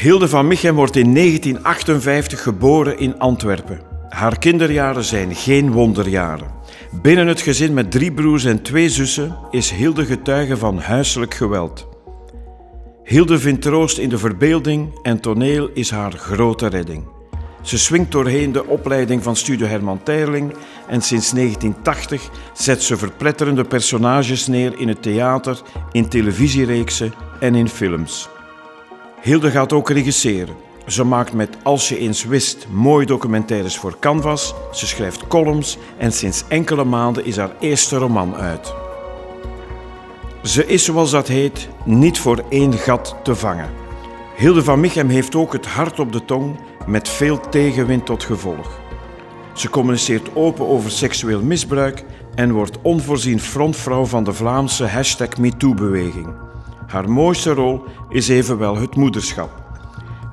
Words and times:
Hilde 0.00 0.28
van 0.28 0.46
Michem 0.46 0.74
wordt 0.74 0.96
in 0.96 1.14
1958 1.14 2.42
geboren 2.42 2.98
in 2.98 3.18
Antwerpen. 3.18 3.80
Haar 4.08 4.38
kinderjaren 4.38 5.04
zijn 5.04 5.34
geen 5.34 5.72
wonderjaren. 5.72 6.50
Binnen 7.02 7.26
het 7.26 7.40
gezin 7.40 7.74
met 7.74 7.90
drie 7.90 8.12
broers 8.12 8.44
en 8.44 8.62
twee 8.62 8.88
zussen 8.88 9.36
is 9.50 9.70
Hilde 9.70 10.04
getuige 10.04 10.56
van 10.56 10.78
huiselijk 10.78 11.34
geweld. 11.34 11.88
Hilde 13.04 13.38
vindt 13.38 13.62
troost 13.62 13.98
in 13.98 14.08
de 14.08 14.18
verbeelding 14.18 14.98
en 15.02 15.20
toneel 15.20 15.70
is 15.74 15.90
haar 15.90 16.12
grote 16.12 16.66
redding. 16.66 17.04
Ze 17.62 17.78
swingt 17.78 18.12
doorheen 18.12 18.52
de 18.52 18.66
opleiding 18.66 19.22
van 19.22 19.36
Studio 19.36 19.66
Herman 19.66 20.02
Teirling 20.02 20.54
en 20.88 21.02
sinds 21.02 21.30
1980 21.30 22.30
zet 22.52 22.82
ze 22.82 22.96
verpletterende 22.96 23.64
personages 23.64 24.46
neer 24.46 24.78
in 24.78 24.88
het 24.88 25.02
theater, 25.02 25.60
in 25.92 26.08
televisiereeksen 26.08 27.12
en 27.40 27.54
in 27.54 27.68
films. 27.68 28.28
Hilde 29.22 29.50
gaat 29.50 29.72
ook 29.72 29.90
regisseren. 29.90 30.54
Ze 30.86 31.04
maakt 31.04 31.32
met 31.32 31.56
Als 31.62 31.88
je 31.88 31.98
eens 31.98 32.24
wist 32.24 32.66
mooie 32.70 33.06
documentaires 33.06 33.76
voor 33.78 33.96
Canvas. 33.98 34.54
Ze 34.72 34.86
schrijft 34.86 35.26
columns 35.26 35.78
en 35.96 36.12
sinds 36.12 36.44
enkele 36.48 36.84
maanden 36.84 37.24
is 37.24 37.36
haar 37.36 37.52
eerste 37.58 37.96
roman 37.96 38.34
uit. 38.34 38.74
Ze 40.42 40.66
is, 40.66 40.84
zoals 40.84 41.10
dat 41.10 41.28
heet, 41.28 41.68
niet 41.84 42.18
voor 42.18 42.44
één 42.48 42.72
gat 42.72 43.16
te 43.22 43.34
vangen. 43.34 43.70
Hilde 44.36 44.64
van 44.64 44.80
Michem 44.80 45.08
heeft 45.08 45.34
ook 45.34 45.52
het 45.52 45.66
hart 45.66 45.98
op 45.98 46.12
de 46.12 46.24
tong 46.24 46.56
met 46.86 47.08
veel 47.08 47.40
tegenwind 47.48 48.06
tot 48.06 48.24
gevolg. 48.24 48.80
Ze 49.52 49.70
communiceert 49.70 50.34
open 50.34 50.66
over 50.66 50.90
seksueel 50.90 51.42
misbruik 51.42 52.04
en 52.34 52.52
wordt 52.52 52.78
onvoorzien 52.82 53.40
frontvrouw 53.40 54.04
van 54.04 54.24
de 54.24 54.32
Vlaamse 54.32 54.86
hashtag 54.86 55.36
MeToo-beweging. 55.38 56.49
Haar 56.90 57.10
mooiste 57.10 57.50
rol 57.52 57.84
is 58.08 58.28
evenwel 58.28 58.76
het 58.76 58.94
moederschap. 58.96 59.50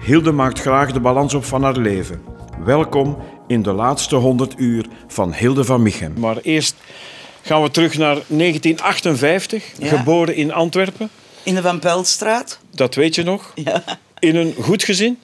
Hilde 0.06 0.32
maakt 0.32 0.60
graag 0.60 0.92
de 0.92 1.00
balans 1.00 1.34
op 1.34 1.46
van 1.46 1.64
haar 1.64 1.78
leven. 1.78 2.22
Welkom 2.66 3.18
in 3.48 3.62
de 3.62 3.72
laatste 3.72 4.16
100 4.16 4.54
uur 4.58 4.86
van 5.08 5.34
Hilde 5.34 5.64
van 5.64 5.82
Michem. 5.82 6.14
Maar 6.20 6.38
eerst 6.38 6.76
gaan 7.42 7.62
we 7.62 7.72
terug 7.72 7.98
naar 7.98 8.16
1958, 8.28 9.64
Ja. 9.80 9.98
geboren 9.98 10.36
in 10.36 10.54
Antwerpen. 10.54 11.10
In 11.44 11.56
de 11.56 11.62
Van 11.62 11.80
Peltstraat. 11.80 12.60
Dat 12.72 12.96
weet 12.96 13.16
je 13.16 13.24
nog. 13.24 13.52
Ja. 13.56 13.84
In 14.20 14.36
een 14.36 14.54
goed 14.62 14.84
gezin. 14.84 15.20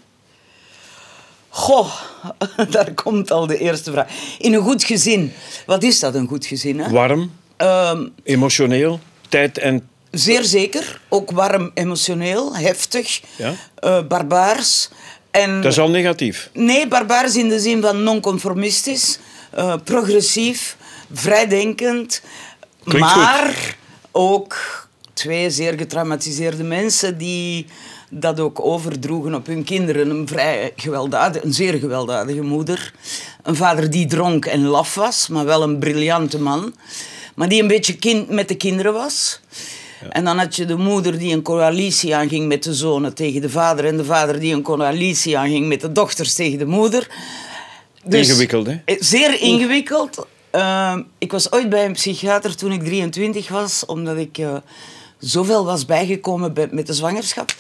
Goh, 1.50 1.92
daar 2.70 2.94
komt 2.94 3.32
al 3.32 3.48
de 3.48 3.58
eerste 3.58 3.92
vraag. 3.92 4.08
In 4.40 4.54
een 4.54 4.62
goed 4.62 4.84
gezin. 4.84 5.32
Wat 5.66 5.84
is 5.84 6.00
dat, 6.00 6.16
een 6.16 6.28
goed 6.28 6.46
gezin? 6.46 6.80
Hè? 6.80 6.90
Warm, 6.90 7.32
Ehm, 7.58 8.08
emotioneel, 8.24 9.00
tijd 9.30 9.58
en 9.58 9.88
zeer 10.14 10.44
zeker. 10.44 11.00
Ook 11.10 11.32
warm, 11.32 11.72
emotioneel, 11.74 12.56
heftig, 12.56 13.22
Ja. 13.36 13.54
eh, 13.76 14.00
barbaars. 14.08 14.90
En, 15.32 15.62
dat 15.62 15.72
is 15.72 15.80
al 15.80 15.90
negatief. 15.90 16.50
Nee, 16.54 16.88
barbaars 16.88 17.36
in 17.36 17.50
de 17.50 17.60
zin 17.60 17.82
van 17.82 18.04
non-conformistisch, 18.04 19.20
eh, 19.52 19.76
progressief, 19.84 20.78
vrijdenkend. 21.14 22.22
Klinkt 22.84 23.16
maar 23.16 23.76
ook 24.12 24.58
twee 25.14 25.50
zeer 25.50 25.74
getraumatiseerde 25.78 26.64
mensen 26.64 27.18
die 27.18 27.66
dat 28.10 28.40
ook 28.40 28.66
overdroegen 28.66 29.36
op 29.36 29.46
hun 29.46 29.64
kinderen. 29.64 30.10
Een 30.10 30.28
vrij 30.28 30.72
gewelddadige, 30.76 31.46
een 31.46 31.54
zeer 31.54 31.74
gewelddadige 31.74 32.42
moeder. 32.42 32.94
Een 33.44 33.56
vader 33.56 33.90
die 33.90 34.06
dronk 34.06 34.46
en 34.46 34.66
laf 34.66 34.96
was, 34.96 35.28
maar 35.28 35.46
wel 35.46 35.64
een 35.64 35.80
briljante 35.80 36.40
man. 36.40 36.76
Maar 37.36 37.50
die 37.50 37.62
een 37.62 37.68
beetje 37.68 37.96
kind 37.96 38.30
met 38.30 38.48
de 38.48 38.56
kinderen 38.56 38.94
was. 38.94 39.40
En 40.10 40.24
dan 40.26 40.38
had 40.38 40.56
je 40.56 40.66
de 40.66 40.76
moeder 40.76 41.18
die 41.18 41.34
een 41.34 41.42
coalitie 41.42 42.16
aanging 42.16 42.48
met 42.48 42.64
de 42.64 42.74
zonen 42.74 43.14
tegen 43.14 43.42
de 43.42 43.50
vader. 43.50 43.86
En 43.86 43.98
de 43.98 44.06
vader 44.06 44.40
die 44.40 44.54
een 44.54 44.62
coalitie 44.62 45.38
aanging 45.38 45.68
met 45.68 45.82
de 45.82 45.92
dochters 45.92 46.34
tegen 46.34 46.58
de 46.58 46.66
moeder. 46.66 47.08
Dus- 48.06 48.28
Ingewikkeld, 48.28 48.66
hè? 48.68 48.82
eh, 48.86 48.96
Zeer 49.00 49.42
ingewikkeld. 49.42 50.26
Ehm, 50.52 51.02
ik 51.18 51.32
was 51.32 51.52
ooit 51.52 51.70
bij 51.70 51.86
een 51.86 51.92
psychiater 51.94 52.56
toen 52.56 52.72
ik 52.72 52.84
23 52.84 53.48
was, 53.50 53.86
omdat 53.86 54.18
ik 54.18 54.38
eh, 54.38 54.56
zoveel 55.20 55.66
was 55.66 55.86
bijgekomen 55.86 56.54
bij- 56.54 56.68
met 56.72 56.88
de 56.88 56.94
zwangerschap. 56.94 57.56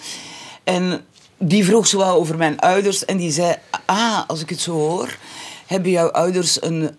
En 0.64 1.06
die 1.38 1.66
vroeg 1.66 1.88
zo 1.88 1.98
wel 1.98 2.16
over 2.16 2.38
mijn 2.38 2.60
ouders 2.60 3.06
en 3.06 3.18
die 3.18 3.32
zei: 3.32 3.56
Ah, 3.86 4.20
als 4.28 4.42
ik 4.42 4.50
het 4.50 4.60
zo 4.60 4.72
hoor, 4.72 5.18
hebben 5.66 5.92
jouw 5.92 6.10
ouders 6.12 6.62
een 6.62 6.96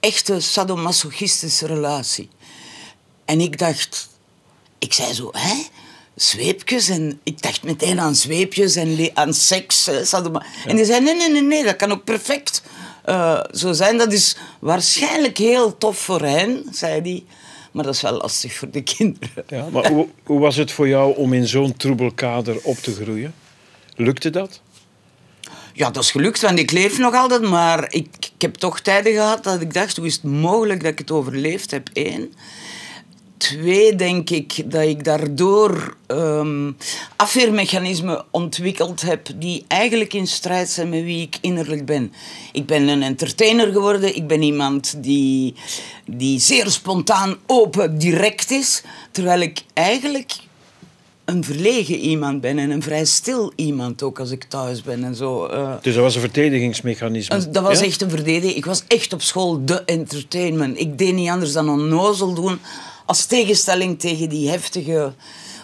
echte 0.00 0.40
sadomasochistische 0.40 1.66
relatie. 1.66 2.28
En 3.24 3.40
ik 3.40 3.58
dacht, 3.58 4.08
ik 4.82 4.92
zei 4.92 5.12
zo, 5.12 5.28
hè? 5.32 5.62
Zweepjes? 6.14 6.88
En 6.88 7.20
ik 7.22 7.42
dacht 7.42 7.62
meteen 7.62 8.00
aan 8.00 8.14
zweepjes 8.14 8.76
en 8.76 9.10
aan 9.14 9.34
seks. 9.34 9.86
hè, 9.86 10.02
En 10.66 10.76
die 10.76 10.84
zei, 10.84 11.00
nee, 11.00 11.14
nee, 11.14 11.30
nee, 11.30 11.42
nee, 11.42 11.64
dat 11.64 11.76
kan 11.76 11.92
ook 11.92 12.04
perfect 12.04 12.62
eh, 13.04 13.40
zo 13.52 13.72
zijn. 13.72 13.98
Dat 13.98 14.12
is 14.12 14.36
waarschijnlijk 14.58 15.38
heel 15.38 15.78
tof 15.78 15.98
voor 15.98 16.20
hen, 16.20 16.64
zei 16.70 17.00
hij. 17.00 17.24
Maar 17.72 17.84
dat 17.84 17.94
is 17.94 18.00
wel 18.02 18.16
lastig 18.16 18.54
voor 18.54 18.70
de 18.70 18.82
kinderen. 18.96 19.44
Ja, 19.46 19.68
maar 19.70 19.90
hoe, 19.90 20.08
hoe 20.24 20.40
was 20.40 20.56
het 20.56 20.72
voor 20.72 20.88
jou 20.88 21.16
om 21.16 21.32
in 21.32 21.46
zo'n 21.48 21.76
troebel 21.76 22.12
kader 22.12 22.58
op 22.62 22.76
te 22.76 22.94
groeien? 22.94 23.34
Lukte 23.96 24.30
dat? 24.30 24.60
Ja, 25.74 25.90
dat 25.90 26.02
is 26.02 26.10
gelukt, 26.10 26.40
want 26.40 26.58
ik 26.58 26.70
leef 26.70 26.98
nog 26.98 27.14
altijd. 27.14 27.42
Maar 27.42 27.84
ik, 27.92 28.06
ik 28.34 28.42
heb 28.42 28.54
toch 28.54 28.80
tijden 28.80 29.12
gehad 29.12 29.44
dat 29.44 29.60
ik 29.60 29.74
dacht, 29.74 29.96
hoe 29.96 30.06
is 30.06 30.14
het 30.14 30.22
mogelijk 30.24 30.82
dat 30.82 30.92
ik 30.92 30.98
het 30.98 31.10
overleefd 31.10 31.70
heb? 31.70 31.88
Eén. 31.92 32.34
Twee, 33.42 33.94
denk 33.96 34.30
ik 34.30 34.70
dat 34.70 34.82
ik 34.82 35.04
daardoor 35.04 35.96
ehm 36.06 36.70
afweermechanismen 37.16 38.24
ontwikkeld 38.30 39.02
heb 39.02 39.28
die 39.36 39.64
eigenlijk 39.68 40.12
in 40.14 40.26
strijd 40.26 40.68
zijn 40.70 40.88
met 40.88 41.02
wie 41.02 41.22
ik 41.22 41.36
innerlijk 41.40 41.84
ben. 41.86 42.12
Ik 42.52 42.66
ben 42.66 42.88
een 42.88 43.02
entertainer 43.02 43.72
geworden. 43.72 44.16
Ik 44.16 44.26
ben 44.26 44.42
iemand 44.42 44.94
die, 45.02 45.54
die 46.06 46.40
zeer 46.40 46.70
spontaan, 46.70 47.36
open, 47.46 47.98
direct 47.98 48.50
is. 48.50 48.82
Terwijl 49.10 49.40
ik 49.40 49.62
eigenlijk 49.72 50.32
een 51.24 51.44
verlegen 51.44 51.96
iemand 51.98 52.40
ben 52.40 52.58
en 52.58 52.70
een 52.70 52.82
vrij 52.82 53.04
stil 53.04 53.52
iemand 53.56 54.02
ook 54.02 54.20
als 54.20 54.30
ik 54.30 54.44
thuis 54.44 54.82
ben 54.82 55.04
en 55.04 55.14
zo. 55.14 55.46
eh. 55.46 55.72
Dus 55.82 55.94
dat 55.94 56.02
was 56.02 56.14
een 56.14 56.20
verdedigingsmechanisme. 56.20 57.50
Dat 57.50 57.62
was 57.62 57.78
Ja? 57.80 57.84
echt 57.86 58.02
een 58.02 58.10
verdediging. 58.10 58.54
Ik 58.54 58.64
was 58.64 58.84
echt 58.86 59.12
op 59.12 59.22
school 59.22 59.64
de 59.64 59.82
entertainment. 59.84 60.78
Ik 60.80 60.98
deed 60.98 61.14
niet 61.14 61.28
anders 61.30 61.52
dan 61.52 61.68
onnozel 61.68 62.34
doen 62.34 62.58
als 63.12 63.24
tegenstelling 63.26 63.98
tegen 64.00 64.28
die 64.28 64.48
heftige... 64.48 65.12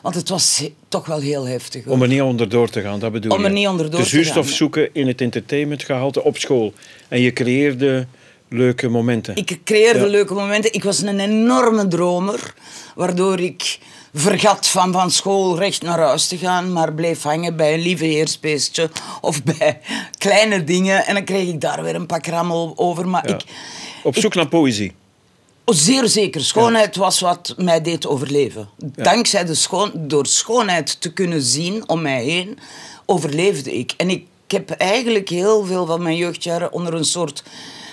Want 0.02 0.14
het 0.14 0.28
was 0.28 0.62
toch 0.88 1.06
wel 1.06 1.20
heel 1.20 1.46
heftig. 1.46 1.84
hoor. 1.84 1.92
Om 1.92 2.02
er 2.02 2.08
niet 2.08 2.20
onder 2.22 2.48
door 2.48 2.68
te 2.70 2.80
gaan, 2.80 2.98
dat 2.98 3.12
bedoel 3.12 3.32
Om 3.32 3.44
er 3.44 3.50
niet 3.50 3.66
onder 3.66 3.90
door 3.90 3.98
de 4.00 4.04
te 4.04 4.10
zuurstof 4.10 4.34
gaan, 4.42 4.50
ja. 4.50 4.56
zoeken 4.56 4.88
in 4.92 5.06
het 5.06 5.20
entertainmentgehalte 5.20 6.24
op 6.24 6.36
school. 6.38 6.72
En 7.08 7.20
je 7.20 7.32
creëerde 7.32 8.06
leuke 8.48 8.88
momenten. 8.88 9.36
Ik 9.36 9.58
creëerde 9.64 9.98
Ja. 9.98 10.06
leuke 10.06 10.34
momenten. 10.34 10.72
Ik 10.72 10.84
was 10.84 11.02
een 11.02 11.20
enorme 11.20 11.88
dromer, 11.88 12.54
waardoor 12.94 13.40
ik 13.40 13.78
vergat 14.14 14.68
van 14.68 14.92
van 14.92 15.10
school 15.10 15.58
recht 15.58 15.82
naar 15.82 15.98
huis 15.98 16.26
te 16.26 16.36
gaan, 16.36 16.72
maar 16.72 16.92
bleef 16.94 17.22
hangen 17.22 17.56
bij 17.56 17.74
een 17.74 17.80
lieve 17.80 18.04
heersbeestje 18.04 18.90
of 19.20 19.42
bij 19.44 19.80
kleine 20.18 20.64
dingen. 20.64 21.06
En 21.06 21.14
dan 21.14 21.24
kreeg 21.24 21.48
ik 21.48 21.60
daar 21.60 21.82
weer 21.82 21.94
een 21.94 22.06
pak 22.06 22.26
rammel 22.26 22.72
over. 22.76 23.08
Maar 23.08 23.28
Ja. 23.28 23.34
ik, 23.34 23.42
Op 24.02 24.16
zoek 24.16 24.34
naar 24.34 24.48
poëzie. 24.48 24.92
Oh, 25.68 25.74
zeer 25.74 26.08
zeker. 26.08 26.40
Schoonheid 26.44 26.96
was 26.96 27.20
wat 27.20 27.54
mij 27.56 27.82
deed 27.82 28.06
overleven. 28.06 28.68
Ja. 28.96 29.02
Dankzij 29.02 29.44
de 29.44 29.54
schoon, 29.54 29.90
door 29.94 30.26
schoonheid 30.26 31.00
te 31.00 31.12
kunnen 31.12 31.42
zien 31.42 31.88
om 31.88 32.02
mij 32.02 32.24
heen, 32.24 32.58
overleefde 33.06 33.74
ik. 33.78 33.92
En 33.96 34.10
ik 34.10 34.26
heb 34.46 34.70
eigenlijk 34.70 35.28
heel 35.28 35.64
veel 35.64 35.86
van 35.86 36.02
mijn 36.02 36.16
jeugdjaren 36.16 36.72
onder 36.72 36.94
een 36.94 37.04
soort... 37.04 37.42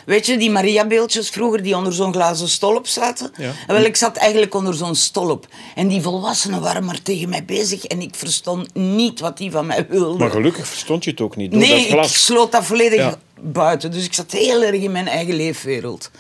Weet 0.06 0.26
je, 0.26 0.38
die 0.38 0.50
Maria-beeldjes 0.52 1.30
vroeger 1.30 1.64
die 1.64 1.76
onder 1.78 1.94
zo'n 1.94 2.14
glazen 2.14 2.50
stolp 2.50 2.88
zaten? 2.88 3.32
Ja. 3.38 3.52
En 3.68 3.76
wel, 3.76 3.84
ik 3.84 3.96
zat 3.96 4.16
eigenlijk 4.16 4.56
onder 4.56 4.74
zo'n 4.74 4.96
stolp. 4.96 5.48
En 5.76 5.88
die 5.88 6.02
volwassenen 6.02 6.62
waren 6.62 6.86
maar 6.86 7.02
tegen 7.02 7.30
mij 7.30 7.46
bezig 7.46 7.86
en 7.86 8.02
ik 8.02 8.16
verstond 8.16 8.74
niet 8.74 9.20
wat 9.20 9.38
die 9.38 9.52
van 9.52 9.66
mij 9.66 9.86
wilden. 9.90 10.18
Maar 10.20 10.30
gelukkig 10.32 10.68
verstond 10.68 11.04
je 11.04 11.10
het 11.12 11.22
ook 11.22 11.36
niet. 11.36 11.52
Door 11.52 11.60
Nee, 11.60 11.70
dat 11.72 11.80
ik 11.82 11.90
glas. 11.92 12.26
sloot 12.26 12.52
dat 12.52 12.66
volledig 12.66 13.00
Ja. 13.00 13.18
buiten. 13.42 13.92
Dus 13.92 14.06
ik 14.06 14.14
zat 14.14 14.32
heel 14.32 14.64
erg 14.64 14.82
in 14.82 14.92
mijn 14.92 15.08
eigen 15.08 15.36
leefwereld. 15.36 16.12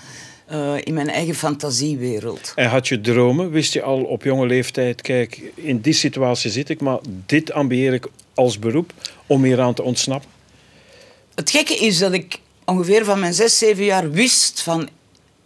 Eh, 0.45 0.73
in 0.83 0.93
mijn 0.93 1.09
eigen 1.09 1.35
fantasiewereld. 1.35 2.51
En 2.55 2.69
had 2.69 2.87
je 2.87 3.01
dromen? 3.01 3.51
Wist 3.51 3.73
je 3.73 3.81
al 3.81 4.03
op 4.03 4.23
jonge 4.23 4.45
leeftijd, 4.45 5.01
kijk, 5.01 5.41
in 5.55 5.79
die 5.81 5.93
situatie 5.93 6.51
zit 6.51 6.69
ik, 6.69 6.81
maar 6.81 6.99
dit 7.25 7.51
ambieer 7.51 7.93
ik 7.93 8.07
als 8.33 8.59
beroep 8.59 8.93
om 9.27 9.43
hieraan 9.43 9.73
te 9.73 9.83
ontsnappen? 9.83 10.29
Het 11.35 11.49
gekke 11.49 11.75
is 11.75 11.97
dat 11.97 12.13
ik 12.13 12.39
ongeveer 12.65 13.05
van 13.05 13.19
mijn 13.19 13.33
zes, 13.33 13.57
zeven 13.57 13.83
jaar 13.83 14.11
wist 14.11 14.61
van 14.61 14.89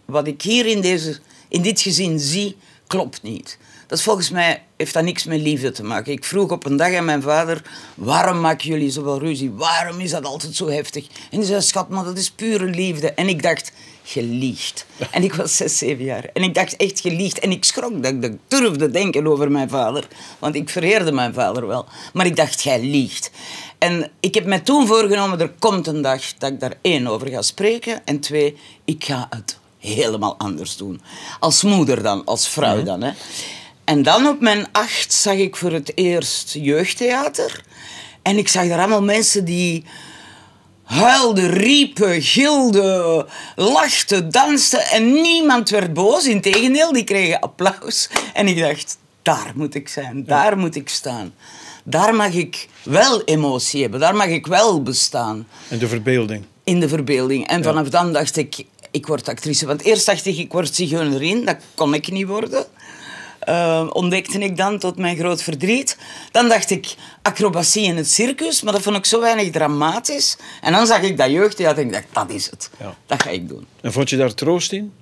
wat 0.04 0.26
ik 0.26 0.42
hier 0.42 0.66
in, 0.66 0.80
deze, 0.80 1.18
in 1.48 1.62
dit 1.62 1.80
gezin 1.80 2.18
zie, 2.18 2.56
klopt 2.86 3.22
niet. 3.22 3.58
Dat 3.86 4.02
volgens 4.02 4.30
mij 4.30 4.62
heeft 4.76 4.94
dat 4.94 5.04
niks 5.04 5.24
met 5.24 5.40
liefde 5.40 5.70
te 5.70 5.84
maken. 5.84 6.12
Ik 6.12 6.24
vroeg 6.24 6.50
op 6.50 6.66
een 6.66 6.76
dag 6.76 6.94
aan 6.94 7.04
mijn 7.04 7.22
vader, 7.22 7.62
waarom 7.94 8.40
maken 8.40 8.68
jullie 8.68 8.90
zoveel 8.90 9.18
ruzie? 9.18 9.50
Waarom 9.50 10.00
is 10.00 10.10
dat 10.10 10.24
altijd 10.24 10.54
zo 10.54 10.68
heftig? 10.68 11.06
En 11.30 11.38
hij 11.38 11.46
zei, 11.46 11.60
schat, 11.62 11.88
maar 11.88 12.04
dat 12.04 12.18
is 12.18 12.30
pure 12.30 12.64
liefde. 12.64 13.12
En 13.12 13.28
ik 13.28 13.42
dacht, 13.42 13.72
geliegt. 14.10 14.86
En 15.10 15.22
ik 15.22 15.34
was 15.34 15.56
zes, 15.56 15.78
zeven 15.78 16.04
jaar. 16.04 16.24
En 16.32 16.42
ik 16.42 16.54
dacht 16.54 16.76
echt 16.76 17.00
geliegt. 17.00 17.38
En 17.38 17.50
ik 17.50 17.64
schrok 17.64 18.02
dat 18.02 18.12
ik 18.12 18.22
dat 18.22 18.32
durfde 18.48 18.90
denken 18.90 19.26
over 19.26 19.50
mijn 19.50 19.68
vader. 19.68 20.08
Want 20.38 20.54
ik 20.54 20.70
vereerde 20.70 21.12
mijn 21.12 21.34
vader 21.34 21.66
wel. 21.66 21.86
Maar 22.12 22.26
ik 22.26 22.36
dacht, 22.36 22.62
jij 22.62 22.80
liegt. 22.80 23.30
En 23.78 24.10
ik 24.20 24.34
heb 24.34 24.46
mij 24.46 24.60
toen 24.60 24.86
voorgenomen, 24.86 25.40
er 25.40 25.52
komt 25.58 25.86
een 25.86 26.02
dag 26.02 26.34
dat 26.38 26.50
ik 26.50 26.60
daar 26.60 26.74
één 26.82 27.06
over 27.06 27.28
ga 27.28 27.42
spreken. 27.42 28.06
En 28.06 28.20
twee, 28.20 28.56
ik 28.84 29.04
ga 29.04 29.26
het 29.30 29.58
helemaal 29.78 30.34
anders 30.38 30.76
doen. 30.76 31.00
Als 31.40 31.62
moeder 31.62 32.02
dan, 32.02 32.24
als 32.24 32.48
vrouw 32.48 32.82
dan. 32.82 33.02
Hè. 33.02 33.10
En 33.84 34.02
dan 34.02 34.26
op 34.26 34.40
mijn 34.40 34.66
acht 34.72 35.12
zag 35.12 35.34
ik 35.34 35.56
voor 35.56 35.72
het 35.72 35.92
eerst 35.94 36.52
jeugdtheater. 36.52 37.62
En 38.22 38.38
ik 38.38 38.48
zag 38.48 38.68
daar 38.68 38.78
allemaal 38.78 39.02
mensen 39.02 39.44
die 39.44 39.84
huilden, 40.90 41.50
riepen, 41.50 42.22
gilden, 42.22 43.26
lachten, 43.56 44.30
dansten. 44.30 44.80
En 44.80 45.12
niemand 45.12 45.70
werd 45.70 45.92
boos. 45.92 46.26
Integendeel, 46.26 46.92
die 46.92 47.04
kregen 47.04 47.40
applaus. 47.40 48.10
En 48.34 48.46
ik 48.46 48.58
dacht, 48.58 48.98
daar 49.22 49.52
moet 49.54 49.74
ik 49.74 49.88
zijn, 49.88 50.24
daar 50.24 50.58
moet 50.58 50.76
ik 50.76 50.88
staan. 50.88 51.34
Daar 51.84 52.14
mag 52.14 52.32
ik 52.32 52.68
wel 52.82 53.22
emotie 53.24 53.82
hebben, 53.82 54.00
daar 54.00 54.16
mag 54.16 54.26
ik 54.26 54.46
wel 54.46 54.82
bestaan. 54.82 55.46
En 55.68 55.78
de 55.78 55.88
verbeelding. 55.88 56.44
In 56.64 56.80
de 56.80 56.88
verbeelding. 56.88 57.46
En 57.46 57.62
vanaf 57.62 57.88
dan 57.88 58.12
dacht 58.12 58.36
ik, 58.36 58.64
ik 58.90 59.06
word 59.06 59.28
actrice. 59.28 59.66
Want 59.66 59.82
eerst 59.82 60.06
dacht 60.06 60.26
ik, 60.26 60.36
ik 60.36 60.52
word 60.52 60.74
zigeunerin. 60.74 61.44
Dat 61.44 61.56
kon 61.74 61.94
ik 61.94 62.10
niet 62.10 62.26
worden. 62.26 62.66
Uh, 63.48 63.86
ontdekte 63.92 64.38
ik 64.38 64.56
dan 64.56 64.78
tot 64.78 64.96
mijn 64.98 65.16
groot 65.16 65.42
verdriet. 65.42 65.98
Dan 66.30 66.48
dacht 66.48 66.70
ik 66.70 66.94
acrobatie 67.22 67.82
in 67.82 67.96
het 67.96 68.10
circus, 68.10 68.62
maar 68.62 68.72
dat 68.72 68.82
vond 68.82 68.96
ik 68.96 69.04
zo 69.04 69.20
weinig 69.20 69.50
dramatisch. 69.50 70.36
En 70.60 70.72
dan 70.72 70.86
zag 70.86 71.02
ik 71.02 71.16
dat 71.16 71.30
jeugdtheater 71.30 71.82
en 71.82 71.86
ik 71.86 71.92
dacht, 71.92 72.06
dat 72.12 72.30
is 72.36 72.50
het. 72.50 72.70
Ja. 72.78 72.94
Dat 73.06 73.22
ga 73.22 73.30
ik 73.30 73.48
doen. 73.48 73.66
En 73.80 73.92
vond 73.92 74.10
je 74.10 74.16
daar 74.16 74.34
troost 74.34 74.72
in? 74.72 74.92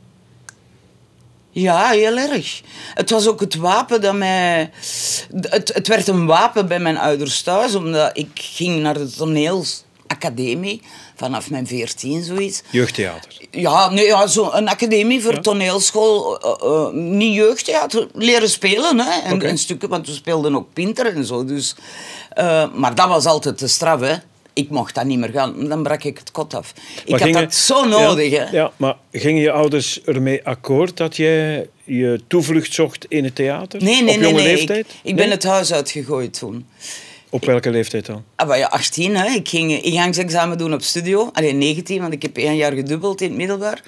Ja, 1.51 1.89
heel 1.89 2.17
erg. 2.17 2.63
Het 2.95 3.11
was 3.11 3.27
ook 3.27 3.41
het 3.41 3.55
wapen 3.55 4.01
dat 4.01 4.15
mij... 4.15 4.71
Het, 5.41 5.75
het 5.75 5.89
werd 5.89 6.09
een 6.09 6.27
wapen 6.27 6.69
bij 6.69 6.79
mijn 6.79 6.99
ouders 6.99 7.43
thuis, 7.43 7.75
omdat 7.75 8.11
ik 8.17 8.31
ging 8.35 8.81
naar 8.81 8.95
de 8.95 9.09
toneelacademie 10.17 10.81
vanaf 11.17 11.51
mijn 11.51 11.67
veertien, 11.67 12.23
zoiets. 12.23 12.63
Jeugdtheater. 12.71 13.33
Ja, 13.51 13.91
nee, 13.91 14.05
ja 14.07 14.27
zo 14.27 14.51
een 14.53 14.69
academie 14.69 15.23
voor 15.23 15.41
toneelschool. 15.41 16.41
eh, 16.41 16.67
eh, 16.87 16.93
niet 16.93 17.35
jeugdtheater, 17.35 18.09
leren 18.13 18.51
spelen. 18.51 18.99
Hè, 18.99 19.21
en, 19.21 19.43
en 19.43 19.59
stukken, 19.59 19.89
want 19.89 20.07
we 20.07 20.13
speelden 20.13 20.55
ook 20.57 20.73
Pinter 20.73 21.07
en 21.17 21.25
zo. 21.25 21.45
Dus, 21.45 21.75
eh, 22.31 22.73
maar 22.75 22.95
dat 22.95 23.09
was 23.09 23.27
altijd 23.27 23.59
te 23.59 23.69
straf, 23.69 24.01
hè. 24.01 24.15
Ik 24.53 24.71
mocht 24.71 24.95
dat 24.95 25.05
niet 25.05 25.19
meer 25.19 25.31
gaan, 25.31 25.69
dan 25.69 25.83
brak 25.83 26.05
ik 26.05 26.19
het 26.19 26.31
kot 26.31 26.55
af. 26.55 26.73
Ik 27.05 27.11
had 27.13 27.21
gingen- 27.23 27.43
dat 27.43 27.55
zo 27.55 27.85
nodig, 27.85 28.31
ja, 28.31 28.45
hè. 28.45 28.57
Ja, 28.57 28.73
maar 28.77 28.97
gingen 29.13 29.43
je 29.43 29.51
ouders 29.53 30.03
ermee 30.05 30.45
akkoord 30.47 30.97
dat 30.97 31.17
jij 31.17 31.69
je 31.85 32.21
toevlucht 32.29 32.75
zocht 32.75 33.05
in 33.09 33.25
het 33.25 33.35
theater? 33.35 33.83
Nee, 33.83 34.03
nee, 34.03 34.15
Op 34.15 34.21
nee. 34.21 34.31
jonge 34.31 34.43
nee. 34.43 34.55
leeftijd? 34.57 34.87
Ik, 34.87 34.95
ik 35.03 35.17
ben 35.17 35.31
het 35.31 35.45
huis 35.45 35.73
uitgegooid 35.73 36.39
toen. 36.39 36.67
Op 37.31 37.45
welke 37.45 37.71
leeftijd 37.71 38.07
dan? 38.07 38.25
Ah, 38.37 38.57
ja, 38.57 38.67
18, 38.67 39.17
hè. 39.17 39.27
Ik 39.31 39.49
ging 39.49 39.83
ingangsexamen 39.83 40.59
doen 40.59 40.73
op 40.73 40.83
studio. 40.83 41.31
Alleen 41.33 41.59
19, 41.59 42.01
want 42.01 42.13
ik 42.13 42.23
heb 42.23 42.37
één 42.37 42.57
jaar 42.57 42.73
gedubbeld 42.73 43.21
in 43.21 43.29
het 43.29 43.37
middelbaar. 43.37 43.83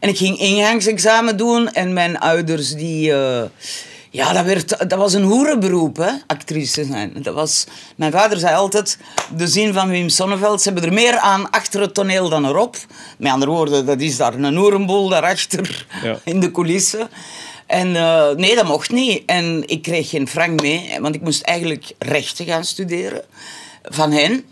En 0.00 0.08
ik 0.08 0.16
ging 0.16 0.38
ingangsexamen 0.38 1.36
doen 1.36 1.70
en 1.72 1.92
mijn 1.92 2.18
ouders 2.18 2.74
die... 2.74 3.12
eh, 3.12 3.42
ja, 4.10 4.32
dat, 4.32 4.44
werd, 4.44 4.68
dat 4.90 4.98
was 4.98 5.12
een 5.12 5.22
hoerenberoep, 5.22 5.96
hè, 5.96 6.10
actrice 6.26 6.84
zijn. 6.84 7.12
Dat 7.22 7.34
was, 7.34 7.64
mijn 7.96 8.12
vader 8.12 8.38
zei 8.38 8.54
altijd, 8.56 8.98
de 9.36 9.46
zin 9.48 9.72
van 9.72 9.88
Wim 9.88 10.08
Sonneveld, 10.08 10.62
ze 10.62 10.68
hebben 10.70 10.88
er 10.88 10.94
meer 10.94 11.18
aan 11.18 11.50
achter 11.50 11.80
het 11.80 11.94
toneel 11.94 12.28
dan 12.28 12.46
erop. 12.46 12.76
Met 13.18 13.32
andere 13.32 13.50
woorden, 13.50 13.86
dat 13.86 14.00
is 14.00 14.16
daar 14.16 14.34
een 14.34 14.56
hoerenboel 14.56 15.08
daarachter, 15.08 15.86
Ja. 16.02 16.18
in 16.24 16.40
de 16.40 16.50
coulissen. 16.50 17.08
En 17.66 17.96
eh, 17.96 18.30
nee, 18.30 18.54
dat 18.54 18.66
mocht 18.66 18.90
niet. 18.90 19.22
En 19.26 19.62
ik 19.66 19.82
kreeg 19.82 20.08
geen 20.08 20.28
frank 20.28 20.62
mee, 20.62 20.96
want 21.00 21.14
ik 21.14 21.20
moest 21.20 21.42
eigenlijk 21.42 21.92
rechten 21.98 22.46
gaan 22.46 22.64
studeren 22.64 23.22
van 23.82 24.12
hen. 24.12 24.44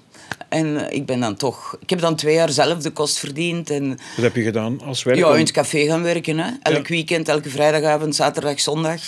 En 0.48 0.86
eh, 0.88 0.96
ik 0.96 1.06
ben 1.06 1.20
dan 1.20 1.36
toch... 1.36 1.76
Ik 1.80 1.90
heb 1.90 2.00
dan 2.00 2.16
twee 2.16 2.34
jaar 2.34 2.50
zelf 2.50 2.78
de 2.78 2.90
kost 2.90 3.18
verdiend. 3.18 3.70
En 3.70 3.88
Wat 3.88 4.24
heb 4.24 4.36
je 4.36 4.42
gedaan 4.42 4.80
als 4.84 5.02
werk? 5.02 5.18
ja, 5.18 5.32
in 5.32 5.38
het 5.40 5.50
café 5.50 5.86
gaan 5.86 6.02
werken. 6.02 6.38
Hè. 6.38 6.50
Elk 6.62 6.86
Ja. 6.88 6.94
weekend, 6.94 7.28
elke 7.28 7.48
vrijdagavond, 7.50 8.14
zaterdag, 8.14 8.60
zondag. 8.60 9.00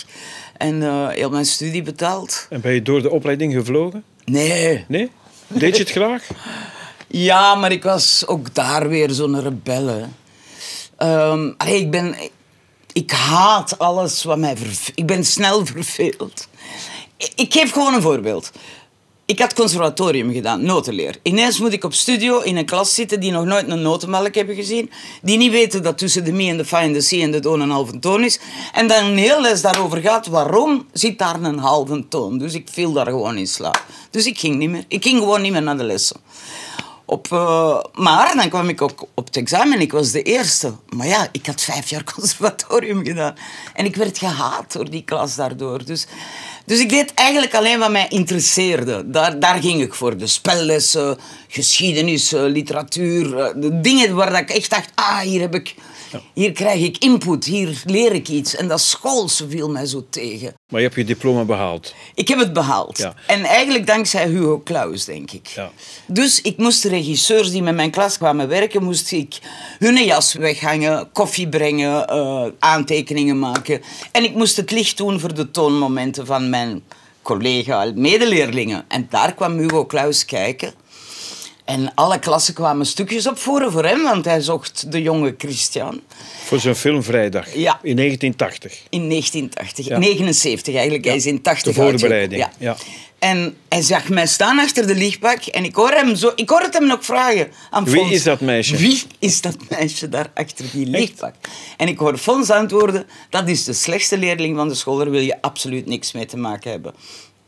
En 0.57 0.83
eh, 0.83 1.07
heel 1.09 1.29
mijn 1.29 1.45
studie 1.45 1.81
betaald. 1.81 2.47
En 2.49 2.61
ben 2.61 2.73
je 2.73 2.81
door 2.81 3.01
de 3.01 3.09
opleiding 3.11 3.53
gevlogen? 3.53 4.03
Nee. 4.25 4.85
Nee? 4.87 5.09
Deed 5.47 5.75
je 5.77 5.83
het 5.83 5.91
graag? 5.91 6.23
Ja, 7.07 7.55
maar 7.55 7.71
ik 7.71 7.83
was 7.83 8.23
ook 8.27 8.53
daar 8.55 8.89
weer 8.89 9.09
zo'n 9.11 9.41
rebelle. 9.41 10.05
Ehm, 10.97 11.51
allee, 11.57 11.79
ik 11.79 11.91
ben... 11.91 12.15
Ik 12.95 13.11
haat 13.11 13.77
alles 13.79 14.23
wat 14.23 14.37
mij... 14.37 14.57
verve- 14.57 14.91
Ik 14.95 15.05
ben 15.05 15.25
snel 15.25 15.65
verveeld. 15.65 16.47
Ik, 17.35 17.53
geef 17.53 17.71
gewoon 17.71 17.93
een 17.93 18.01
voorbeeld. 18.01 18.51
Ik 19.25 19.39
had 19.39 19.53
conservatorium 19.53 20.33
gedaan, 20.33 20.65
notenleer. 20.65 21.15
Ineens 21.23 21.59
moet 21.59 21.73
ik 21.73 21.83
op 21.83 21.93
studio 21.93 22.39
in 22.39 22.57
een 22.57 22.65
klas 22.65 22.93
zitten 22.93 23.19
die 23.19 23.31
nog 23.31 23.45
nooit 23.45 23.67
een 23.69 23.81
notenmelk 23.81 24.35
hebben 24.35 24.55
gezien. 24.55 24.91
Die 25.21 25.37
niet 25.37 25.51
weten 25.51 25.83
dat 25.83 25.97
tussen 25.97 26.23
de 26.23 26.31
mi 26.31 26.49
en 26.49 26.57
de 26.57 26.65
fa 26.65 26.81
en 26.81 26.93
de 26.93 27.05
c 27.07 27.11
en 27.11 27.31
de 27.31 27.39
do 27.39 27.53
een 27.53 27.69
halve 27.69 27.99
toon 27.99 28.23
is. 28.23 28.39
En 28.73 28.87
dan 28.87 29.05
een 29.05 29.17
heel 29.17 29.41
les 29.41 29.61
daarover 29.61 30.01
gaat, 30.01 30.27
waarom 30.27 30.85
zit 30.93 31.17
daar 31.19 31.41
een 31.43 31.57
halve 31.59 32.07
toon? 32.07 32.37
Dus 32.37 32.53
ik 32.53 32.67
viel 32.71 32.93
daar 32.93 33.05
gewoon 33.05 33.37
in 33.37 33.47
slaap. 33.47 33.85
Dus 34.09 34.25
ik 34.25 34.39
ging 34.39 34.55
niet 34.55 34.69
meer. 34.69 34.85
Ik 34.87 35.03
ging 35.03 35.19
gewoon 35.19 35.41
niet 35.41 35.51
meer 35.51 35.63
naar 35.63 35.77
de 35.77 35.83
lessen. 35.83 36.17
Op, 37.05 37.31
eh, 37.31 37.83
maar 37.93 38.35
dan 38.35 38.49
kwam 38.49 38.69
ik 38.69 38.81
op 38.81 39.25
het 39.25 39.37
examen. 39.37 39.81
Ik 39.81 39.91
was 39.91 40.11
de 40.11 40.21
eerste. 40.21 40.73
Maar 40.89 41.07
ja, 41.07 41.27
ik 41.31 41.45
had 41.45 41.61
vijf 41.61 41.89
jaar 41.89 42.03
conservatorium 42.15 43.05
gedaan. 43.05 43.35
En 43.73 43.85
ik 43.85 43.95
werd 43.95 44.17
gehaat 44.17 44.73
door 44.73 44.89
die 44.89 45.03
klas 45.03 45.35
daardoor. 45.35 45.85
Dus, 45.85 46.07
dus 46.65 46.79
ik 46.79 46.89
deed 46.89 47.13
eigenlijk 47.13 47.55
alleen 47.55 47.79
wat 47.79 47.91
mij 47.91 48.05
interesseerde. 48.09 49.09
Daar, 49.09 49.39
daar 49.39 49.61
ging 49.61 49.81
ik 49.81 49.93
voor. 49.93 50.17
De 50.17 50.27
spellessen, 50.27 51.17
geschiedenis, 51.47 52.33
eh, 52.33 52.41
literatuur. 52.41 53.37
eh, 53.39 53.53
De 53.55 53.79
dingen 53.81 54.15
waar 54.15 54.39
ik 54.39 54.49
echt 54.49 54.69
dacht... 54.69 54.89
Ah, 54.95 55.19
hier 55.19 55.41
heb 55.41 55.55
ik... 55.55 55.75
Hier 56.33 56.51
krijg 56.51 56.81
ik 56.83 56.97
input, 56.97 57.45
hier 57.45 57.81
leer 57.85 58.13
ik 58.13 58.27
iets. 58.27 58.55
En 58.55 58.67
dat 58.67 58.81
schoolse 58.81 59.49
viel 59.49 59.69
mij 59.69 59.85
zo 59.85 60.05
tegen. 60.09 60.53
Maar 60.71 60.79
je 60.81 60.85
hebt 60.85 60.99
je 60.99 61.03
diploma 61.05 61.43
behaald. 61.43 61.93
Ik 62.13 62.27
heb 62.27 62.39
het 62.39 62.53
behaald. 62.53 62.97
Ja. 62.97 63.13
En 63.27 63.43
eigenlijk 63.43 63.87
dankzij 63.87 64.27
Hugo 64.27 64.61
Claus, 64.63 65.05
denk 65.05 65.31
ik. 65.31 65.47
Ja. 65.47 65.71
Dus 66.07 66.41
ik 66.41 66.57
moest 66.57 66.83
de 66.83 66.89
regisseurs 66.89 67.51
die 67.51 67.61
met 67.63 67.75
mijn 67.75 67.91
klas 67.91 68.17
kwamen 68.17 68.47
werken, 68.47 68.83
moest 68.83 69.11
ik 69.11 69.37
hun 69.79 70.03
jas 70.05 70.33
weghangen, 70.33 71.09
koffie 71.11 71.49
brengen, 71.49 72.07
eh, 72.07 72.45
aantekeningen 72.59 73.39
maken. 73.39 73.81
En 74.11 74.23
ik 74.23 74.33
moest 74.35 74.57
het 74.57 74.71
licht 74.71 74.97
doen 74.97 75.19
voor 75.19 75.33
de 75.33 75.51
toonmomenten 75.51 76.25
van 76.25 76.49
mijn 76.55 76.83
collega, 77.21 77.91
medeleerlingen. 77.95 78.85
En 78.87 79.07
daar 79.09 79.33
kwam 79.33 79.57
Hugo 79.57 79.85
Claus 79.85 80.25
kijken. 80.25 80.73
En 81.65 81.91
alle 81.95 82.19
klassen 82.19 82.53
kwamen 82.53 82.85
stukjes 82.85 83.27
opvoeren 83.27 83.71
voor 83.71 83.85
hem, 83.85 84.03
want 84.03 84.25
hij 84.25 84.41
zocht 84.41 84.91
de 84.91 85.01
jonge 85.01 85.35
Christian. 85.37 86.01
Voor 86.43 86.59
zijn 86.59 86.75
film 86.75 87.03
Vrijdag. 87.03 87.53
Ja. 87.53 87.79
In 87.81 87.95
1980. 87.95 88.81
In 88.89 89.09
1980, 89.09 89.85
Ja. 89.87 89.97
79 89.97 90.73
eigenlijk. 90.73 91.05
Hij 91.05 91.15
is 91.15 91.25
in 91.25 91.41
80 91.41 91.73
de 91.75 91.81
voorbereiding, 91.81 92.47
ja. 92.57 92.75
En 93.25 93.57
hij 93.69 93.81
zag 93.81 94.09
mij 94.09 94.27
staan 94.27 94.59
achter 94.59 94.87
de 94.87 94.95
lichtbak 94.95 95.45
en 95.45 95.63
ik 95.63 95.75
hoor 95.75 95.91
hem 95.91 96.15
zo, 96.15 96.31
ik 96.35 96.49
hoor 96.49 96.61
het 96.61 96.73
hem 96.73 96.87
nog 96.87 97.05
vragen 97.05 97.51
aan 97.69 97.85
Wie 97.85 97.95
Fons. 97.95 98.11
is 98.11 98.23
dat 98.23 98.41
meisje? 98.41 98.77
Wie 98.77 99.03
is 99.19 99.41
dat 99.41 99.57
meisje 99.69 100.09
daar 100.09 100.31
achter 100.33 100.65
die 100.71 100.85
lichtbak? 100.85 101.35
En 101.77 101.87
ik 101.87 101.97
hoor 101.97 102.17
Fons 102.17 102.49
antwoorden, 102.49 103.05
dat 103.29 103.47
is 103.47 103.63
de 103.63 103.73
slechtste 103.73 104.17
leerling 104.17 104.55
van 104.55 104.67
de 104.67 104.73
school, 104.75 104.97
daar 104.97 105.09
wil 105.09 105.21
je 105.21 105.41
absoluut 105.41 105.85
niks 105.85 106.11
mee 106.11 106.25
te 106.25 106.37
maken 106.37 106.71
hebben. 106.71 106.93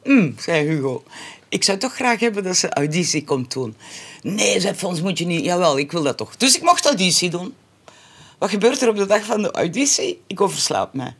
Hm, 0.03 0.31
zei 0.39 0.67
Hugo. 0.67 1.03
Ik 1.49 1.63
zou 1.63 1.77
toch 1.77 1.93
graag 1.93 2.19
hebben 2.19 2.43
dat 2.43 2.57
ze 2.57 2.69
auditie 2.69 3.23
komt 3.23 3.53
doen. 3.53 3.75
Nee, 4.21 4.59
zei 4.59 4.75
Fons, 4.75 5.01
moet 5.01 5.17
je 5.17 5.25
niet. 5.25 5.45
Jawel, 5.45 5.77
ik 5.77 5.91
wil 5.91 6.03
dat 6.03 6.17
toch. 6.17 6.35
Dus 6.35 6.55
ik 6.55 6.61
mocht 6.61 6.85
auditie 6.85 7.29
doen. 7.29 7.53
Wat 8.37 8.49
gebeurt 8.49 8.81
er 8.81 8.89
op 8.89 8.97
de 8.97 9.05
dag 9.05 9.23
van 9.25 9.41
de 9.41 9.51
auditie? 9.51 10.21
Ik 10.27 10.41
overslaap 10.41 10.93
mij. 10.93 11.15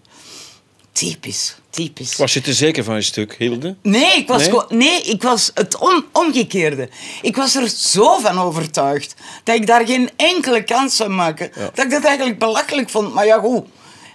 Typisch, 0.97 1.55
typisch. 1.69 2.15
Was 2.15 2.33
je 2.33 2.41
te 2.41 2.53
zeker 2.53 2.83
van 2.83 2.95
je 2.95 3.01
stuk, 3.01 3.35
Hilde? 3.37 3.75
Nee, 3.81 4.15
ik 4.15 4.27
was, 4.27 4.47
Nee? 4.47 4.61
nee, 4.69 5.01
ik 5.01 5.21
was 5.21 5.51
het 5.53 5.77
om, 5.77 6.05
omgekeerde. 6.11 6.89
Ik 7.21 7.35
was 7.35 7.55
er 7.55 7.69
zo 7.69 8.17
van 8.19 8.39
overtuigd 8.39 9.15
dat 9.43 9.55
ik 9.55 9.67
daar 9.67 9.85
geen 9.85 10.09
enkele 10.15 10.63
kans 10.63 10.95
zou 10.95 11.09
maken. 11.09 11.51
Dat 11.73 11.85
ik 11.85 11.91
dat 11.91 12.03
eigenlijk 12.03 12.39
belachelijk 12.39 12.89
vond, 12.89 13.13
maar 13.13 13.25
ja, 13.25 13.39
goed. 13.39 13.65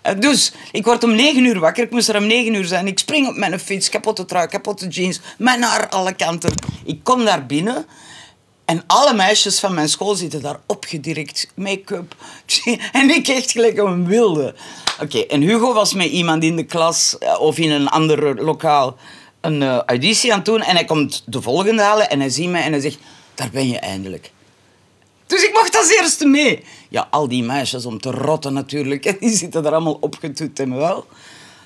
Eh, 0.02 0.14
Dus, 0.18 0.52
ik 0.72 0.84
word 0.84 1.04
om 1.04 1.14
negen 1.14 1.44
uur 1.44 1.58
wakker. 1.58 1.84
Ik 1.84 1.90
moest 1.90 2.08
er 2.08 2.16
om 2.16 2.26
negen 2.26 2.54
uur 2.54 2.64
zijn. 2.64 2.86
Ik 2.86 2.98
spring 2.98 3.28
op 3.28 3.36
mijn 3.36 3.60
fiets, 3.60 3.88
kapotte 3.88 4.24
trui, 4.24 4.46
kapotte 4.46 4.86
jeans, 4.86 5.20
mijn 5.38 5.62
haar 5.62 5.88
alle 5.88 6.14
kanten. 6.14 6.52
Ik 6.84 6.98
kom 7.02 7.24
daar 7.24 7.46
binnen 7.46 7.86
en 8.64 8.84
alle 8.86 9.14
meisjes 9.14 9.60
van 9.60 9.74
mijn 9.74 9.88
school 9.88 10.14
zitten 10.14 10.42
daar 10.42 10.60
opgedirkt, 10.66 11.48
make-up. 11.54 12.14
En 12.92 13.10
ik 13.10 13.28
echt 13.28 13.50
gelijk 13.50 13.78
een 13.78 14.06
wilde. 14.06 14.54
Oké, 15.00 15.18
en 15.18 15.40
Hugo 15.40 15.72
was 15.72 15.94
met 15.94 16.10
iemand 16.10 16.44
in 16.44 16.56
de 16.56 16.64
klas 16.64 17.18
eh, 17.18 17.40
of 17.40 17.58
in 17.58 17.70
een 17.70 17.88
ander 17.88 18.44
lokaal 18.44 18.96
een 19.40 19.62
eh, 19.62 19.78
auditie 19.86 20.30
aan 20.32 20.36
het 20.36 20.46
doen. 20.46 20.62
En 20.62 20.74
hij 20.74 20.84
komt 20.84 21.22
de 21.26 21.42
volgende 21.42 21.82
halen 21.82 22.10
en 22.10 22.20
hij 22.20 22.28
ziet 22.28 22.48
mij 22.48 22.62
en 22.62 22.72
hij 22.72 22.80
zegt, 22.80 22.98
daar 23.34 23.50
ben 23.50 23.68
je 23.68 23.78
eindelijk. 23.78 24.32
Dus 25.26 25.44
ik 25.44 25.52
mocht 25.52 25.76
als 25.76 25.90
eerste 25.90 26.26
mee. 26.26 26.64
Ja, 26.88 27.08
al 27.10 27.28
die 27.28 27.42
meisjes 27.42 27.86
om 27.86 28.00
te 28.00 28.10
rotten 28.10 28.52
natuurlijk. 28.52 29.04
En 29.04 29.16
die 29.20 29.36
zitten 29.36 29.64
er 29.64 29.72
allemaal 29.72 29.98
opgetoet 30.00 30.58
en 30.58 30.76
wel. 30.76 31.06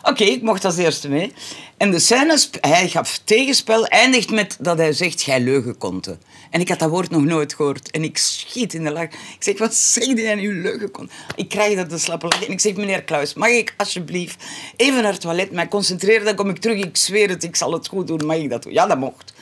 Oké, 0.08 0.24
ik 0.24 0.42
mocht 0.42 0.64
als 0.64 0.76
eerste 0.76 1.08
mee. 1.08 1.32
En 1.76 1.90
de 1.90 1.98
scène, 1.98 2.38
hij 2.60 2.88
gaf 2.88 3.20
tegenspel, 3.24 3.86
eindigt 3.86 4.30
met 4.30 4.56
dat 4.60 4.78
hij 4.78 4.92
zegt, 4.92 5.22
jij 5.22 5.40
leugenkonte. 5.40 6.18
En 6.50 6.60
ik 6.60 6.68
had 6.68 6.78
dat 6.78 6.90
woord 6.90 7.10
nog 7.10 7.24
nooit 7.24 7.54
gehoord. 7.54 7.90
En 7.90 8.02
ik 8.02 8.18
schiet 8.18 8.74
in 8.74 8.84
de 8.84 8.90
lach. 8.90 9.02
Ik 9.04 9.36
zeg, 9.38 9.58
wat 9.58 9.74
zeg 9.74 10.04
jij 10.04 10.34
nu, 10.34 10.62
leugenkonte? 10.62 11.12
Ik 11.36 11.48
krijg 11.48 11.76
dat 11.76 11.90
de 11.90 11.98
slappe 11.98 12.26
lach. 12.26 12.46
En 12.46 12.52
ik 12.52 12.60
zeg, 12.60 12.74
meneer 12.74 13.02
Kluis, 13.02 13.34
mag 13.34 13.48
ik 13.48 13.74
alsjeblieft 13.76 14.44
even 14.76 15.02
naar 15.02 15.12
het 15.12 15.20
toilet 15.20 15.50
mij 15.50 15.68
concentreren? 15.68 16.24
Dan 16.24 16.34
kom 16.34 16.48
ik 16.48 16.58
terug, 16.58 16.84
ik 16.84 16.96
zweer 16.96 17.28
het, 17.28 17.44
ik 17.44 17.56
zal 17.56 17.72
het 17.72 17.88
goed 17.88 18.06
doen. 18.06 18.26
Mag 18.26 18.36
ik 18.36 18.50
dat 18.50 18.62
doen? 18.62 18.72
Ja, 18.72 18.86
dat 18.86 18.98
mocht. 18.98 19.32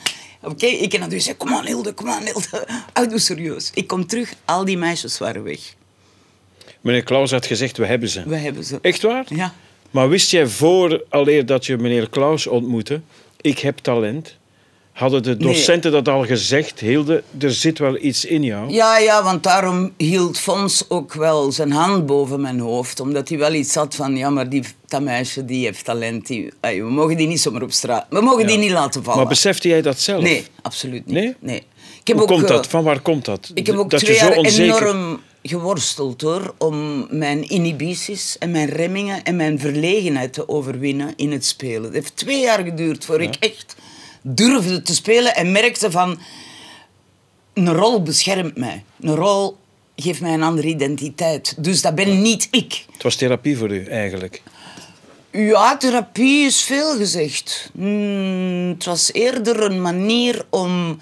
Oké, 0.41 0.65
ik 0.65 0.93
en 0.93 0.99
dan 0.99 1.09
dus 1.09 1.37
kom 1.37 1.53
aan 1.53 1.65
Hilde, 1.65 1.93
kom 1.93 2.09
aan 2.09 2.23
Hilde. 2.23 2.67
Ah, 2.93 3.09
doe 3.09 3.19
serieus. 3.19 3.71
Ik 3.73 3.87
kom 3.87 4.07
terug, 4.07 4.33
al 4.45 4.65
die 4.65 4.77
meisjes 4.77 5.17
waren 5.17 5.43
weg. 5.43 5.59
Meneer 6.81 7.03
Klaus 7.03 7.31
had 7.31 7.45
gezegd, 7.45 7.77
we 7.77 7.85
hebben 7.85 8.09
ze. 8.09 8.23
We 8.23 8.35
hebben 8.35 8.63
ze. 8.63 8.79
Echt 8.81 9.01
waar? 9.01 9.25
Ja. 9.29 9.53
Maar 9.95 10.09
wist 10.09 10.31
jij 10.31 10.47
voor 10.47 11.03
alleer 11.09 11.45
dat 11.45 11.65
je 11.65 11.77
meneer 11.77 12.09
Klaus 12.09 12.47
ontmoette, 12.47 13.01
ik 13.41 13.59
heb 13.59 13.77
talent? 13.77 14.37
Hadden 14.91 15.23
de 15.23 15.37
docenten 15.37 15.91
dat 15.91 16.07
al 16.07 16.25
gezegd, 16.25 16.79
Hilde, 16.79 17.23
er 17.39 17.51
zit 17.53 17.79
wel 17.79 17.97
iets 18.01 18.25
in 18.25 18.43
jou? 18.43 18.71
Ja, 18.71 18.97
ja, 18.97 19.23
want 19.23 19.43
daarom 19.43 19.93
hield 19.97 20.39
Fons 20.39 20.85
ook 20.89 21.13
wel 21.13 21.51
zijn 21.51 21.71
hand 21.71 22.05
boven 22.05 22.41
mijn 22.41 22.59
hoofd. 22.59 22.99
Omdat 22.99 23.29
hij 23.29 23.37
wel 23.37 23.53
iets 23.53 23.75
had 23.75 23.95
van, 23.95 24.17
ja, 24.17 24.29
maar 24.29 24.49
die, 24.49 24.63
dat 24.87 25.01
meisje 25.01 25.45
die 25.45 25.65
heeft 25.65 25.85
talent. 25.85 26.27
Die, 26.27 26.53
we 26.61 26.89
mogen 26.89 27.17
die 27.17 27.27
niet 27.27 27.41
zomaar 27.41 27.61
op 27.61 27.71
straat... 27.71 28.05
We 28.09 28.21
mogen 28.21 28.47
die 28.47 28.57
niet 28.57 28.71
laten 28.71 29.03
vallen. 29.03 29.19
Maar 29.19 29.29
besefte 29.29 29.67
jij 29.67 29.81
dat 29.81 29.99
zelf? 29.99 30.23
Nee, 30.23 30.45
absoluut 30.61 31.05
niet. 31.05 31.35
Nee? 31.39 31.63
Ik 31.99 32.07
heb 32.07 32.15
Hoe 32.17 32.21
ook, 32.21 32.27
komt 32.27 32.49
eh, 32.49 32.55
dat? 32.55 32.67
Van 32.67 32.83
waar 32.83 32.99
komt 32.99 33.25
dat? 33.25 33.51
Ik 33.53 33.67
heb 33.67 33.75
ook 33.75 33.89
dat 33.89 33.99
twee 33.99 34.13
je 34.13 34.19
zo 34.19 34.27
jaar 34.27 34.37
onzeker... 34.37 34.87
enorm 34.87 35.19
geworsteld 35.47 36.21
hoor, 36.21 36.53
om 36.57 37.07
mijn 37.09 37.49
inhibities 37.49 38.37
en 38.37 38.51
mijn 38.51 38.69
remmingen 38.69 39.23
en 39.23 39.35
mijn 39.35 39.59
verlegenheid 39.59 40.33
te 40.33 40.49
overwinnen 40.49 41.13
in 41.15 41.31
het 41.31 41.45
spelen. 41.45 41.83
Het 41.83 41.93
heeft 41.93 42.15
twee 42.15 42.41
jaar 42.41 42.63
geduurd 42.63 43.05
voor 43.05 43.21
ik 43.21 43.35
echt 43.35 43.75
durfde 44.21 44.81
te 44.81 44.95
spelen 44.95 45.35
en 45.35 45.51
merkte 45.51 45.91
van 45.91 46.19
een 47.53 47.73
rol 47.73 48.01
beschermt 48.03 48.57
mij. 48.57 48.83
Een 48.99 49.15
rol 49.15 49.57
geeft 49.95 50.21
mij 50.21 50.33
een 50.33 50.43
andere 50.43 50.67
identiteit. 50.67 51.63
Dus 51.63 51.81
dat 51.81 51.95
ben 51.95 52.21
niet 52.21 52.47
ik. 52.51 52.85
Het 52.91 53.03
was 53.03 53.15
therapie 53.15 53.57
voor 53.57 53.71
u, 53.71 53.85
eigenlijk. 53.85 54.41
Ja, 55.31 55.77
therapie 55.77 56.45
is 56.45 56.61
veel 56.61 56.97
gezegd. 56.97 57.69
Hmm, 57.73 58.69
het 58.69 58.85
was 58.85 59.13
eerder 59.13 59.63
een 59.63 59.81
manier 59.81 60.45
om 60.49 60.99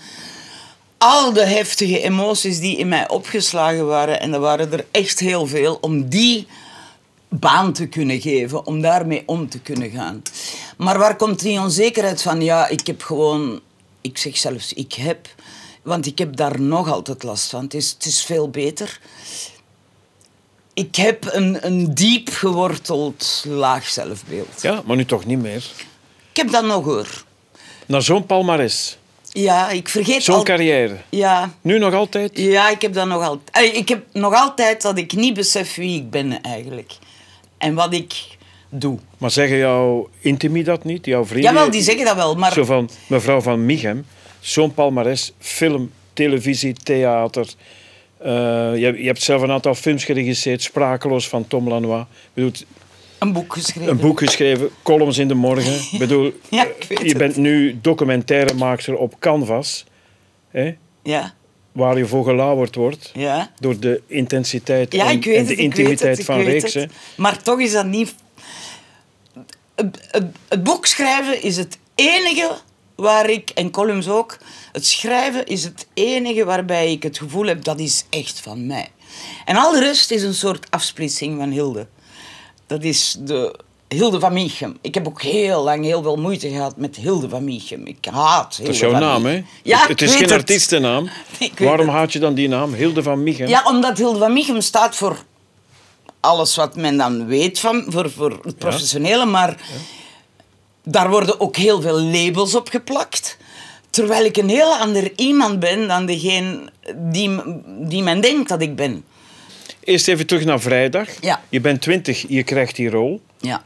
al 1.04 1.34
de 1.34 1.46
heftige 1.46 2.02
emoties 2.02 2.60
die 2.60 2.78
in 2.78 2.88
mij 2.88 3.10
opgeslagen 3.10 3.86
waren, 3.86 4.20
en 4.20 4.34
er 4.34 4.40
waren 4.40 4.72
er 4.72 4.86
echt 4.92 5.20
heel 5.20 5.48
veel, 5.48 5.78
om 5.82 6.10
die 6.10 6.48
baan 7.30 7.74
te 7.74 7.88
kunnen 7.88 8.22
geven, 8.22 8.66
om 8.66 8.82
daarmee 8.82 9.24
om 9.26 9.50
te 9.50 9.60
kunnen 9.60 9.90
gaan. 9.90 10.22
Maar 10.78 10.98
waar 10.98 11.16
komt 11.16 11.40
die 11.40 11.60
onzekerheid 11.60 12.22
van? 12.22 12.42
Ja, 12.42 12.68
ik 12.68 12.88
heb 12.88 13.02
gewoon, 13.02 13.62
ik 14.02 14.18
zeg 14.18 14.38
zelfs, 14.38 14.74
ik 14.74 14.94
heb, 14.94 15.28
want 15.82 16.06
ik 16.06 16.18
heb 16.18 16.36
daar 16.36 16.62
nog 16.62 16.92
altijd 16.92 17.24
last 17.24 17.50
van. 17.50 17.64
Het 17.64 17.74
is, 17.74 17.90
het 17.90 18.06
is 18.06 18.24
veel 18.24 18.50
beter. 18.50 19.00
Ik 20.74 20.96
heb 20.96 21.26
een, 21.32 21.66
een 21.66 21.94
diep 21.94 22.30
geworteld 22.30 23.44
laag 23.48 23.88
zelfbeeld. 23.88 24.62
Ja, 24.62 24.82
maar 24.86 24.96
nu 24.96 25.06
toch 25.06 25.26
niet 25.26 25.42
meer. 25.42 25.64
Ik 26.30 26.38
heb 26.38 26.52
dat 26.52 26.66
nog 26.66 26.84
hoor. 26.84 27.24
Na 27.86 28.00
zo'n 28.00 28.26
palmares, 28.26 28.98
Ja, 29.34 29.70
ik 29.70 29.90
vergeet 29.90 30.24
zo'n 30.24 30.36
al... 30.36 30.44
carrière. 30.44 30.98
Ja, 31.10 31.54
Nu 31.62 31.78
nog 31.80 31.94
altijd? 31.94 32.32
ja, 32.34 32.70
ik 32.70 32.82
heb 32.82 32.94
dat 32.94 33.08
nog 33.08 33.24
altijd. 33.24 33.76
Ik 33.76 33.90
heb 33.90 34.04
nog 34.12 34.34
altijd 34.34 34.82
dat 34.82 34.98
ik 34.98 35.14
niet 35.14 35.34
besef 35.34 35.76
wie 35.76 35.98
ik 35.98 36.10
ben 36.10 36.42
eigenlijk. 36.42 36.92
En 37.58 37.74
wat 37.74 37.94
ik 37.94 38.14
doe. 38.70 38.98
Maar 39.18 39.32
zeggen 39.32 39.58
jouw 39.58 40.10
intimi 40.20 40.64
dat 40.64 40.84
niet? 40.84 41.06
Jouw 41.06 41.26
vrienden? 41.26 41.54
Jawel, 41.54 41.72
die 41.72 41.82
zeggen 41.82 42.06
dat 42.06 42.16
wel, 42.16 42.36
maar... 42.36 42.52
Zo 42.52 42.64
van 42.66 42.90
mevrouw 43.08 43.42
van 43.42 43.66
Michem, 43.66 44.06
zo'n 44.40 44.74
palmares, 44.74 45.32
film, 45.40 45.92
televisie, 46.14 46.74
theater. 46.74 47.48
Eh, 48.18 48.32
je, 48.76 48.96
je 48.98 49.06
hebt 49.06 49.22
zelf 49.22 49.42
een 49.42 49.52
aantal 49.52 49.76
films 49.76 50.04
geregisseerd, 50.04 50.62
Sprakeloos 50.62 51.28
van 51.28 51.48
Tom 51.48 51.68
Lanois. 51.70 52.02
Ik 52.02 52.08
bedoel, 52.34 52.52
Een 53.24 53.34
boek 53.34 53.54
geschreven. 53.54 53.92
een 53.92 54.00
boek 54.00 54.20
geschreven, 54.20 54.70
Columns 54.84 55.18
in 55.18 55.28
de 55.28 55.34
Morgen. 55.34 55.74
Ik 55.92 56.00
bedoel, 56.00 56.34
Ja, 56.50 56.64
ik 56.64 56.86
weet 56.90 57.00
je 57.00 57.08
het. 57.08 57.18
bent 57.18 57.36
nu 57.36 57.80
documentairemaakster 57.82 58.98
op 58.98 59.16
Canvas, 59.20 59.86
hè, 60.50 60.76
Ja, 61.04 61.34
waar 61.72 61.98
je 61.98 62.06
voor 62.06 62.24
gelauwerd 62.24 62.76
wordt 62.76 63.12
ja. 63.14 63.52
door 63.60 63.80
de 63.80 64.02
intensiteit 64.08 64.94
Ja, 64.94 65.10
en, 65.10 65.14
het, 65.14 65.48
de 65.48 65.56
intimiteit 65.56 66.18
het, 66.18 66.26
van 66.26 66.42
reeksen. 66.42 66.92
Maar 67.18 67.42
toch 67.42 67.60
is 67.60 67.72
dat 67.72 67.86
niet... 67.86 68.16
Het, 69.76 70.08
het, 70.12 70.26
het 70.48 70.64
boek 70.64 70.86
schrijven 70.86 71.42
is 71.44 71.58
het 71.58 71.78
enige 71.96 72.52
waar 72.96 73.30
ik, 73.30 73.50
en 73.50 73.72
columns 73.72 74.08
ook, 74.08 74.38
het 74.72 74.86
schrijven 74.86 75.46
is 75.46 75.64
het 75.64 75.88
enige 75.94 76.46
waarbij 76.46 76.92
ik 76.92 77.04
het 77.04 77.18
gevoel 77.18 77.46
heb 77.46 77.64
dat 77.64 77.80
is 77.80 78.06
echt 78.10 78.40
van 78.40 78.68
mij. 78.68 78.88
En 79.46 79.56
al 79.56 79.72
de 79.72 79.80
rest 79.80 80.12
is 80.12 80.24
een 80.24 80.34
soort 80.34 80.72
afsplitsing 80.72 81.38
van 81.40 81.50
Hilde. 81.50 81.88
Dat 82.74 82.84
is 82.84 83.16
de 83.20 83.56
Hilde 83.88 84.20
van 84.20 84.34
Miechem. 84.34 84.78
Ik 84.82 84.94
heb 84.94 85.08
ook 85.08 85.22
heel 85.22 85.64
lang 85.64 85.84
heel 85.84 86.02
veel 86.02 86.16
moeite 86.16 86.50
gehad 86.50 86.78
met 86.78 86.96
Hilde 86.96 87.30
van 87.30 87.44
Miechem. 87.44 87.86
Ik 87.86 88.06
haat 88.12 88.56
Hilde 88.56 88.64
Dat 88.64 88.74
is 88.74 88.80
jouw 88.80 88.92
van 88.92 89.00
naam, 89.00 89.26
hè? 89.26 89.44
Ja, 89.64 89.88
het, 89.88 90.02
is 90.02 90.12
geen 90.12 90.22
het. 90.22 90.32
artiestennaam. 90.32 91.10
Waarom 91.58 91.88
het. 91.88 91.96
haat 91.96 92.14
je 92.14 92.20
dan 92.20 92.34
die 92.34 92.48
naam? 92.48 92.74
Hilde 92.74 93.04
van 93.04 93.24
Michem? 93.24 93.48
Ja, 93.48 93.64
omdat 93.66 93.98
Hilde 93.98 94.20
van 94.20 94.34
Michem 94.34 94.62
staat 94.62 94.96
voor 94.96 95.18
alles 96.20 96.56
wat 96.56 96.76
men 96.76 96.98
dan 96.98 97.26
weet 97.26 97.60
van, 97.60 97.86
voor, 97.88 98.12
voor 98.12 98.40
het 98.44 98.58
professionele, 98.58 99.26
maar 99.26 99.58
daar 100.84 101.10
worden 101.10 101.40
ook 101.40 101.56
heel 101.56 101.82
veel 101.82 102.02
labels 102.02 102.56
op 102.56 102.70
geplakt. 102.70 103.38
Terwijl 103.90 104.26
ik 104.26 104.38
een 104.38 104.50
heel 104.50 104.76
ander 104.76 105.12
iemand 105.16 105.60
ben 105.60 105.88
dan 105.88 106.06
degene 106.06 106.60
die, 106.96 107.40
die 107.66 108.04
men 108.04 108.22
denkt 108.22 108.50
dat 108.50 108.62
ik 108.62 108.76
ben. 108.76 109.04
Eerst 109.84 110.08
even 110.08 110.28
terug 110.28 110.46
naar 110.46 110.62
vrijdag. 110.62 111.08
Ja. 111.22 111.42
Je 111.50 111.62
bent 111.62 111.82
twintig, 111.82 112.26
je 112.28 112.44
krijgt 112.44 112.76
die 112.76 112.90
rol. 112.90 113.22
Ja. 113.40 113.64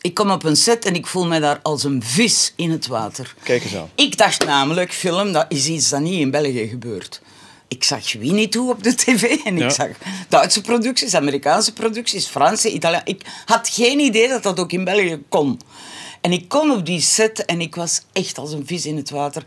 Ik 0.00 0.14
kom 0.14 0.30
op 0.30 0.44
een 0.44 0.56
set 0.56 0.84
en 0.84 0.94
ik 0.94 1.06
voel 1.06 1.26
me 1.26 1.40
daar 1.40 1.60
als 1.62 1.84
een 1.84 2.02
vis 2.02 2.52
in 2.56 2.70
het 2.70 2.86
water. 2.86 3.34
Kijk 3.42 3.64
eens 3.64 3.76
aan. 3.76 3.90
Ik 3.94 4.16
dacht 4.16 4.46
namelijk, 4.46 4.92
film, 4.92 5.32
dat 5.32 5.46
is 5.48 5.66
iets 5.66 5.88
dat 5.88 6.00
niet 6.00 6.20
in 6.20 6.30
België 6.30 6.68
gebeurt. 6.68 7.20
Ik 7.68 7.84
zag 7.84 8.12
Winnie 8.12 8.48
toe 8.48 8.70
op 8.70 8.82
de 8.82 8.94
tv 8.94 9.22
en 9.44 9.62
ik 9.62 9.70
zag 9.70 9.88
Duitse 10.28 10.60
producties, 10.60 11.14
Amerikaanse 11.14 11.72
producties, 11.72 12.26
Franse, 12.26 12.72
Italiaanse. 12.72 13.10
Ik 13.10 13.22
had 13.44 13.68
geen 13.68 13.98
idee 13.98 14.28
dat 14.28 14.42
dat 14.42 14.60
ook 14.60 14.72
in 14.72 14.84
België 14.84 15.22
kon. 15.28 15.60
En 16.20 16.32
ik 16.32 16.48
kom 16.48 16.70
op 16.70 16.86
die 16.86 17.00
set 17.00 17.44
en 17.44 17.60
ik 17.60 17.74
was 17.74 18.02
echt 18.12 18.38
als 18.38 18.52
een 18.52 18.66
vis 18.66 18.86
in 18.86 18.96
het 18.96 19.10
water. 19.10 19.42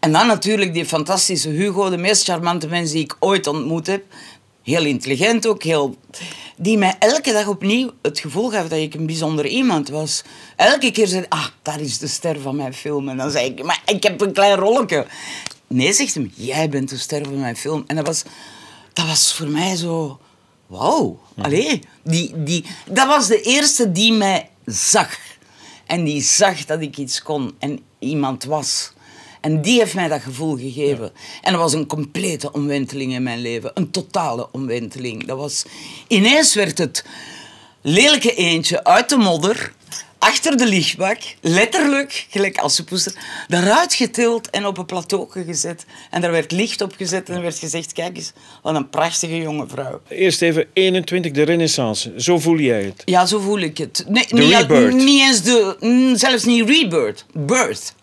En 0.00 0.12
dan 0.12 0.26
natuurlijk 0.26 0.74
die 0.74 0.86
fantastische 0.86 1.48
Hugo, 1.48 1.90
de 1.90 1.96
meest 1.96 2.24
charmante 2.24 2.66
mens 2.66 2.90
die 2.90 3.02
ik 3.02 3.16
ooit 3.18 3.46
ontmoet 3.46 3.86
heb. 3.86 4.04
Heel 4.64 4.84
intelligent 4.84 5.46
ook, 5.46 5.62
heel... 5.62 5.96
Die 6.56 6.78
mij 6.78 6.96
elke 6.98 7.32
dag 7.32 7.46
opnieuw 7.46 7.90
het 8.02 8.18
gevoel 8.18 8.50
gaf 8.50 8.68
dat 8.68 8.78
ik 8.78 8.94
een 8.94 9.06
bijzonder 9.06 9.46
iemand 9.46 9.88
was. 9.88 10.22
Elke 10.56 10.90
keer 10.90 11.06
zei 11.06 11.24
ah, 11.28 11.46
daar 11.62 11.80
is 11.80 11.98
de 11.98 12.06
ster 12.06 12.40
van 12.40 12.56
mijn 12.56 12.74
film. 12.74 13.08
En 13.08 13.16
dan 13.16 13.30
zei 13.30 13.46
ik, 13.46 13.64
maar 13.64 13.82
ik 13.86 14.02
heb 14.02 14.20
een 14.20 14.32
klein 14.32 14.56
rolletje. 14.56 15.06
Nee, 15.66 15.92
zegt 15.92 16.14
hem, 16.14 16.32
jij 16.34 16.68
bent 16.68 16.88
de 16.88 16.98
ster 16.98 17.24
van 17.24 17.40
mijn 17.40 17.56
film. 17.56 17.84
En 17.86 17.96
dat 17.96 18.06
was, 18.06 18.22
dat 18.92 19.06
was 19.06 19.34
voor 19.34 19.48
mij 19.48 19.76
zo... 19.76 20.18
Wauw, 20.66 21.20
allee. 21.36 21.80
Die, 22.02 22.42
die, 22.42 22.64
dat 22.90 23.06
was 23.06 23.26
de 23.26 23.40
eerste 23.40 23.92
die 23.92 24.12
mij 24.12 24.48
zag. 24.66 25.18
En 25.86 26.04
die 26.04 26.22
zag 26.22 26.64
dat 26.64 26.80
ik 26.80 26.96
iets 26.98 27.22
kon 27.22 27.54
en 27.58 27.80
iemand 27.98 28.44
was. 28.44 28.92
En 29.44 29.62
die 29.62 29.78
heeft 29.78 29.94
mij 29.94 30.08
dat 30.08 30.20
gevoel 30.22 30.56
gegeven. 30.56 31.12
En 31.42 31.52
dat 31.52 31.60
was 31.60 31.72
een 31.72 31.86
complete 31.86 32.52
omwenteling 32.52 33.12
in 33.12 33.22
mijn 33.22 33.40
leven. 33.40 33.70
Een 33.74 33.90
totale 33.90 34.48
omwenteling. 34.52 35.26
Dat 35.26 35.38
was... 35.38 35.64
Ineens 36.08 36.54
werd 36.54 36.78
het 36.78 37.04
lelijke 37.82 38.34
eentje 38.34 38.84
uit 38.84 39.08
de 39.08 39.16
modder, 39.16 39.72
achter 40.18 40.56
de 40.56 40.66
lichtbak, 40.66 41.18
letterlijk, 41.40 42.26
gelijk 42.30 42.58
als 42.58 42.74
ze 42.74 42.84
poester, 42.84 43.14
daaruit 43.48 43.94
getild 43.94 44.50
en 44.50 44.66
op 44.66 44.78
een 44.78 44.86
plateau 44.86 45.26
gezet. 45.30 45.84
En 46.10 46.20
daar 46.20 46.30
werd 46.32 46.52
licht 46.52 46.80
op 46.80 46.94
gezet 46.96 47.28
en 47.28 47.34
er 47.36 47.42
werd 47.42 47.58
gezegd, 47.58 47.92
kijk 47.92 48.16
eens, 48.16 48.32
wat 48.62 48.74
een 48.74 48.88
prachtige 48.88 49.36
jonge 49.36 49.66
vrouw. 49.68 50.00
Eerst 50.08 50.42
even 50.42 50.66
21, 50.72 51.32
de 51.32 51.42
renaissance. 51.42 52.12
Zo 52.16 52.38
voel 52.38 52.58
jij 52.58 52.82
het. 52.82 53.02
Ja, 53.04 53.26
zo 53.26 53.38
voel 53.38 53.58
ik 53.58 53.78
het. 53.78 54.04
Nee. 54.08 54.26
Niet 54.92 55.20
eens 55.20 55.42
de... 55.42 55.76
mm, 55.80 56.16
Zelfs 56.16 56.44
niet 56.44 56.68
rebirth. 56.68 57.24
Birth. 57.32 57.94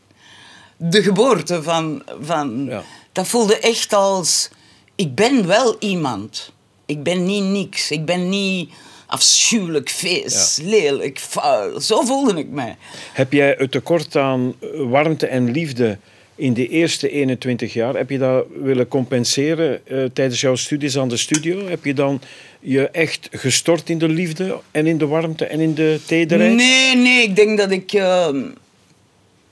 De 0.83 1.03
geboorte 1.03 1.63
van... 1.63 2.03
van 2.21 2.65
Ja. 2.69 2.83
Dat 3.11 3.27
voelde 3.27 3.59
echt 3.59 3.93
als... 3.93 4.49
Ik 4.95 5.15
ben 5.15 5.47
wel 5.47 5.75
iemand. 5.79 6.51
Ik 6.85 7.03
ben 7.03 7.25
niet 7.25 7.43
niks. 7.43 7.91
Ik 7.91 8.05
ben 8.05 8.29
niet 8.29 8.69
afschuwelijk, 9.11 9.89
feest, 9.89 10.61
lelijk, 10.63 11.19
vuil. 11.19 11.79
Zo 11.81 12.01
voelde 12.01 12.39
ik 12.39 12.49
mij. 12.49 12.75
Heb 13.13 13.31
jij 13.33 13.55
het 13.57 13.71
tekort 13.71 14.15
aan 14.15 14.55
eh, 14.59 14.67
warmte 14.89 15.27
en 15.27 15.51
liefde 15.51 15.97
in 16.35 16.53
die 16.53 16.67
eerste 16.67 17.09
21 17.09 17.73
jaar. 17.73 17.95
Heb 17.95 18.09
je 18.09 18.17
dat 18.17 18.45
willen 18.61 18.87
compenseren 18.87 19.87
eh, 19.87 20.03
tijdens 20.13 20.41
jouw 20.41 20.55
studies 20.55 20.97
aan 20.97 21.09
de 21.09 21.17
studio? 21.17 21.67
Heb 21.67 21.85
je 21.85 21.93
dan 21.93 22.21
je 22.59 22.89
echt 22.89 23.27
gestort 23.31 23.89
in 23.89 23.97
de 23.97 24.09
liefde 24.09 24.59
en 24.71 24.87
in 24.87 24.97
de 24.97 25.07
warmte 25.07 25.45
en 25.45 25.59
in 25.59 25.73
de 25.73 25.99
tederheid? 26.05 26.53
Nee, 26.53 26.95
nee. 26.95 27.23
Ik 27.23 27.35
denk 27.35 27.57
dat 27.57 27.71
ik 27.71 27.93
ehm, 27.93 28.41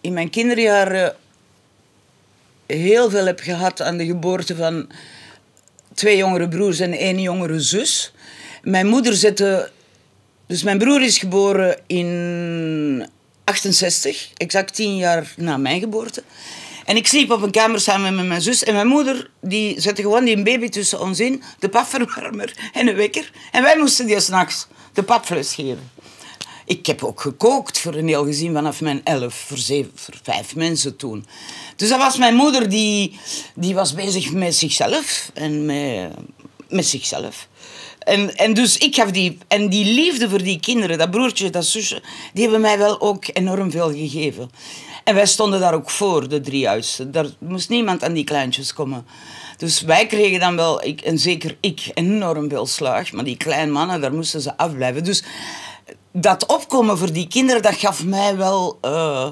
in 0.02 0.14
mijn 0.14 0.30
kinderjaren 0.30 1.16
heel 2.66 3.10
veel 3.10 3.26
heb 3.26 3.40
gehad 3.40 3.82
aan 3.82 3.98
de 3.98 4.06
geboorte 4.06 4.56
van 4.56 4.90
twee 5.94 6.18
jongere 6.18 6.48
broers 6.48 6.80
en 6.80 6.94
één 6.94 7.22
jongere 7.22 7.60
zus. 7.60 8.14
Mijn 8.62 8.88
moeder 8.88 9.14
zette... 9.14 9.72
Dus 10.48 10.64
mijn 10.64 10.78
broer 10.78 11.02
is 11.02 11.18
geboren 11.18 11.80
in 11.88 13.10
68, 13.44 14.30
exact 14.38 14.76
tien 14.76 14.98
jaar 14.98 15.34
na 15.38 15.58
mijn 15.58 15.80
geboorte. 15.80 16.24
En 16.86 16.96
ik 16.96 17.08
sliep 17.08 17.32
op 17.32 17.42
een 17.42 17.52
kamer 17.52 17.80
samen 17.80 18.16
met 18.16 18.26
mijn 18.26 18.42
zus. 18.42 18.64
En 18.64 18.74
mijn 18.74 18.88
moeder 18.88 19.30
die 19.42 19.82
zette 19.82 20.02
gewoon 20.02 20.26
die 20.26 20.44
baby 20.44 20.70
tussen 20.70 21.00
ons 21.00 21.20
in, 21.20 21.44
de 21.60 21.70
papverwarmer 21.70 22.54
en 22.74 22.88
een 22.88 22.96
wekker. 22.96 23.32
En 23.52 23.64
wij 23.64 23.78
moesten 23.78 24.06
die 24.06 24.20
s'nachts 24.20 24.68
de 24.94 25.04
papfles 25.04 25.54
geven. 25.54 25.92
Ik 26.70 26.86
heb 26.86 27.04
ook 27.04 27.22
gekookt 27.22 27.80
voor 27.80 27.94
een 27.94 28.08
heel 28.08 28.26
gezin 28.26 28.54
vanaf 28.54 28.82
mijn 28.82 29.02
elf, 29.04 29.34
voor, 29.34 29.86
voor 29.96 30.14
vijf 30.24 30.56
mensen 30.56 30.96
toen. 30.96 31.26
Dus 31.76 31.90
dat 31.90 32.00
was 32.00 32.18
mijn 32.18 32.36
moeder, 32.36 32.70
die, 32.70 33.20
die 33.56 33.74
was 33.74 33.94
bezig 33.94 34.32
met 34.32 34.56
zichzelf 34.56 35.32
en 35.34 35.66
met, 35.66 36.12
met 36.68 36.86
zichzelf. 36.86 37.48
En, 38.00 38.36
en 38.36 38.54
dus 38.54 38.78
ik 38.78 38.96
gaf 38.96 39.12
die... 39.12 39.38
En 39.48 39.70
die 39.70 39.86
liefde 39.86 40.30
voor 40.30 40.44
die 40.44 40.60
kinderen, 40.60 40.98
dat 40.98 41.12
broertje, 41.12 41.50
dat 41.50 41.66
zusje, 41.66 42.02
die 42.34 42.44
hebben 42.44 42.62
mij 42.62 42.78
wel 42.78 43.02
ook 43.02 43.24
enorm 43.34 43.72
veel 43.72 43.92
gegeven. 43.92 44.52
En 45.04 45.16
wij 45.16 45.26
stonden 45.26 45.60
daar 45.60 45.74
ook 45.74 45.90
voor, 45.90 46.30
de 46.30 46.42
drie 46.42 46.70
oudsten. 46.70 47.12
Daar 47.12 47.28
moest 47.40 47.70
niemand 47.70 48.04
aan 48.04 48.14
die 48.14 48.24
kleintjes 48.24 48.74
komen. 48.74 49.06
Dus 49.58 49.82
wij 49.82 50.08
kregen 50.08 50.40
dan 50.40 50.56
wel, 50.56 50.84
ik, 50.84 51.02
en 51.02 51.20
zeker 51.20 51.58
ik, 51.60 51.92
enorm 51.94 52.50
veel 52.50 52.66
slaag. 52.66 53.12
Maar 53.12 53.24
die 53.24 53.38
kleine 53.38 53.72
mannen, 53.72 54.02
daar 54.02 54.14
moesten 54.14 54.42
ze 54.42 54.58
afblijven. 54.58 55.04
Dus 55.04 55.24
dat 56.22 56.46
opkomen 56.46 56.98
voor 56.98 57.14
die 57.14 57.28
kinderen, 57.28 57.62
dat 57.62 57.76
gaf 57.76 58.06
mij 58.06 58.38
wel 58.38 58.78
uh, 58.86 59.30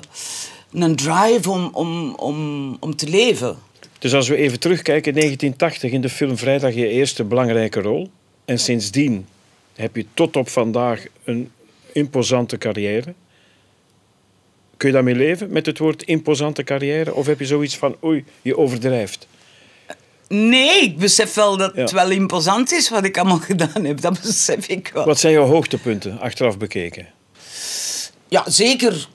een 0.74 0.96
drive 0.96 1.50
om, 1.50 1.70
om, 1.74 2.16
om, 2.16 2.78
om 2.80 2.96
te 2.96 3.10
leven. 3.10 3.58
Dus 4.00 4.14
als 4.14 4.28
we 4.28 4.36
even 4.36 4.60
terugkijken, 4.60 5.14
1980 5.14 5.92
in 5.92 6.02
de 6.02 6.10
film 6.10 6.38
Vrijdag 6.38 6.74
je 6.74 6.88
eerste 6.88 7.24
belangrijke 7.24 7.82
rol. 7.82 8.10
En 8.46 8.60
sindsdien 8.60 9.28
heb 9.76 9.96
je 9.96 10.06
tot 10.14 10.36
op 10.36 10.50
vandaag 10.50 11.06
een 11.24 11.52
imposante 11.94 12.58
carrière. 12.58 13.14
Kun 14.78 14.88
je 14.88 14.94
daarmee 14.94 15.16
leven, 15.16 15.52
met 15.52 15.66
het 15.66 15.78
woord 15.78 16.04
imposante 16.04 16.64
carrière? 16.64 17.14
Of 17.14 17.26
heb 17.26 17.40
je 17.40 17.46
zoiets 17.46 17.78
van, 17.78 17.96
oei, 18.04 18.24
je 18.42 18.58
overdrijft? 18.58 19.28
Nee, 20.28 20.82
ik 20.82 20.98
besef 20.98 21.34
wel 21.34 21.58
dat 21.58 21.76
het 21.76 21.92
wel 21.92 22.10
imposant 22.10 22.72
is 22.72 22.90
wat 22.90 23.04
ik 23.04 23.18
allemaal 23.18 23.40
gedaan 23.52 23.84
heb. 23.84 24.02
Dat 24.02 24.22
besef 24.22 24.68
ik 24.68 24.92
wel. 24.94 25.06
Wat 25.06 25.20
zijn 25.20 25.34
jouw 25.34 25.46
hoogtepunten, 25.46 26.20
achteraf 26.20 26.58
bekeken? 26.58 27.08
Ja, 28.28 28.44
zeker 28.50 29.08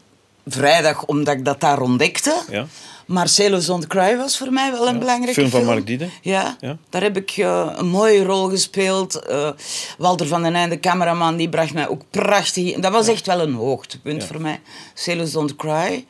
vrijdag, 0.47 1.05
omdat 1.05 1.35
ik 1.35 1.45
dat 1.45 1.61
daar 1.61 1.81
ontdekte. 1.81 2.43
Ja. 2.51 2.67
Maar 3.07 3.29
Sailors 3.29 3.67
Don't 3.67 3.87
Cry 3.87 4.17
was 4.17 4.39
voor 4.39 4.53
mij 4.53 4.73
wel 4.73 4.89
een 4.89 4.99
belangrijke 4.99 5.35
film. 5.35 5.49
Film 5.49 5.65
van 5.65 5.75
Mark 5.75 5.87
Diede. 5.87 6.09
Ja, 6.23 6.57
ja, 6.61 6.77
daar 6.91 7.03
heb 7.03 7.17
ik 7.17 7.37
uh, 7.37 7.73
een 7.77 7.89
mooie 7.89 8.25
rol 8.25 8.49
gespeeld. 8.49 9.23
Uh, 9.31 9.51
Walter 9.99 10.27
van 10.27 10.43
den 10.43 10.55
Einde, 10.55 10.81
cameraman, 10.81 11.37
die 11.37 11.49
bracht 11.49 11.75
mij 11.75 11.89
ook 11.89 12.03
prachtig... 12.11 12.75
Dat 12.75 12.93
was 12.93 13.09
echt 13.09 13.27
wel 13.27 13.41
een 13.41 13.55
hoogtepunt 13.55 14.25
voor 14.25 14.41
mij. 14.41 14.61
Sailors 14.95 15.33
Don't 15.33 15.57
Cry. 15.57 16.07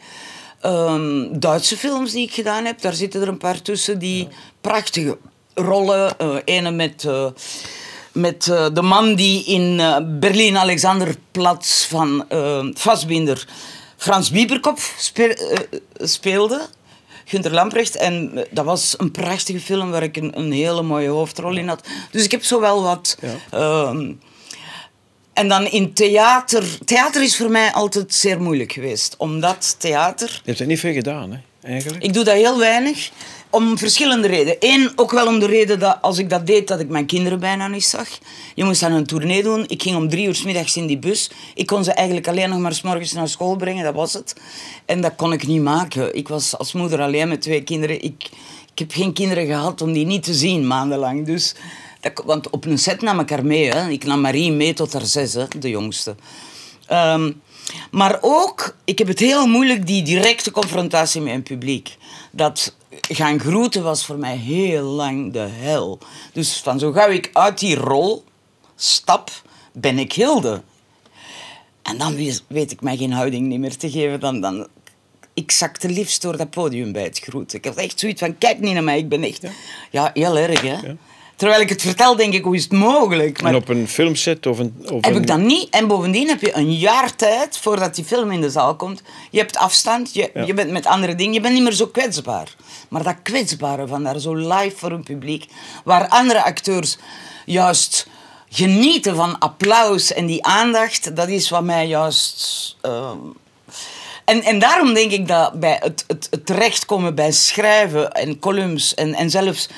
Um, 0.64 1.40
Duitse 1.40 1.76
films 1.76 2.12
die 2.12 2.26
ik 2.26 2.34
gedaan 2.34 2.64
heb, 2.64 2.80
daar 2.80 2.94
zitten 2.94 3.20
er 3.20 3.28
een 3.28 3.38
paar 3.38 3.62
tussen 3.62 3.98
die 3.98 4.28
prachtige 4.62 5.18
rollen. 5.54 6.14
Uh, 6.22 6.36
ene 6.44 6.70
met, 6.70 7.04
uh, 7.04 7.26
met 8.12 8.46
uh, 8.46 8.66
de 8.72 8.82
man 8.82 9.14
die 9.14 9.44
in 9.44 9.76
Berlin 10.20 10.56
Alexanderplatz 10.56 11.86
van 11.86 12.24
Vastbinder 12.74 13.48
Frans 13.96 14.30
Bieberkopf 14.30 15.10
speelde. 15.96 16.68
Gunter 17.24 17.52
Lamprecht. 17.52 17.96
En 17.96 18.44
dat 18.50 18.64
was 18.64 18.94
een 18.98 19.10
prachtige 19.10 19.60
film 19.60 19.90
waar 19.90 20.02
ik 20.02 20.16
een, 20.16 20.38
een 20.38 20.52
hele 20.52 20.82
mooie 20.82 21.08
hoofdrol 21.08 21.56
in 21.56 21.68
had. 21.68 21.88
Dus 22.10 22.24
ik 22.24 22.30
heb 22.30 22.44
zo 22.44 22.60
wel 22.60 22.82
wat... 22.82 23.18
Ja. 23.50 23.94
En 25.32 25.48
dan 25.48 25.66
in 25.66 25.92
theater. 25.92 26.64
Theater 26.84 27.22
is 27.22 27.36
voor 27.36 27.50
mij 27.50 27.72
altijd 27.72 28.14
zeer 28.14 28.40
moeilijk 28.40 28.72
geweest. 28.72 29.14
Omdat 29.18 29.76
theater. 29.78 30.28
Je 30.28 30.40
hebt 30.44 30.60
er 30.60 30.66
niet 30.66 30.80
veel 30.80 30.92
gedaan, 30.92 31.32
hè? 31.32 31.38
Eigenlijk. 31.62 32.04
Ik 32.04 32.12
doe 32.12 32.24
dat 32.24 32.34
heel 32.34 32.58
weinig. 32.58 33.10
Om 33.50 33.78
verschillende 33.78 34.28
redenen. 34.28 34.56
Eén, 34.60 34.92
ook 34.96 35.10
wel 35.10 35.26
om 35.26 35.38
de 35.38 35.46
reden 35.46 35.78
dat 35.78 35.98
als 36.00 36.18
ik 36.18 36.30
dat 36.30 36.46
deed, 36.46 36.68
dat 36.68 36.80
ik 36.80 36.88
mijn 36.88 37.06
kinderen 37.06 37.40
bijna 37.40 37.68
niet 37.68 37.84
zag. 37.84 38.08
Je 38.54 38.64
moest 38.64 38.80
dan 38.80 38.92
een 38.92 39.06
tournee 39.06 39.42
doen. 39.42 39.64
Ik 39.68 39.82
ging 39.82 39.96
om 39.96 40.08
drie 40.08 40.26
uur 40.26 40.34
s 40.34 40.42
middags 40.42 40.76
in 40.76 40.86
die 40.86 40.98
bus. 40.98 41.30
Ik 41.54 41.66
kon 41.66 41.84
ze 41.84 41.92
eigenlijk 41.92 42.28
alleen 42.28 42.48
nog 42.48 42.58
maar 42.58 42.74
s 42.74 43.12
naar 43.12 43.28
school 43.28 43.56
brengen, 43.56 43.84
dat 43.84 43.94
was 43.94 44.12
het. 44.12 44.34
En 44.84 45.00
dat 45.00 45.12
kon 45.16 45.32
ik 45.32 45.46
niet 45.46 45.62
maken. 45.62 46.14
Ik 46.14 46.28
was 46.28 46.58
als 46.58 46.72
moeder 46.72 47.00
alleen 47.00 47.28
met 47.28 47.40
twee 47.40 47.62
kinderen. 47.62 48.02
Ik, 48.02 48.28
ik 48.72 48.78
heb 48.78 48.92
geen 48.92 49.12
kinderen 49.12 49.46
gehad 49.46 49.80
om 49.80 49.92
die 49.92 50.06
niet 50.06 50.22
te 50.22 50.34
zien 50.34 50.66
maandenlang. 50.66 51.26
Dus 51.26 51.54
want 52.24 52.50
op 52.50 52.64
een 52.64 52.78
set 52.78 53.00
nam 53.00 53.20
ik 53.20 53.30
haar 53.30 53.44
mee. 53.44 53.70
Hè. 53.70 53.88
Ik 53.88 54.04
nam 54.04 54.20
Marie 54.20 54.52
mee 54.52 54.72
tot 54.72 54.92
haar 54.92 55.06
zes, 55.06 55.32
hè, 55.32 55.44
de 55.58 55.68
jongste. 55.68 56.14
Um, 56.90 57.40
maar 57.90 58.18
ook, 58.20 58.76
ik 58.84 58.98
heb 58.98 59.06
het 59.06 59.18
heel 59.18 59.46
moeilijk, 59.46 59.86
die 59.86 60.02
directe 60.02 60.50
confrontatie 60.50 61.20
met 61.20 61.34
een 61.34 61.42
publiek. 61.42 61.96
Dat 62.30 62.74
gaan 63.00 63.40
groeten 63.40 63.82
was 63.82 64.04
voor 64.04 64.18
mij 64.18 64.36
heel 64.36 64.82
lang 64.82 65.32
de 65.32 65.48
hel. 65.50 65.98
Dus 66.32 66.56
van 66.56 66.78
zo 66.78 66.92
gauw 66.92 67.10
ik 67.10 67.30
uit 67.32 67.58
die 67.58 67.74
rol 67.74 68.24
stap, 68.76 69.30
ben 69.72 69.98
ik 69.98 70.12
Hilde. 70.12 70.62
En 71.82 71.98
dan 71.98 72.16
weet 72.48 72.72
ik 72.72 72.80
mij 72.80 72.96
geen 72.96 73.12
houding 73.12 73.58
meer 73.58 73.76
te 73.76 73.90
geven. 73.90 74.20
Dan, 74.20 74.40
dan, 74.40 74.66
ik 75.34 75.50
zakte 75.50 75.88
liefst 75.88 76.22
door 76.22 76.36
dat 76.36 76.50
podium 76.50 76.92
bij 76.92 77.02
het 77.02 77.18
groeten. 77.18 77.58
Ik 77.58 77.64
had 77.64 77.76
echt 77.76 78.00
zoiets 78.00 78.20
van, 78.20 78.38
kijk 78.38 78.58
niet 78.58 78.72
naar 78.72 78.84
mij, 78.84 78.98
ik 78.98 79.08
ben 79.08 79.22
echt... 79.22 79.46
Ja, 79.90 80.10
heel 80.14 80.38
erg, 80.38 80.60
hè. 80.60 80.68
Ja. 80.68 80.96
Terwijl 81.36 81.60
ik 81.60 81.68
het 81.68 81.82
vertel, 81.82 82.16
denk 82.16 82.34
ik, 82.34 82.44
hoe 82.44 82.54
is 82.54 82.62
het 82.62 82.72
mogelijk? 82.72 83.42
Maar 83.42 83.50
en 83.50 83.56
op 83.56 83.68
een 83.68 83.88
filmset 83.88 84.46
of 84.46 84.58
een... 84.58 84.74
Of 84.92 85.04
heb 85.04 85.16
ik 85.16 85.26
dat 85.26 85.38
niet. 85.38 85.70
En 85.70 85.86
bovendien 85.86 86.28
heb 86.28 86.40
je 86.40 86.56
een 86.56 86.74
jaar 86.74 87.16
tijd 87.16 87.56
voordat 87.56 87.94
die 87.94 88.04
film 88.04 88.30
in 88.30 88.40
de 88.40 88.50
zaal 88.50 88.76
komt. 88.76 89.02
Je 89.30 89.38
hebt 89.38 89.56
afstand, 89.56 90.14
je, 90.14 90.30
je 90.46 90.54
bent 90.54 90.70
met 90.70 90.86
andere 90.86 91.14
dingen. 91.14 91.32
Je 91.32 91.40
bent 91.40 91.54
niet 91.54 91.62
meer 91.62 91.72
zo 91.72 91.86
kwetsbaar. 91.86 92.54
Maar 92.88 93.02
dat 93.02 93.16
kwetsbare 93.22 93.86
van 93.86 94.02
daar, 94.02 94.18
zo 94.18 94.34
live 94.34 94.76
voor 94.76 94.90
een 94.90 95.02
publiek, 95.02 95.46
waar 95.84 96.08
andere 96.08 96.42
acteurs 96.42 96.96
juist 97.44 98.06
genieten 98.48 99.16
van 99.16 99.38
applaus 99.38 100.12
en 100.12 100.26
die 100.26 100.44
aandacht, 100.44 101.16
dat 101.16 101.28
is 101.28 101.48
wat 101.48 101.64
mij 101.64 101.86
juist... 101.86 102.76
Ehm, 102.80 103.18
en, 104.24 104.42
en 104.42 104.58
daarom 104.58 104.94
denk 104.94 105.10
ik 105.10 105.28
dat 105.28 105.60
bij 105.60 105.78
het, 105.80 106.04
het, 106.06 106.26
het 106.30 106.46
terechtkomen 106.46 107.14
bij 107.14 107.32
schrijven 107.32 108.12
en 108.12 108.38
columns 108.38 108.94
en, 108.94 109.14
en 109.14 109.30
zelfs 109.30 109.68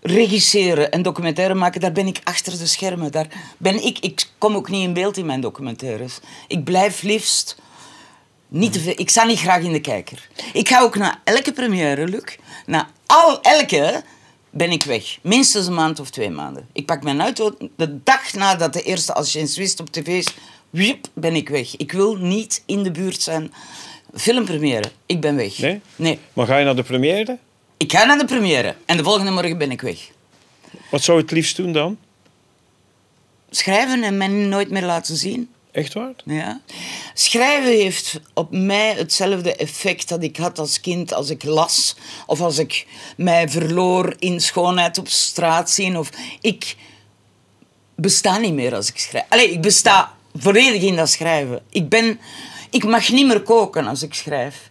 regisseren 0.00 0.90
en 0.90 1.02
documentaire 1.02 1.54
maken, 1.54 1.80
daar 1.80 1.92
ben 1.92 2.06
ik 2.06 2.20
achter 2.24 2.58
de 2.58 2.66
schermen. 2.66 3.12
Daar 3.12 3.26
ben 3.56 3.84
ik, 3.84 3.98
ik 3.98 4.26
kom 4.38 4.54
ook 4.54 4.68
niet 4.68 4.82
in 4.82 4.92
beeld 4.92 5.16
in 5.16 5.26
mijn 5.26 5.40
documentaires. 5.40 6.18
Ik 6.48 6.64
blijf 6.64 7.02
liefst 7.02 7.56
niet 8.48 8.72
te 8.72 8.80
veel. 8.80 8.94
Ik 8.96 9.10
sta 9.10 9.24
niet 9.24 9.38
graag 9.38 9.62
in 9.62 9.72
de 9.72 9.80
kijker. 9.80 10.28
Ik 10.52 10.68
ga 10.68 10.80
ook 10.80 10.96
naar 10.96 11.20
elke 11.24 11.52
première, 11.52 12.08
Luc. 12.08 12.36
Na 12.66 12.90
al, 13.06 13.40
elke 13.40 14.02
ben 14.50 14.70
ik 14.70 14.84
weg. 14.84 15.18
Minstens 15.22 15.66
een 15.66 15.74
maand 15.74 16.00
of 16.00 16.10
twee 16.10 16.30
maanden. 16.30 16.68
Ik 16.72 16.86
pak 16.86 17.02
mijn 17.02 17.20
auto 17.20 17.56
de 17.76 18.02
dag 18.02 18.32
nadat 18.32 18.72
de 18.72 18.82
eerste 18.82 19.14
Als 19.14 19.32
wist 19.32 19.80
op 19.80 19.90
tv 19.90 20.06
is. 20.06 20.34
Wiep, 20.70 21.06
ben 21.14 21.34
ik 21.34 21.48
weg. 21.48 21.76
Ik 21.76 21.92
wil 21.92 22.16
niet 22.16 22.62
in 22.66 22.82
de 22.82 22.90
buurt 22.90 23.22
zijn. 23.22 23.52
Filmpremière, 24.14 24.90
ik 25.06 25.20
ben 25.20 25.36
weg. 25.36 25.58
Nee? 25.58 25.80
Nee. 25.96 26.18
Maar 26.32 26.46
ga 26.46 26.58
je 26.58 26.64
naar 26.64 26.76
de 26.76 26.82
première? 26.82 27.38
Ik 27.80 27.92
ga 27.92 28.04
naar 28.04 28.18
de 28.18 28.24
première 28.24 28.76
en 28.86 28.96
de 28.96 29.02
volgende 29.02 29.30
morgen 29.30 29.58
ben 29.58 29.70
ik 29.70 29.80
weg. 29.80 30.10
Wat 30.90 31.02
zou 31.02 31.16
je 31.16 31.22
het 31.22 31.32
liefst 31.32 31.56
doen 31.56 31.72
dan? 31.72 31.98
Schrijven 33.50 34.02
en 34.02 34.16
mij 34.16 34.26
nooit 34.28 34.70
meer 34.70 34.84
laten 34.84 35.16
zien. 35.16 35.50
Echt 35.70 35.92
waar? 35.92 36.12
Ja. 36.24 36.60
Schrijven 37.14 37.70
heeft 37.70 38.20
op 38.34 38.48
mij 38.50 38.94
hetzelfde 38.94 39.56
effect 39.56 40.08
dat 40.08 40.22
ik 40.22 40.36
had 40.36 40.58
als 40.58 40.80
kind 40.80 41.12
als 41.12 41.30
ik 41.30 41.44
las. 41.44 41.96
Of 42.26 42.40
als 42.40 42.58
ik 42.58 42.86
mij 43.16 43.48
verloor 43.48 44.14
in 44.18 44.40
schoonheid 44.40 44.98
op 44.98 45.08
straat 45.08 45.70
zien. 45.70 45.98
Of 45.98 46.10
ik 46.40 46.76
besta 47.94 48.38
niet 48.38 48.54
meer 48.54 48.74
als 48.74 48.88
ik 48.88 48.98
schrijf. 48.98 49.24
Allee, 49.28 49.50
ik 49.50 49.60
besta 49.60 50.14
volledig 50.34 50.82
in 50.82 50.96
dat 50.96 51.10
schrijven. 51.10 51.62
Ik, 51.70 51.88
ben, 51.88 52.20
ik 52.70 52.84
mag 52.84 53.08
niet 53.08 53.26
meer 53.26 53.42
koken 53.42 53.86
als 53.86 54.02
ik 54.02 54.14
schrijf. 54.14 54.68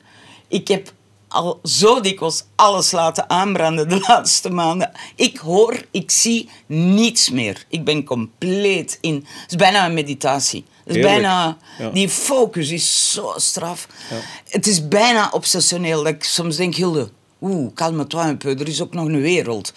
Ik 0.47 0.67
heb 0.67 0.91
al 1.29 1.59
zo 1.63 1.99
dikwijls 2.01 2.43
alles 2.55 2.91
laten 2.91 3.29
aanbranden 3.29 3.89
de 3.89 3.99
laatste 4.07 4.49
maanden. 4.49 4.91
Ik 5.15 5.37
hoor, 5.37 5.81
ik 5.91 6.11
zie 6.11 6.49
niets 6.65 7.29
meer. 7.29 7.65
Ik 7.67 7.83
ben 7.83 8.03
compleet 8.03 8.97
in. 9.01 9.15
Het 9.15 9.49
is 9.49 9.55
bijna 9.55 9.85
een 9.85 9.93
meditatie. 9.93 10.65
Het 10.85 10.95
is 10.95 11.03
bijna, 11.03 11.57
Die 11.93 12.09
focus 12.09 12.69
is 12.69 13.11
zo 13.11 13.33
straf. 13.35 13.87
Ja. 14.09 14.15
Het 14.49 14.67
is 14.67 14.87
bijna 14.87 15.29
obsessioneel 15.31 16.03
dat 16.03 16.13
ik 16.13 16.23
soms 16.23 16.55
denk, 16.55 16.75
Hilde, 16.75 17.09
Oeh, 17.41 17.73
calme-toi 17.73 18.27
un 18.29 18.37
peu, 18.37 18.55
er 18.55 18.67
is 18.67 18.81
ook 18.81 18.93
nog 18.93 19.05
een 19.05 19.21
wereld. 19.21 19.73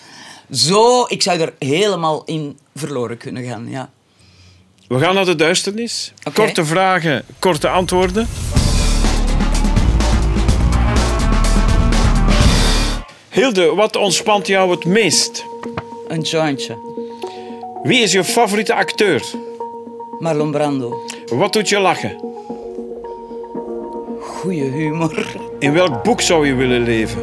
Zo, 0.50 1.04
ik 1.08 1.22
zou 1.22 1.40
er 1.40 1.54
helemaal 1.58 2.24
in 2.24 2.58
verloren 2.74 3.16
kunnen 3.16 3.44
gaan, 3.44 3.68
ja. 3.68 3.90
We 4.88 4.98
gaan 4.98 5.14
naar 5.14 5.24
de 5.24 5.36
duisternis. 5.36 6.12
Korte 6.32 6.64
vragen, 6.64 7.24
korte 7.38 7.68
antwoorden. 7.68 8.28
Hilde, 13.32 13.74
wat 13.74 13.96
ontspant 13.96 14.46
jou 14.46 14.70
het 14.70 14.84
meest? 14.84 15.44
Een 16.08 16.20
jointje. 16.20 16.76
Wie 17.82 18.00
is 18.02 18.12
je 18.12 18.24
favoriete 18.24 18.74
acteur? 18.74 19.22
Marlon 20.18 20.50
Brando. 20.50 21.04
Wat 21.26 21.52
doet 21.52 21.68
je 21.68 21.78
lachen? 21.78 22.20
Goeie 24.20 24.64
humor. 24.64 25.26
In 25.58 25.72
welk 25.72 26.02
boek 26.02 26.20
zou 26.20 26.46
je 26.46 26.54
willen 26.54 26.82
leven? 26.82 27.22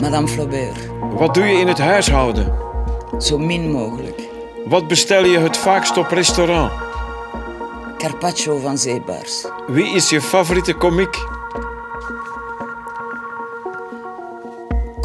Madame 0.00 0.28
Flaubert. 0.28 0.88
Wat 1.12 1.34
doe 1.34 1.44
je 1.44 1.58
in 1.58 1.68
het 1.68 1.78
huishouden? 1.78 2.54
Zo 3.18 3.38
min 3.38 3.70
mogelijk. 3.70 4.20
Wat 4.64 4.88
bestel 4.88 5.24
je 5.24 5.38
het 5.38 5.56
vaakst 5.56 5.96
op 5.96 6.10
restaurant? 6.10 6.72
Carpaccio 7.98 8.58
van 8.58 8.78
zeebaars. 8.78 9.44
Wie 9.66 9.94
is 9.94 10.10
je 10.10 10.20
favoriete 10.20 10.74
komiek? 10.74 11.16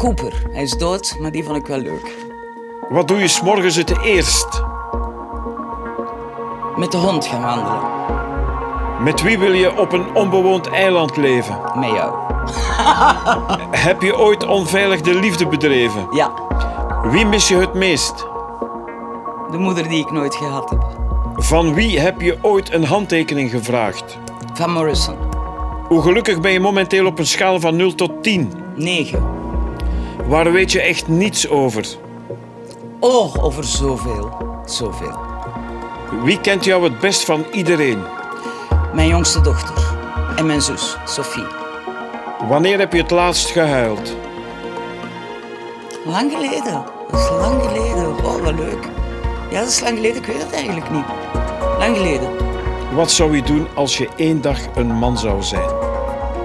Cooper. 0.04 0.42
Hij 0.52 0.62
is 0.62 0.72
dood, 0.72 1.16
maar 1.20 1.30
die 1.30 1.44
vond 1.44 1.56
ik 1.56 1.66
wel 1.66 1.78
leuk. 1.78 2.16
Wat 2.88 3.08
doe 3.08 3.18
je 3.18 3.28
s'morgens 3.28 3.76
het 3.76 4.02
eerst? 4.02 4.62
Met 6.76 6.90
de 6.92 6.96
hond 6.96 7.26
gaan 7.26 7.42
wandelen. 7.42 7.80
Met 9.02 9.22
wie 9.22 9.38
wil 9.38 9.52
je 9.52 9.78
op 9.78 9.92
een 9.92 10.14
onbewoond 10.14 10.68
eiland 10.68 11.16
leven? 11.16 11.60
Met 11.74 11.90
jou. 11.90 12.14
Heb 13.86 14.02
je 14.02 14.18
ooit 14.18 14.46
onveilig 14.46 15.00
de 15.00 15.14
liefde 15.14 15.46
bedreven? 15.46 16.06
Ja. 16.10 16.32
Wie 17.10 17.26
mis 17.26 17.48
je 17.48 17.56
het 17.56 17.74
meest? 17.74 18.16
De 19.50 19.58
moeder 19.58 19.88
die 19.88 20.00
ik 20.00 20.10
nooit 20.10 20.34
gehad 20.34 20.70
heb. 20.70 20.86
Van 21.34 21.74
wie 21.74 22.00
heb 22.00 22.20
je 22.20 22.38
ooit 22.40 22.72
een 22.72 22.84
handtekening 22.84 23.50
gevraagd? 23.50 24.18
Van 24.54 24.72
Morrison. 24.72 25.16
Hoe 25.88 26.02
gelukkig 26.02 26.40
ben 26.40 26.52
je 26.52 26.60
momenteel 26.60 27.06
op 27.06 27.18
een 27.18 27.26
schaal 27.26 27.60
van 27.60 27.76
0 27.76 27.94
tot 27.94 28.22
10? 28.22 28.52
9. 28.74 29.43
Waar 30.26 30.52
weet 30.52 30.72
je 30.72 30.80
echt 30.80 31.08
niets 31.08 31.48
over? 31.48 31.86
Oh, 33.00 33.44
over 33.44 33.64
zoveel. 33.64 34.36
Zoveel. 34.64 35.18
Wie 36.22 36.40
kent 36.40 36.64
jou 36.64 36.84
het 36.84 36.98
best 36.98 37.24
van 37.24 37.44
iedereen? 37.52 38.02
Mijn 38.94 39.08
jongste 39.08 39.40
dochter. 39.40 39.74
En 40.36 40.46
mijn 40.46 40.62
zus, 40.62 40.96
Sophie. 41.04 41.46
Wanneer 42.48 42.78
heb 42.78 42.92
je 42.92 43.02
het 43.02 43.10
laatst 43.10 43.50
gehuild? 43.50 44.16
Lang 46.04 46.32
geleden. 46.32 46.84
Dat 47.10 47.20
is 47.20 47.30
lang 47.30 47.62
geleden. 47.62 48.24
Oh, 48.24 48.42
wat 48.42 48.54
leuk. 48.54 48.88
Ja, 49.50 49.60
dat 49.60 49.68
is 49.68 49.80
lang 49.80 49.96
geleden. 49.96 50.16
Ik 50.16 50.26
weet 50.26 50.42
het 50.42 50.52
eigenlijk 50.52 50.90
niet. 50.90 51.04
Lang 51.78 51.96
geleden. 51.96 52.28
Wat 52.94 53.10
zou 53.10 53.36
je 53.36 53.42
doen 53.42 53.66
als 53.74 53.98
je 53.98 54.08
één 54.16 54.40
dag 54.40 54.58
een 54.74 54.92
man 54.92 55.18
zou 55.18 55.42
zijn? 55.42 55.83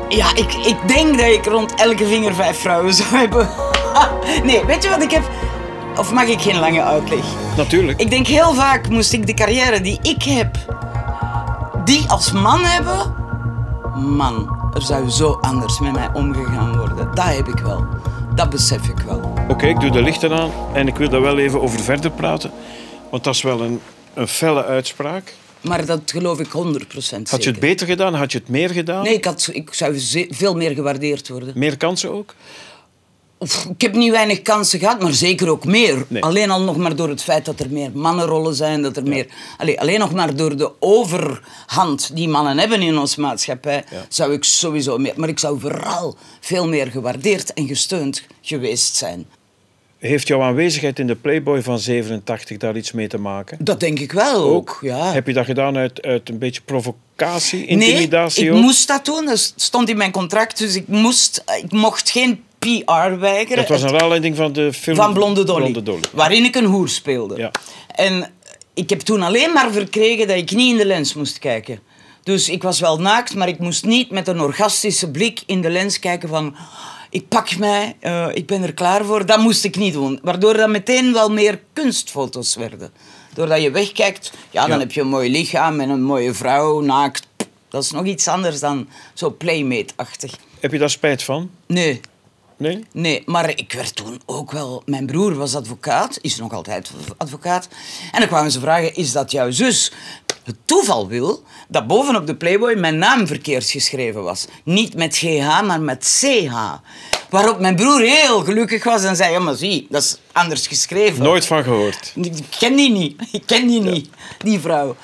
Ja, 0.09 0.35
ik, 0.35 0.53
ik 0.53 0.77
denk 0.87 1.17
dat 1.17 1.27
ik 1.27 1.45
rond 1.45 1.75
elke 1.75 2.05
vinger 2.07 2.35
vijf 2.35 2.57
vrouwen 2.57 2.93
zou 2.93 3.15
hebben. 3.15 3.49
nee, 4.43 4.65
weet 4.65 4.83
je 4.83 4.89
wat 4.89 5.01
ik 5.03 5.11
heb? 5.11 5.23
Of 5.97 6.11
mag 6.11 6.25
ik 6.25 6.41
geen 6.41 6.59
lange 6.59 6.81
uitleg? 6.83 7.25
Natuurlijk. 7.57 7.99
Ik 7.99 8.09
denk 8.09 8.27
heel 8.27 8.53
vaak 8.53 8.89
moest 8.89 9.13
ik 9.13 9.27
de 9.27 9.33
carrière 9.33 9.81
die 9.81 9.99
ik 10.01 10.23
heb, 10.23 10.55
die 11.85 12.05
als 12.07 12.31
man 12.31 12.63
hebben. 12.63 13.13
Man, 13.95 14.69
er 14.73 14.81
zou 14.81 15.09
zo 15.09 15.37
anders 15.41 15.79
met 15.79 15.91
mij 15.91 16.09
omgegaan 16.13 16.77
worden. 16.77 17.09
Dat 17.13 17.25
heb 17.25 17.47
ik 17.47 17.59
wel. 17.59 17.85
Dat 18.35 18.49
besef 18.49 18.87
ik 18.87 18.99
wel. 18.99 19.33
Oké, 19.47 19.67
ik 19.67 19.79
doe 19.79 19.91
de 19.91 20.01
lichten 20.01 20.39
aan 20.39 20.51
en 20.73 20.87
ik 20.87 20.95
wil 20.95 21.09
daar 21.09 21.21
wel 21.21 21.37
even 21.37 21.61
over 21.61 21.79
verder 21.79 22.11
praten. 22.11 22.51
Want 23.09 23.23
dat 23.23 23.35
is 23.35 23.41
wel 23.41 23.61
een, 23.61 23.81
een 24.13 24.27
felle 24.27 24.65
uitspraak. 24.65 25.33
Maar 25.61 25.85
dat 25.85 26.01
geloof 26.05 26.39
ik 26.39 26.47
100% 26.47 26.51
zeker. 26.97 27.29
Had 27.29 27.43
je 27.43 27.49
het 27.49 27.59
beter 27.59 27.87
gedaan? 27.87 28.13
Had 28.13 28.31
je 28.31 28.37
het 28.37 28.49
meer 28.49 28.69
gedaan? 28.69 29.03
Nee, 29.03 29.13
ik, 29.13 29.25
had, 29.25 29.49
ik 29.51 29.73
zou 29.73 29.99
veel 30.29 30.55
meer 30.55 30.71
gewaardeerd 30.71 31.27
worden. 31.29 31.53
Meer 31.55 31.77
kansen 31.77 32.11
ook? 32.11 32.35
Of, 33.37 33.65
ik 33.65 33.81
heb 33.81 33.93
niet 33.93 34.11
weinig 34.11 34.41
kansen 34.41 34.79
gehad, 34.79 35.01
maar 35.01 35.13
zeker 35.13 35.49
ook 35.49 35.65
meer. 35.65 36.05
Nee. 36.07 36.23
Alleen 36.23 36.51
al 36.51 36.61
nog 36.61 36.77
maar 36.77 36.95
door 36.95 37.09
het 37.09 37.23
feit 37.23 37.45
dat 37.45 37.59
er 37.59 37.69
meer 37.69 37.91
mannenrollen 37.93 38.55
zijn. 38.55 38.81
Dat 38.81 38.97
er 38.97 39.03
meer, 39.03 39.27
allee, 39.57 39.79
alleen 39.79 39.99
nog 39.99 40.13
maar 40.13 40.35
door 40.35 40.57
de 40.57 40.71
overhand 40.79 42.15
die 42.15 42.27
mannen 42.27 42.57
hebben 42.57 42.81
in 42.81 42.97
onze 42.97 43.19
maatschappij, 43.21 43.83
Ja. 43.91 44.05
zou 44.09 44.33
ik 44.33 44.43
sowieso 44.43 44.97
meer. 44.97 45.13
Maar 45.15 45.29
ik 45.29 45.39
zou 45.39 45.59
vooral 45.59 46.17
veel 46.39 46.67
meer 46.67 46.87
gewaardeerd 46.87 47.53
en 47.53 47.67
gesteund 47.67 48.23
geweest 48.41 48.95
zijn. 48.95 49.25
Heeft 49.99 50.27
jouw 50.27 50.41
aanwezigheid 50.41 50.99
in 50.99 51.07
de 51.07 51.15
Playboy 51.15 51.61
van 51.61 51.79
87 51.79 52.57
daar 52.57 52.77
iets 52.77 52.91
mee 52.91 53.07
te 53.07 53.17
maken? 53.17 53.57
Dat 53.61 53.79
denk 53.79 53.99
ik 53.99 54.11
wel 54.11 54.43
ook. 54.43 54.77
ja. 54.81 55.13
Heb 55.13 55.27
je 55.27 55.33
dat 55.33 55.45
gedaan 55.45 55.77
uit, 55.77 56.01
uit 56.01 56.29
een 56.29 56.37
beetje 56.37 56.61
provocatie, 56.61 57.65
intimidatie 57.65 58.43
nee, 58.43 58.51
ik 58.51 58.57
ook? 58.57 58.63
moest 58.63 58.87
dat 58.87 59.05
doen. 59.05 59.25
Dat 59.25 59.53
stond 59.55 59.89
in 59.89 59.97
mijn 59.97 60.11
contract, 60.11 60.57
dus 60.57 60.75
ik, 60.75 60.87
moest, 60.87 61.43
ik 61.63 61.71
mocht 61.71 62.09
geen 62.09 62.43
PR 62.59 63.19
weigeren. 63.19 63.57
Dat 63.57 63.67
was 63.67 63.81
een 63.81 64.01
aanleiding 64.01 64.35
van 64.35 64.53
de 64.53 64.73
film 64.73 64.95
Van 64.95 65.13
Blonde 65.13 65.43
Dolly, 65.43 65.59
Blonde 65.59 65.83
Dolly. 65.83 66.03
Waarin 66.11 66.43
ik 66.43 66.55
een 66.55 66.65
hoer 66.65 66.89
speelde. 66.89 67.37
Ja. 67.37 67.51
En 67.95 68.31
ik 68.73 68.89
heb 68.89 68.99
toen 68.99 69.21
alleen 69.21 69.53
maar 69.53 69.71
verkregen 69.71 70.27
dat 70.27 70.37
ik 70.37 70.51
niet 70.51 70.71
in 70.71 70.77
de 70.77 70.85
lens 70.85 71.13
moest 71.13 71.39
kijken. 71.39 71.79
Dus 72.23 72.49
ik 72.49 72.63
was 72.63 72.79
wel 72.79 72.99
naakt, 72.99 73.35
maar 73.35 73.47
ik 73.47 73.59
moest 73.59 73.85
niet 73.85 74.11
met 74.11 74.27
een 74.27 74.41
orgastische 74.41 75.11
blik 75.11 75.41
in 75.45 75.61
de 75.61 75.69
lens 75.69 75.99
kijken 75.99 76.29
van... 76.29 76.55
Ik 77.09 77.27
pak 77.27 77.57
mij, 77.57 77.95
eh, 77.99 78.27
ik 78.33 78.45
ben 78.47 78.63
er 78.63 78.73
klaar 78.73 79.05
voor. 79.05 79.25
Dat 79.25 79.39
moest 79.39 79.63
ik 79.63 79.75
niet 79.75 79.93
doen. 79.93 80.19
Waardoor 80.23 80.53
dat 80.53 80.69
meteen 80.69 81.13
wel 81.13 81.31
meer 81.31 81.59
kunstfoto's 81.73 82.55
werden. 82.55 82.91
Doordat 83.33 83.61
je 83.61 83.71
wegkijkt, 83.71 84.31
ja, 84.51 84.61
dan 84.61 84.69
Ja. 84.71 84.79
heb 84.79 84.91
je 84.91 85.01
een 85.01 85.07
mooi 85.07 85.31
lichaam 85.31 85.79
en 85.79 85.89
een 85.89 86.03
mooie 86.03 86.33
vrouw, 86.33 86.79
naakt. 86.81 87.27
Dat 87.69 87.83
is 87.83 87.91
nog 87.91 88.05
iets 88.05 88.27
anders 88.27 88.59
dan 88.59 88.87
zo 89.13 89.31
playmate-achtig. 89.31 90.33
Heb 90.59 90.71
je 90.71 90.77
daar 90.77 90.89
spijt 90.89 91.23
van? 91.23 91.49
Nee, 91.67 92.01
Nee? 92.57 92.85
Nee, 92.91 93.23
maar 93.25 93.49
ik 93.49 93.73
werd 93.73 93.95
toen 93.95 94.21
ook 94.25 94.51
wel... 94.51 94.81
Mijn 94.85 95.05
broer 95.05 95.35
was 95.35 95.55
advocaat, 95.55 96.17
is 96.21 96.35
nog 96.37 96.53
altijd 96.53 96.91
advocaat. 97.17 97.67
En 98.11 98.19
dan 98.19 98.27
kwamen 98.27 98.51
ze 98.51 98.59
vragen, 98.59 98.95
is 98.95 99.11
dat 99.11 99.31
jouw 99.31 99.51
zus? 99.51 99.91
Het 100.49 100.57
toeval 100.65 101.07
wil 101.07 101.43
dat 101.67 101.87
bovenop 101.87 102.27
de 102.27 102.35
Playboy 102.35 102.73
mijn 102.73 102.97
naam 102.97 103.27
verkeerd 103.27 103.69
geschreven 103.69 104.23
was. 104.23 104.47
Niet 104.63 104.95
met 104.95 105.17
GH, 105.17 105.61
maar 105.61 105.81
met 105.81 106.19
CH. 106.19 106.53
Waarop 107.29 107.59
mijn 107.59 107.75
broer 107.75 107.99
heel 107.99 108.43
gelukkig 108.43 108.83
was 108.83 109.03
en 109.03 109.15
zei, 109.15 109.31
ja 109.31 109.39
maar 109.39 109.55
zie, 109.55 109.87
dat 109.89 110.01
is 110.01 110.17
anders 110.31 110.67
geschreven. 110.67 111.23
Nooit 111.23 111.45
van 111.45 111.63
gehoord. 111.63 112.13
Ik 112.15 112.43
ken 112.59 112.75
die 112.75 112.91
niet. 112.91 113.21
Ik 113.31 113.43
ken 113.45 113.67
die 113.67 113.81
niet, 113.81 114.09
die 114.37 114.59
vrouw. 114.59 114.95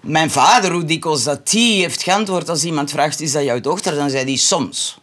Mijn 0.00 0.30
vader, 0.30 0.72
hoe 0.72 0.84
dikwijls 0.84 1.24
dat 1.24 1.50
die 1.50 1.80
heeft 1.80 2.02
geantwoord 2.02 2.48
als 2.48 2.64
iemand 2.64 2.90
vraagt, 2.90 3.20
is 3.20 3.32
dat 3.32 3.44
jouw 3.44 3.60
dochter? 3.60 3.94
Dan 3.94 4.10
zei 4.10 4.24
hij 4.24 4.36
soms. 4.36 4.98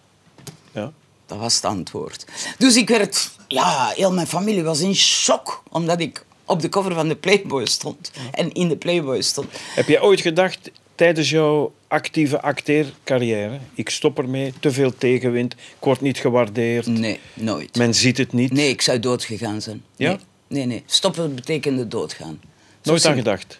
Ja. 0.71 0.91
Dat 1.25 1.37
was 1.37 1.55
het 1.55 1.65
antwoord. 1.65 2.25
Dus 2.57 2.75
ik 2.75 2.89
werd... 2.89 3.29
Ja, 3.47 3.91
heel 3.95 4.13
mijn 4.13 4.27
familie 4.27 4.63
was 4.63 4.79
in 4.79 4.95
shock. 4.95 5.63
Omdat 5.69 5.99
ik 5.99 6.25
op 6.45 6.61
de 6.61 6.69
cover 6.69 6.93
van 6.93 7.07
de 7.07 7.15
Playboy 7.15 7.65
stond. 7.65 8.11
En 8.31 8.51
in 8.51 8.67
de 8.67 8.77
Playboy 8.77 9.21
stond. 9.21 9.47
Heb 9.51 9.87
jij 9.87 10.01
ooit 10.01 10.21
gedacht 10.21 10.71
tijdens 10.95 11.29
jouw 11.29 11.73
actieve 11.87 12.41
acteercarrière, 12.41 13.59
ik 13.73 13.89
stop 13.89 14.17
ermee, 14.17 14.53
te 14.59 14.71
veel 14.71 14.97
tegenwind, 14.97 15.53
ik 15.53 15.59
word 15.79 16.01
niet 16.01 16.17
gewaardeerd, 16.17 16.85
Nee, 16.85 17.19
nooit. 17.33 17.75
men 17.75 17.93
ziet 17.93 18.17
het 18.17 18.33
niet? 18.33 18.51
Nee, 18.51 18.69
ik 18.69 18.81
zou 18.81 18.99
doodgegaan 18.99 19.61
zijn. 19.61 19.83
Ja? 19.95 20.09
Nee, 20.09 20.19
nee. 20.47 20.65
nee. 20.65 20.83
Stoppen 20.85 21.35
betekende 21.35 21.87
doodgaan. 21.87 22.39
Zo 22.81 22.89
Nooit 22.89 23.05
aan 23.05 23.15
gedacht? 23.15 23.59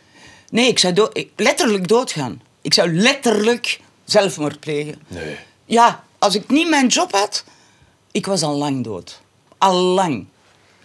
Nee, 0.49 0.67
ik 0.67 0.79
zou 0.79 0.93
dood, 0.93 1.25
letterlijk 1.35 1.87
doodgaan. 1.87 2.41
Ik 2.61 2.73
zou 2.73 2.93
letterlijk 2.93 3.79
zelfmoord 4.03 4.59
plegen. 4.59 5.01
Nee. 5.07 5.35
Ja, 5.65 6.03
als 6.17 6.35
ik 6.35 6.49
niet 6.49 6.69
mijn 6.69 6.87
job 6.87 7.11
had, 7.11 7.43
ik 8.11 8.25
was 8.25 8.43
al 8.43 8.55
lang 8.57 8.83
dood. 8.83 9.21
Al 9.57 9.75
lang. 9.75 10.25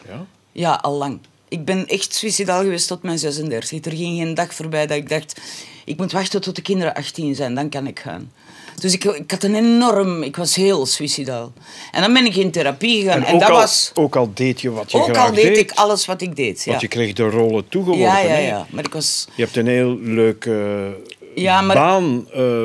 Ja? 0.07 0.27
Ja, 0.53 0.75
al 0.75 0.93
lang. 0.93 1.19
Ik 1.49 1.65
ben 1.65 1.87
echt 1.87 2.15
suicidaal 2.15 2.61
geweest 2.63 2.89
tot 2.89 3.03
mijn 3.03 3.19
36. 3.19 3.85
Er 3.85 3.97
ging 3.97 4.19
geen 4.19 4.35
dag 4.35 4.55
voorbij 4.55 4.87
dat 4.87 4.97
ik 4.97 5.09
dacht... 5.09 5.41
Ik 5.85 5.97
moet 5.97 6.13
wachten 6.13 6.41
tot 6.41 6.57
de 6.57 6.63
kinderen 6.63 6.95
18 6.95 7.35
zijn, 7.35 7.55
dan 7.55 7.69
kan 7.69 7.87
ik 7.87 7.99
gaan. 8.01 8.33
Dus 8.81 8.93
ik, 8.93 9.05
ik 9.05 9.31
had 9.31 9.43
een 9.43 9.55
enorm... 9.55 10.23
Ik 10.23 10.37
was 10.37 10.55
heel 10.55 10.87
suicidaal. 10.87 11.53
En 11.93 12.01
dan 12.03 12.13
ben 12.13 12.25
ik 12.25 12.37
in 12.37 12.51
therapie 12.51 13.03
gegaan. 13.03 13.25
En, 13.25 13.35
ook, 13.35 13.41
dat 13.41 13.49
al, 13.51 13.57
was... 13.57 13.91
ook 13.95 14.17
al 14.17 14.31
deed 14.35 14.61
je 14.61 14.71
wat 14.71 14.93
je 14.93 14.99
Ook 14.99 15.05
graag 15.05 15.29
al 15.29 15.35
deed 15.35 15.57
ik 15.57 15.71
alles 15.71 16.07
wat 16.07 16.21
ik 16.21 16.37
deed. 16.37 16.65
Ja, 16.65 16.71
Want 16.71 16.81
je 16.83 16.89
kreeg 16.89 17.13
de 17.13 17.29
rollen 17.29 17.69
toegeworpen. 17.69 18.07
ja, 18.07 18.19
ja, 18.19 18.37
ja. 18.39 18.67
Maar 18.71 18.85
ik 18.85 18.93
was... 18.93 19.27
Je 19.35 19.43
hebt 19.43 19.57
een 19.57 19.67
heel 19.67 19.99
leuke 20.01 20.97
Ja, 21.35 21.61
maar- 21.61 22.01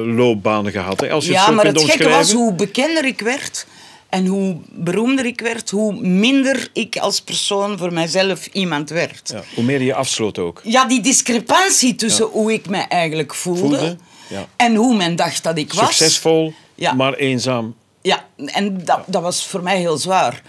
loopbaan 0.06 0.72
gehad. 0.72 1.00
Hè? 1.00 1.10
Als 1.12 1.26
je 1.26 1.32
Ja, 1.32 1.38
het 1.38 1.48
zo 1.48 1.54
maar 1.54 1.66
kunt 1.66 1.82
het 1.82 1.90
gekke 1.92 2.10
was 2.10 2.32
hoe 2.32 2.54
bekender 2.54 3.06
ik 3.06 3.20
werd... 3.20 3.66
En 4.14 4.26
hoe 4.26 4.58
beroemder 4.70 5.26
ik 5.26 5.42
werd, 5.42 5.70
hoe 5.70 5.94
minder 5.94 6.70
ik 6.74 6.98
als 6.98 7.22
persoon 7.22 7.78
voor 7.78 7.94
mijzelf 7.94 8.48
iemand 8.48 8.90
werd. 8.90 9.30
Ja, 9.34 9.44
hoe 9.56 9.64
meer 9.64 9.82
je 9.82 9.94
afsloot 9.94 10.40
ook. 10.40 10.62
Ja, 10.64 10.86
die 10.86 11.02
discrepantie 11.02 11.96
tussen 11.96 12.26
hoe 12.26 12.54
ik 12.54 12.70
mij 12.70 12.88
eigenlijk 12.88 13.34
voelde, 13.34 13.60
Voelde, 13.62 13.98
ja. 14.28 14.48
en 14.56 14.76
hoe 14.76 14.96
men 14.96 15.16
dacht 15.16 15.44
dat 15.44 15.58
ik 15.58 15.74
was. 15.74 15.86
Succesvol, 15.86 16.54
maar 16.96 17.14
eenzaam 17.14 17.76
Ja, 18.02 18.26
en 18.46 18.86
dat, 18.86 19.00
dat 19.06 19.22
was 19.22 19.48
voor 19.48 19.64
mij 19.64 19.78
heel 19.78 19.98
zwaar. 19.98 20.42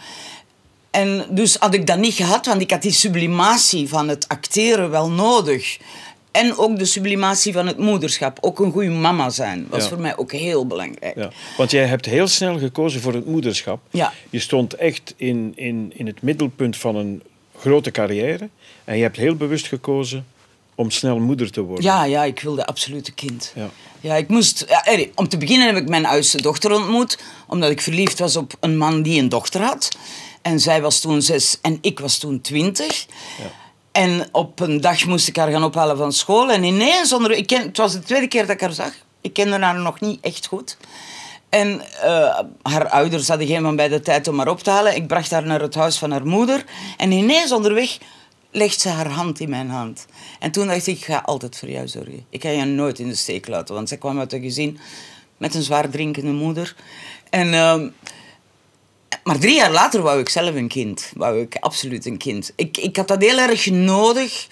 En 0.90 1.26
dus 1.30 1.56
had 1.56 1.74
ik 1.74 1.86
dat 1.86 1.98
niet 1.98 2.14
gehad, 2.14 2.46
want 2.46 2.60
ik 2.60 2.70
had 2.70 2.82
die 2.82 2.92
sublimatie 2.92 3.88
van 3.88 4.08
het 4.08 4.28
acteren 4.28 4.90
wel 4.90 5.10
nodig. 5.10 5.78
En 6.34 6.56
ook 6.56 6.78
de 6.78 6.84
sublimatie 6.84 7.52
van 7.52 7.66
het 7.66 7.78
moederschap. 7.78 8.38
Ook 8.40 8.58
een 8.58 8.72
goede 8.72 8.90
mama 8.90 9.30
zijn 9.30 9.66
was 9.70 9.82
Ja. 9.82 9.88
voor 9.88 9.98
mij 10.00 10.16
ook 10.16 10.32
heel 10.32 10.66
belangrijk. 10.66 11.16
Ja. 11.16 11.30
Want 11.56 11.70
jij 11.70 11.84
hebt 11.86 12.04
heel 12.06 12.26
snel 12.28 12.58
gekozen 12.58 13.00
voor 13.00 13.12
het 13.14 13.26
moederschap. 13.26 13.80
Ja. 13.90 14.12
Je 14.30 14.38
stond 14.38 14.74
echt 14.74 15.14
in, 15.16 15.52
in, 15.56 15.92
in 15.96 16.06
het 16.06 16.22
middelpunt 16.22 16.76
van 16.76 16.96
een 16.96 17.22
grote 17.58 17.90
carrière. 17.90 18.48
En 18.84 18.96
je 18.96 19.02
hebt 19.02 19.16
heel 19.16 19.34
bewust 19.36 19.66
gekozen 19.66 20.26
om 20.74 20.90
snel 20.90 21.18
moeder 21.18 21.50
te 21.50 21.60
worden. 21.60 21.84
Ja, 21.84 22.04
ja, 22.04 22.24
ik 22.24 22.40
wilde 22.40 22.66
absoluut 22.66 23.06
een 23.08 23.14
kind. 23.14 23.52
Ja. 23.54 23.68
Ja, 24.00 24.14
ik 24.14 24.28
moest... 24.28 24.64
Ja, 24.68 25.04
om 25.14 25.28
te 25.28 25.38
beginnen 25.38 25.66
heb 25.66 25.76
ik 25.76 25.88
mijn 25.88 26.06
oudste 26.06 26.42
dochter 26.42 26.72
ontmoet, 26.72 27.18
omdat 27.46 27.70
ik 27.70 27.80
verliefd 27.80 28.18
was 28.18 28.36
op 28.36 28.52
een 28.60 28.76
man 28.76 29.02
die 29.02 29.20
een 29.20 29.28
dochter 29.28 29.60
had. 29.62 29.88
En 30.42 30.60
zij 30.60 30.80
was 30.80 31.00
toen 31.00 31.22
zes 31.22 31.58
en 31.62 31.78
ik 31.80 31.98
was 32.00 32.18
toen 32.18 32.40
twintig. 32.40 33.06
En 33.94 34.28
op 34.32 34.60
een 34.60 34.80
dag 34.80 35.06
moest 35.06 35.28
ik 35.28 35.36
haar 35.36 35.50
gaan 35.50 35.64
ophalen 35.64 35.96
van 35.96 36.12
school. 36.12 36.50
En 36.50 36.64
ineens, 36.64 37.12
onder, 37.12 37.30
ik 37.30 37.46
ken, 37.46 37.62
het 37.62 37.76
was 37.76 37.92
de 37.92 37.98
tweede 37.98 38.28
keer 38.28 38.40
dat 38.46 38.54
ik 38.54 38.60
haar 38.60 38.72
zag. 38.72 38.92
Ik 39.20 39.32
kende 39.32 39.58
haar 39.58 39.80
nog 39.80 40.00
niet 40.00 40.20
echt 40.20 40.46
goed. 40.46 40.76
En 41.48 41.80
eh, 42.02 42.40
haar 42.62 42.88
ouders 42.88 43.28
hadden 43.28 43.46
geen 43.46 43.62
van 43.62 43.76
beide 43.76 44.00
tijd 44.00 44.28
om 44.28 44.38
haar 44.38 44.48
op 44.48 44.60
te 44.60 44.70
halen. 44.70 44.96
Ik 44.96 45.06
bracht 45.06 45.30
haar 45.30 45.46
naar 45.46 45.60
het 45.60 45.74
huis 45.74 45.98
van 45.98 46.10
haar 46.10 46.26
moeder. 46.26 46.64
En 46.96 47.12
ineens 47.12 47.52
onderweg 47.52 47.98
legt 48.50 48.80
ze 48.80 48.88
haar 48.88 49.08
hand 49.08 49.40
in 49.40 49.50
mijn 49.50 49.70
hand. 49.70 50.06
En 50.38 50.50
toen 50.50 50.66
dacht 50.66 50.86
ik, 50.86 50.96
ik 50.96 51.04
ga 51.04 51.22
altijd 51.24 51.58
voor 51.58 51.70
jou 51.70 51.88
zorgen. 51.88 52.26
Ik 52.30 52.42
ga 52.42 52.48
je 52.48 52.64
nooit 52.64 52.98
in 52.98 53.08
de 53.08 53.14
steek 53.14 53.48
laten. 53.48 53.74
Want 53.74 53.88
zij 53.88 53.98
kwam 53.98 54.18
uit 54.18 54.32
een 54.32 54.42
gezin 54.42 54.78
met 55.36 55.54
een 55.54 55.62
zwaar 55.62 55.90
drinkende 55.90 56.32
moeder. 56.32 56.74
En, 57.30 57.54
ehm, 57.54 57.88
maar 59.24 59.38
drie 59.38 59.54
jaar 59.54 59.70
later 59.70 60.02
wou 60.02 60.20
ik 60.20 60.28
zelf 60.28 60.54
een 60.54 60.68
kind. 60.68 61.12
Wou 61.16 61.40
ik 61.40 61.56
absoluut 61.60 62.06
een 62.06 62.16
kind. 62.18 62.52
Ik, 62.56 62.76
ik 62.76 62.96
had 62.96 63.08
dat 63.08 63.22
heel 63.22 63.38
erg 63.38 63.70
nodig 63.70 64.46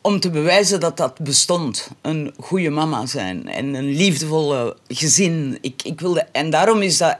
om 0.00 0.20
te 0.20 0.30
bewijzen 0.30 0.80
dat 0.80 0.96
dat 0.96 1.18
bestond. 1.18 1.88
Een 2.02 2.34
goede 2.40 2.70
mama 2.70 3.06
zijn 3.06 3.48
en 3.48 3.74
een 3.74 3.88
liefdevolle 3.90 4.76
gezin. 4.88 5.58
Ik, 5.60 5.82
ik 5.82 6.00
wilde, 6.00 6.26
en 6.32 6.50
daarom 6.50 6.82
is 6.82 6.96
dat 6.96 7.18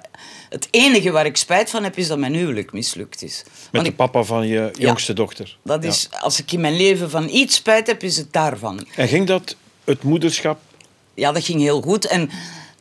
het 0.48 0.68
enige 0.70 1.10
waar 1.10 1.26
ik 1.26 1.36
spijt 1.36 1.70
van 1.70 1.82
heb, 1.82 1.96
is 1.96 2.06
dat 2.06 2.18
mijn 2.18 2.34
huwelijk 2.34 2.72
mislukt 2.72 3.22
is. 3.22 3.42
Met 3.44 3.54
Want 3.70 3.84
de 3.84 3.90
ik, 3.90 3.96
papa 3.96 4.22
van 4.22 4.46
je 4.46 4.70
jongste 4.78 5.12
dochter. 5.12 5.56
dat 5.62 5.82
Ja. 5.82 5.88
is, 5.88 6.08
als 6.20 6.38
ik 6.40 6.52
in 6.52 6.60
mijn 6.60 6.76
leven 6.76 7.10
van 7.10 7.28
iets 7.28 7.54
spijt 7.56 7.86
heb, 7.86 8.02
is 8.02 8.16
het 8.16 8.32
daarvan. 8.32 8.86
En 8.96 9.08
ging 9.08 9.26
dat, 9.26 9.56
het 9.84 10.02
moederschap, 10.02 10.60
Ja, 11.14 11.32
dat 11.32 11.44
ging 11.44 11.60
heel 11.60 11.80
goed. 11.80 12.06
En 12.06 12.30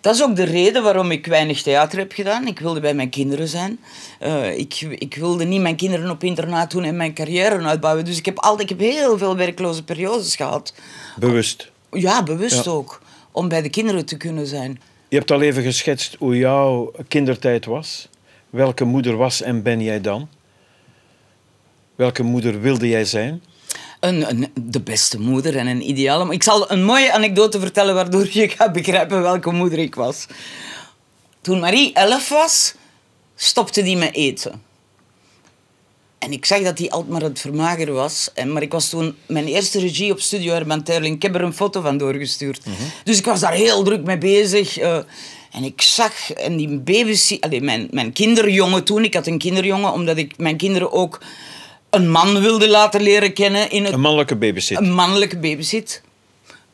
dat 0.01 0.15
is 0.15 0.23
ook 0.23 0.35
de 0.35 0.43
reden 0.43 0.83
waarom 0.83 1.11
ik 1.11 1.25
weinig 1.25 1.61
theater 1.61 1.97
heb 1.99 2.11
gedaan. 2.11 2.47
Ik 2.47 2.59
wilde 2.59 2.79
bij 2.79 2.93
mijn 2.93 3.09
kinderen 3.09 3.47
zijn. 3.47 3.79
Eh, 4.19 4.57
ik, 4.57 4.81
ik 4.81 5.15
wilde 5.15 5.45
niet 5.45 5.61
mijn 5.61 5.75
kinderen 5.75 6.09
op 6.09 6.23
internaat 6.23 6.71
doen 6.71 6.83
en 6.83 6.95
mijn 6.97 7.13
carrière 7.13 7.63
uitbouwen. 7.63 8.05
Dus 8.05 8.17
ik 8.17 8.25
heb, 8.25 8.39
altijd, 8.39 8.71
ik 8.71 8.79
heb 8.79 8.89
heel 8.89 9.17
veel 9.17 9.35
werkloze 9.37 9.83
periodes 9.83 10.35
gehad. 10.35 10.73
bewust? 11.17 11.71
Ja, 11.91 12.23
bewust 12.23 12.65
Ja. 12.65 12.71
ook. 12.71 13.01
Om 13.31 13.47
bij 13.47 13.61
de 13.61 13.69
kinderen 13.69 14.05
te 14.05 14.17
kunnen 14.17 14.47
zijn. 14.47 14.81
Je 15.07 15.17
hebt 15.17 15.31
al 15.31 15.41
even 15.41 15.63
geschetst 15.63 16.15
hoe 16.19 16.37
jouw 16.37 16.91
kindertijd 17.07 17.65
was. 17.65 18.07
Welke 18.49 18.83
moeder 18.83 19.15
was 19.17 19.41
en 19.41 19.63
ben 19.63 19.81
jij 19.81 20.01
dan? 20.01 20.29
Welke 21.95 22.23
moeder 22.23 22.61
wilde 22.61 22.87
jij 22.87 23.05
zijn? 23.05 23.43
Een, 23.99 24.29
een, 24.29 24.51
de 24.61 24.81
beste 24.81 25.19
moeder 25.19 25.57
en 25.57 25.67
een 25.67 25.89
ideale... 25.89 26.33
Ik 26.33 26.43
zal 26.43 26.71
een 26.71 26.83
mooie 26.83 27.13
anekdote 27.13 27.59
vertellen 27.59 27.95
waardoor 27.95 28.27
je 28.31 28.49
gaat 28.49 28.73
begrijpen 28.73 29.21
welke 29.21 29.51
moeder 29.51 29.79
ik 29.79 29.95
was. 29.95 30.25
Toen 31.41 31.59
Marie 31.59 31.93
elf 31.93 32.29
was, 32.29 32.73
stopte 33.35 33.81
die 33.83 33.97
met 33.97 34.13
eten. 34.13 34.61
En 36.19 36.31
ik 36.31 36.45
zag 36.45 36.61
dat 36.61 36.77
hij 36.77 36.89
altijd 36.89 37.11
maar 37.11 37.21
het 37.21 37.39
vermageren 37.39 37.93
was. 37.93 38.29
En, 38.33 38.53
maar 38.53 38.61
ik 38.61 38.71
was 38.71 38.89
toen 38.89 39.15
mijn 39.25 39.47
eerste 39.47 39.79
regie 39.79 40.11
op 40.11 40.19
Studio 40.19 40.53
Herman 40.53 40.83
Terling. 40.83 41.15
Ik 41.15 41.21
heb 41.21 41.35
er 41.35 41.41
een 41.41 41.53
foto 41.53 41.81
van 41.81 41.97
doorgestuurd. 41.97 42.61
Dus 43.03 43.17
ik 43.17 43.25
was 43.25 43.39
daar 43.39 43.53
heel 43.53 43.83
druk 43.83 44.03
mee 44.03 44.17
bezig. 44.17 44.77
eh, 44.77 44.97
en 45.51 45.63
ik 45.63 45.81
zag, 45.81 46.31
en 46.31 46.57
die 46.57 46.79
baby's... 46.79 47.37
Allee, 47.39 47.61
mijn, 47.61 47.87
mijn 47.91 48.13
kinderjongen 48.13 48.83
toen, 48.83 49.03
ik 49.03 49.13
had 49.13 49.27
een 49.27 49.37
kinderjongen, 49.37 49.91
omdat 49.91 50.17
ik 50.17 50.37
mijn 50.37 50.57
kinderen 50.57 50.91
ook 50.91 51.19
een 51.89 52.11
man 52.11 52.41
wilde 52.41 52.69
laten 52.69 53.01
leren 53.01 53.33
kennen 53.33 53.71
in 53.71 53.83
het 53.83 53.93
Een 53.93 53.99
mannelijke 53.99 54.35
babysitter. 54.35 54.85
een 54.85 54.93
mannelijke 54.93 55.37
babysit 55.37 56.01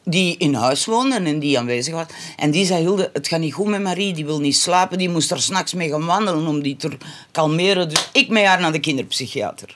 die 0.04 0.38
in 0.38 0.54
huis 0.54 0.86
woonde 0.86 1.16
en 1.16 1.40
die 1.40 1.60
aanwezig 1.60 1.94
was. 1.94 2.06
En 2.38 2.52
die 2.52 2.66
zei, 2.66 2.82
Hilde, 2.82 3.10
het 3.14 3.28
gaat 3.28 3.40
niet 3.40 3.54
goed 3.54 3.68
met 3.68 3.82
Marie, 3.82 4.14
die 4.14 4.26
wil 4.26 4.40
niet 4.40 4.56
slapen, 4.56 4.98
die 4.98 5.10
moest 5.10 5.32
er 5.32 5.42
s'nachts 5.42 5.74
mee 5.74 5.90
gaan 5.90 6.06
wandelen 6.06 6.48
om 6.48 6.62
die 6.62 6.76
te 6.76 6.92
kalmeren. 7.32 7.90
Dus 7.90 8.10
ik 8.12 8.30
met 8.30 8.46
haar 8.46 8.60
naar 8.60 8.72
de 8.72 8.80
kinderpsychiater. 8.80 9.76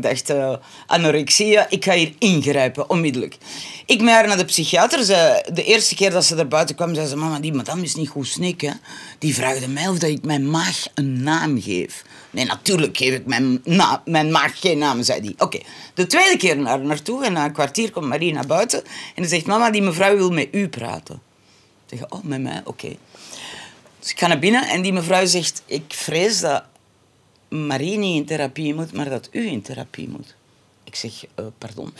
Dacht, 0.00 0.30
eh, 0.30 0.54
anorexia, 0.86 1.66
ik 1.70 1.84
ga 1.84 1.92
hier 1.92 2.12
ingrijpen, 2.18 2.90
onmiddellijk. 2.90 3.36
Ik 3.86 4.00
met 4.00 4.14
haar 4.14 4.26
naar 4.26 4.36
de 4.36 4.44
psychiater. 4.44 5.04
Ze, 5.04 5.48
de 5.52 5.64
eerste 5.64 5.94
keer 5.94 6.10
dat 6.10 6.24
ze 6.24 6.36
er 6.36 6.48
buiten 6.48 6.74
kwam, 6.74 6.94
zei 6.94 7.06
ze... 7.06 7.16
Mama, 7.16 7.40
die 7.40 7.52
madame 7.52 7.82
is 7.82 7.94
niet 7.94 8.08
goed 8.08 8.26
snikken. 8.26 8.80
Die 9.18 9.34
vraagde 9.34 9.68
mij 9.68 9.88
of 9.88 9.98
dat 9.98 10.10
ik 10.10 10.24
mijn 10.24 10.50
maag 10.50 10.86
een 10.94 11.22
naam 11.22 11.62
geef. 11.62 12.04
Nee, 12.30 12.44
natuurlijk 12.44 12.96
geef 12.96 13.14
ik 13.14 13.26
mijn, 13.26 13.62
mijn 14.04 14.30
maag 14.30 14.60
geen 14.60 14.78
naam, 14.78 15.02
zei 15.02 15.20
die. 15.20 15.34
Oké, 15.38 15.58
de 15.94 16.06
tweede 16.06 16.36
keer 16.36 16.58
naar 16.58 16.80
naartoe 16.80 17.24
en 17.24 17.32
na 17.32 17.44
een 17.44 17.52
kwartier 17.52 17.90
komt 17.90 18.06
Marie 18.06 18.32
naar 18.32 18.46
buiten. 18.46 18.82
En 19.14 19.22
ze 19.22 19.28
zegt, 19.28 19.46
mama, 19.46 19.70
die 19.70 19.82
mevrouw 19.82 20.16
wil 20.16 20.30
met 20.30 20.48
u 20.50 20.68
praten. 20.68 21.20
Ik 21.88 21.98
zeg, 21.98 22.10
oh, 22.10 22.22
met 22.22 22.40
mij? 22.40 22.60
Oké. 22.64 22.96
Dus 24.00 24.10
ik 24.10 24.18
ga 24.18 24.26
naar 24.26 24.38
binnen 24.38 24.68
en 24.68 24.82
die 24.82 24.92
mevrouw 24.92 25.26
zegt... 25.26 25.62
Ik 25.66 25.84
vrees 25.88 26.40
dat 26.40 26.64
Marie 27.48 27.98
niet 27.98 28.16
in 28.16 28.24
therapie 28.26 28.74
moet, 28.74 28.92
maar 28.92 29.08
dat 29.10 29.28
u 29.32 29.46
in 29.46 29.62
therapie 29.62 30.08
moet. 30.08 30.34
Ik 30.84 30.94
zeg, 30.94 31.12
eh, 31.34 31.44
pardon. 31.58 31.92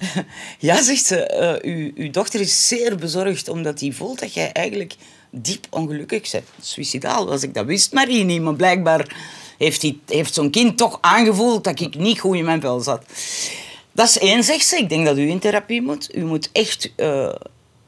ja, 0.58 0.82
zegt 0.82 1.04
ze, 1.04 1.26
eh, 1.26 1.92
uw, 1.94 2.10
dochter 2.10 2.40
is 2.40 2.68
zeer 2.68 2.96
bezorgd 2.96 3.48
omdat 3.48 3.80
hij 3.80 3.92
voelt 3.92 4.18
dat 4.20 4.34
jij 4.34 4.52
eigenlijk 4.52 4.94
diep 5.30 5.66
ongelukkig 5.70 6.30
bent. 6.30 6.44
Suicidaal 6.60 7.26
was 7.26 7.42
ik, 7.42 7.54
dat 7.54 7.66
wist 7.66 7.92
Marie 7.92 8.24
niet, 8.24 8.42
maar 8.42 8.54
blijkbaar 8.54 9.16
heeft, 9.58 9.82
hij- 9.82 9.98
heeft 10.06 10.34
zo'n 10.34 10.50
kind 10.50 10.76
toch 10.76 10.98
aangevoeld 11.00 11.64
dat 11.64 11.80
ik 11.80 11.96
niet 11.96 12.20
goed 12.20 12.36
in 12.36 12.44
mijn 12.44 12.60
vel 12.60 12.80
zat. 12.80 13.04
Dat 13.92 14.08
is 14.08 14.18
één, 14.18 14.44
zegt 14.44 14.66
ze. 14.66 14.76
Ik 14.76 14.88
denk 14.88 15.06
dat 15.06 15.18
u 15.18 15.28
in 15.28 15.38
therapie 15.38 15.82
moet. 15.82 16.14
U 16.16 16.24
moet 16.24 16.48
echt 16.52 16.92
eh, 16.96 17.34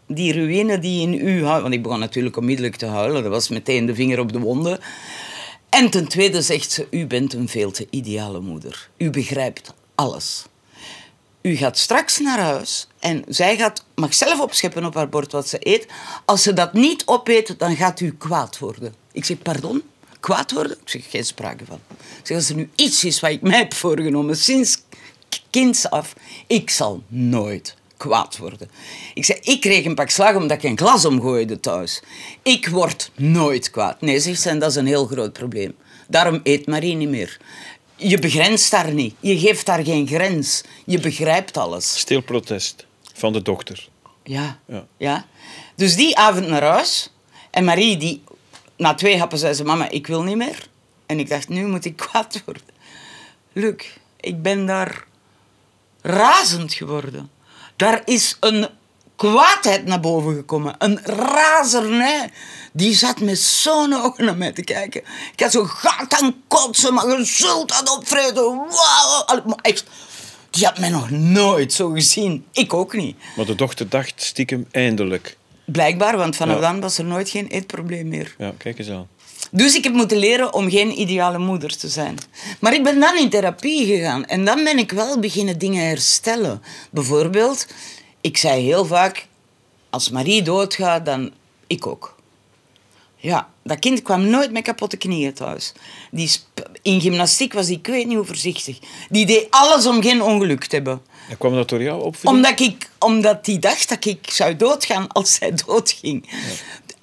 die 0.06 0.32
ruïne 0.32 0.78
die 0.78 1.00
in 1.08 1.26
u. 1.28 1.42
Want 1.42 1.74
ik 1.74 1.82
begon 1.82 1.98
natuurlijk 1.98 2.36
onmiddellijk 2.36 2.76
te 2.76 2.86
huilen. 2.86 3.22
Dat 3.22 3.32
was 3.32 3.48
meteen 3.48 3.86
de 3.86 3.94
vinger 3.94 4.20
op 4.20 4.32
de 4.32 4.38
wonden. 4.38 4.78
En 5.74 5.90
ten 5.90 6.08
tweede 6.08 6.42
zegt 6.42 6.70
ze, 6.70 6.87
u 6.90 7.06
bent 7.06 7.32
een 7.32 7.48
veel 7.48 7.70
te 7.70 7.87
ideale 7.90 8.40
moeder. 8.40 8.88
U 8.96 9.10
begrijpt 9.10 9.74
alles. 9.94 10.44
U 11.42 11.56
gaat 11.56 11.78
straks 11.78 12.18
naar 12.18 12.38
huis 12.38 12.88
en 12.98 13.24
zij 13.28 13.56
gaat, 13.56 13.84
mag 13.94 14.14
zelf 14.14 14.40
opscheppen 14.40 14.84
op 14.84 14.94
haar 14.94 15.08
bord 15.08 15.32
wat 15.32 15.48
ze 15.48 15.56
eet. 15.60 15.87
Als 16.24 16.42
ze 16.42 16.52
dat 16.52 16.72
niet 16.72 17.02
opeet, 17.06 17.58
dan 17.58 17.76
gaat 17.76 18.00
u 18.00 18.14
kwaad 18.18 18.58
worden. 18.58 18.94
Ik 19.12 19.24
zeg, 19.24 19.38
pardon? 19.38 19.82
Kwaad 20.20 20.52
worden? 20.52 20.76
Ik 20.80 20.88
zeg, 20.88 21.10
geen 21.10 21.24
sprake 21.24 21.64
van. 21.64 21.80
Ik 21.90 22.26
zeg, 22.26 22.37
als 22.37 22.48
er 22.48 22.56
nu 22.56 22.70
iets 22.74 23.04
is 23.04 23.20
wat 23.20 23.30
ik 23.30 23.42
mij 23.42 23.58
heb 23.58 23.74
voorgenomen 23.74 24.37
sinds 24.37 24.82
kinds 25.50 25.90
af, 25.90 26.14
ik 26.46 26.70
zal 26.70 27.02
nooit 27.08 27.74
kwaad 28.04 28.36
worden. 28.36 28.70
Ik 29.14 29.24
zeg, 29.24 29.38
ik 29.38 29.60
kreeg 29.60 29.84
een 29.84 29.94
pak 29.94 30.10
slag 30.10 30.34
omdat 30.34 30.56
ik 30.56 30.62
een 30.62 30.78
glas 30.78 31.04
omgooide 31.04 31.60
thuis. 31.60 32.02
Ik 32.42 32.68
word 32.68 33.10
nooit 33.14 33.70
kwaad. 33.70 34.00
Nee, 34.00 34.20
zegt 34.20 34.40
ze, 34.40 34.58
dat 34.58 34.70
is 34.70 34.76
een 34.76 34.86
heel 34.86 35.06
groot 35.06 35.32
probleem. 35.32 35.74
Daarom 36.08 36.40
eet 36.42 36.66
Marie 36.66 36.94
niet 36.94 37.08
meer. 37.08 37.38
Je 37.96 38.18
begrenst 38.18 38.70
daar 38.70 38.92
niet. 38.92 39.14
Je 39.20 39.38
geeft 39.38 39.66
daar 39.66 39.84
geen 39.84 40.06
grens. 40.06 40.62
Je 40.84 41.00
begrijpt 41.00 41.56
alles. 41.56 41.98
Stil 41.98 42.22
protest 42.22 42.86
van 43.12 43.32
de 43.32 43.42
dochter. 43.42 43.88
Ja. 44.22 44.58
Ja. 44.66 44.86
ja. 44.96 45.26
Dus 45.74 45.96
die 45.96 46.16
avond 46.16 46.46
naar 46.48 46.62
huis. 46.62 47.10
En 47.50 47.64
Marie, 47.64 47.96
die, 47.96 48.22
na 48.76 48.94
twee 48.94 49.18
happen 49.18 49.38
zei 49.38 49.52
ze... 49.54 49.64
Mama, 49.64 49.88
ik 49.88 50.06
wil 50.06 50.22
niet 50.22 50.36
meer. 50.36 50.68
En 51.06 51.18
ik 51.18 51.28
dacht, 51.28 51.48
nu 51.48 51.66
moet 51.66 51.84
ik 51.84 51.96
kwaad 51.96 52.42
worden. 52.44 52.62
Luc, 53.52 53.84
ik 54.20 54.42
ben 54.42 54.66
daar 54.66 55.04
razend 56.02 56.74
geworden. 56.74 57.30
Daar 57.76 58.02
is 58.04 58.37
een 58.40 58.68
kwaadheid 59.16 59.87
naar 59.87 60.00
boven 60.00 60.34
gekomen. 60.34 60.74
Een 60.78 60.98
razernij. 61.04 62.30
Die 62.72 62.94
zat 62.94 63.20
met 63.20 63.38
zo'n 63.38 63.92
ogen 63.94 64.24
naar 64.24 64.37
mij 64.37 64.52
te 64.52 64.62
kijken. 64.64 65.02
Ik 65.32 65.40
had 65.40 65.52
zo 65.52 65.64
gaat 65.64 66.20
aan 66.22 66.34
kotsen, 66.48 66.94
maar 66.94 67.08
je 67.18 67.24
zult 67.24 67.68
dat 67.68 67.96
opvreten. 67.96 68.56
Wauw. 68.56 69.54
Echt, 69.62 69.84
die 70.50 70.64
had 70.64 70.78
mij 70.78 70.88
nog 70.88 71.10
nooit 71.10 71.72
zo 71.72 71.90
gezien. 71.90 72.44
Ik 72.52 72.74
ook 72.74 72.92
niet. 72.94 73.16
Maar 73.37 73.46
de 73.46 73.54
dochter 73.54 73.88
dacht 73.88 74.12
stiekem 74.22 74.66
eindelijk. 74.70 75.37
Blijkbaar, 75.64 76.16
want 76.16 76.37
vanaf 76.37 76.54
Ja. 76.54 76.60
dan 76.60 76.80
was 76.80 76.98
er 76.98 77.04
nooit 77.04 77.28
geen 77.28 77.46
eetprobleem 77.46 78.08
meer. 78.08 78.34
Ja, 78.38 78.52
kijk 78.58 78.78
eens 78.78 78.90
aan. 78.90 79.08
Dus 79.56 79.74
ik 79.74 79.84
heb 79.84 79.92
moeten 79.92 80.16
leren 80.16 80.54
om 80.54 80.70
geen 80.70 81.00
ideale 81.00 81.38
moeder 81.38 81.76
te 81.76 81.88
zijn. 81.88 82.18
Maar 82.60 82.74
ik 82.74 82.82
ben 82.82 83.00
dan 83.00 83.16
in 83.16 83.28
therapie 83.28 83.86
gegaan 83.86 84.26
en 84.26 84.44
dan 84.44 84.64
ben 84.64 84.78
ik 84.78 84.90
wel 84.90 85.18
beginnen 85.18 85.58
dingen 85.58 85.86
herstellen. 85.86 86.62
Bijvoorbeeld, 86.90 87.66
ik 88.20 88.36
zei 88.36 88.62
heel 88.62 88.84
vaak, 88.84 89.26
als 89.90 90.10
Marie 90.10 90.42
doodgaat, 90.42 91.06
dan 91.06 91.32
ik 91.66 91.86
ook. 91.86 92.16
Ja, 93.16 93.48
dat 93.62 93.78
kind 93.78 94.02
kwam 94.02 94.26
nooit 94.26 94.52
met 94.52 94.62
kapotte 94.62 94.96
knieën 94.96 95.32
thuis. 95.32 95.72
Die 96.10 96.30
in 96.82 97.00
gymnastiek 97.00 97.52
was 97.52 97.66
die, 97.66 97.78
ik 97.78 97.86
weet 97.86 98.06
niet 98.06 98.16
hoe 98.16 98.26
voorzichtig. 98.26 98.78
Die 99.08 99.26
deed 99.26 99.46
alles 99.50 99.86
om 99.86 100.02
geen 100.02 100.22
ongeluk 100.22 100.64
te 100.64 100.74
hebben. 100.74 101.02
En 101.28 101.38
kwam 101.38 101.54
dat 101.54 101.68
door 101.68 101.82
jou 101.82 102.02
opvoeding? 102.02 102.44
Omdat, 102.44 102.60
ik, 102.60 102.88
omdat 102.98 103.44
die 103.44 103.58
dacht 103.58 103.88
dat 103.88 104.04
ik 104.04 104.30
zou 104.30 104.56
doodgaan 104.56 105.08
als 105.08 105.34
zij 105.34 105.52
doodging. 105.66 106.28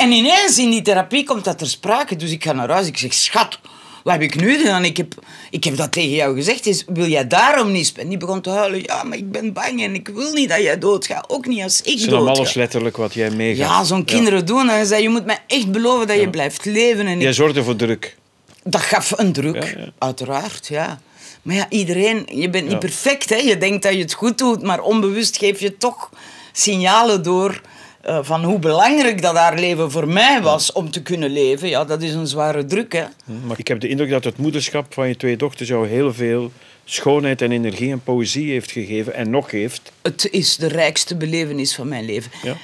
En 0.01 0.11
ineens 0.11 0.57
in 0.57 0.69
die 0.69 0.81
therapie 0.81 1.23
komt 1.23 1.43
dat 1.43 1.57
ter 1.57 1.67
sprake. 1.69 2.15
Dus 2.15 2.31
ik 2.31 2.43
ga 2.43 2.51
naar 2.53 2.69
huis. 2.69 2.87
Ik 2.87 2.97
zeg, 2.97 3.13
schat, 3.13 3.59
wat 4.03 4.13
heb 4.13 4.21
ik 4.21 4.35
nu 4.41 4.57
gedaan? 4.57 4.85
Ik 4.85 4.97
heb, 4.97 5.13
ik 5.49 5.63
heb 5.63 5.77
dat 5.77 5.91
tegen 5.91 6.09
jou 6.15 6.35
gezegd. 6.35 6.65
Is, 6.65 6.83
wil 6.87 7.07
jij 7.07 7.27
daarom 7.27 7.71
niet 7.71 7.85
spelen? 7.85 8.09
Die 8.09 8.17
begon 8.17 8.41
te 8.41 8.49
huilen. 8.49 8.81
Ja, 8.83 9.03
maar 9.03 9.17
ik 9.17 9.31
ben 9.31 9.53
bang 9.53 9.81
en 9.83 9.93
ik 9.93 10.07
wil 10.07 10.33
niet 10.33 10.49
dat 10.49 10.61
jij 10.61 10.77
doodgaat. 10.77 11.29
Ook 11.29 11.45
niet 11.47 11.63
als 11.63 11.81
ik 11.81 11.99
Ze 11.99 12.09
nam 12.09 12.19
doodga. 12.19 12.33
alles 12.33 12.53
letterlijk 12.53 12.97
wat 12.97 13.13
jij 13.13 13.29
meegaf. 13.29 13.67
Ja, 13.67 13.83
zo'n 13.83 14.05
kinderen 14.05 14.45
doen. 14.45 14.69
En 14.69 14.85
zei, 14.85 15.01
je 15.01 15.09
moet 15.09 15.25
mij 15.25 15.39
echt 15.47 15.71
beloven 15.71 16.07
dat 16.07 16.19
je 16.19 16.29
blijft 16.29 16.65
leven. 16.65 17.07
En 17.07 17.15
ik 17.15 17.21
Jij 17.21 17.33
zorgde 17.33 17.63
voor 17.63 17.75
druk. 17.75 18.15
dat 18.63 18.81
gaf 18.81 19.13
een 19.17 19.33
druk, 19.33 19.63
Ja, 19.63 19.79
ja. 19.79 19.91
uiteraard, 19.97 20.67
ja. 20.67 21.01
Maar 21.41 21.55
ja, 21.55 21.65
iedereen, 21.69 22.27
je 22.31 22.49
bent 22.49 22.67
niet 22.67 22.79
perfect, 22.79 23.29
hè. 23.29 23.35
Je 23.35 23.57
denkt 23.57 23.83
dat 23.83 23.93
je 23.93 23.99
het 23.99 24.13
goed 24.13 24.37
doet, 24.37 24.61
maar 24.63 24.81
onbewust 24.81 25.37
geef 25.37 25.59
je 25.59 25.77
toch 25.77 26.09
signalen 26.51 27.23
door 27.23 27.61
eh, 28.01 28.19
van 28.21 28.43
hoe 28.43 28.59
belangrijk 28.59 29.21
dat 29.21 29.35
haar 29.35 29.59
leven 29.59 29.91
voor 29.91 30.07
mij 30.07 30.41
was 30.41 30.71
om 30.71 30.91
te 30.91 31.01
kunnen 31.01 31.29
leven. 31.29 31.69
Ja, 31.69 31.85
dat 31.85 32.01
is 32.01 32.13
een 32.13 32.27
zware 32.27 32.65
druk, 32.65 32.93
hè. 32.93 33.05
Maar 33.45 33.59
ik 33.59 33.67
heb 33.67 33.79
de 33.79 33.87
indruk 33.87 34.09
dat 34.09 34.23
het 34.23 34.37
moederschap 34.37 34.93
van 34.93 35.07
je 35.07 35.17
twee 35.17 35.37
dochters 35.37 35.69
jou 35.69 35.87
heel 35.87 36.13
veel 36.13 36.51
schoonheid 36.85 37.41
en 37.41 37.51
energie 37.51 37.91
en 37.91 38.03
poëzie 38.03 38.51
heeft 38.51 38.71
gegeven 38.71 39.13
en 39.13 39.29
nog 39.29 39.49
geeft. 39.49 39.91
Het 40.01 40.27
is 40.31 40.55
de 40.55 40.67
rijkste 40.67 41.15
belevenis 41.15 41.75
van 41.75 41.87
mijn 41.87 42.05
leven. 42.05 42.31
Ja. 42.43 42.57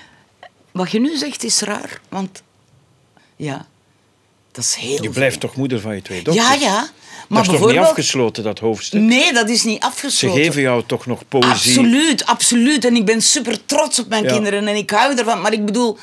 Wat 0.72 0.92
je 0.92 1.00
nu 1.00 1.18
zegt 1.18 1.44
is 1.44 1.62
raar, 1.62 2.02
want 2.10 2.44
ja, 3.36 3.68
dat 4.58 4.66
is 4.66 4.76
heel 4.76 5.02
Je 5.04 5.10
blijft 5.10 5.40
toch 5.40 5.56
moeder 5.56 5.80
van 5.80 5.96
je 5.96 6.02
twee 6.02 6.22
dochters? 6.22 6.48
Ja, 6.48 6.54
ja. 6.54 6.90
Maar 7.28 7.44
dat 7.44 7.54
is 7.54 7.60
toch 7.60 7.70
niet 7.70 7.78
afgesloten, 7.80 8.44
dat 8.44 8.60
hoofdstuk? 8.60 9.02
Nee, 9.02 9.34
dat 9.34 9.50
is 9.50 9.64
niet 9.64 9.82
Ze 9.82 9.88
afgesloten. 9.88 10.44
geven 10.44 10.62
jou 10.62 10.84
toch 10.86 11.06
nog 11.06 11.28
poëzie? 11.28 11.50
Absoluut, 11.52 12.26
absoluut. 12.26 12.86
En 12.86 12.96
ik 12.96 13.06
ben 13.06 13.22
super 13.22 13.66
trots 13.66 14.00
op 14.00 14.08
mijn 14.08 14.24
Ja. 14.24 14.32
kinderen 14.34 14.68
en 14.68 14.76
ik 14.76 14.90
hou 14.90 15.18
ervan. 15.18 15.42
Maar 15.42 15.54
ik 15.54 15.66
bedoel. 15.66 15.98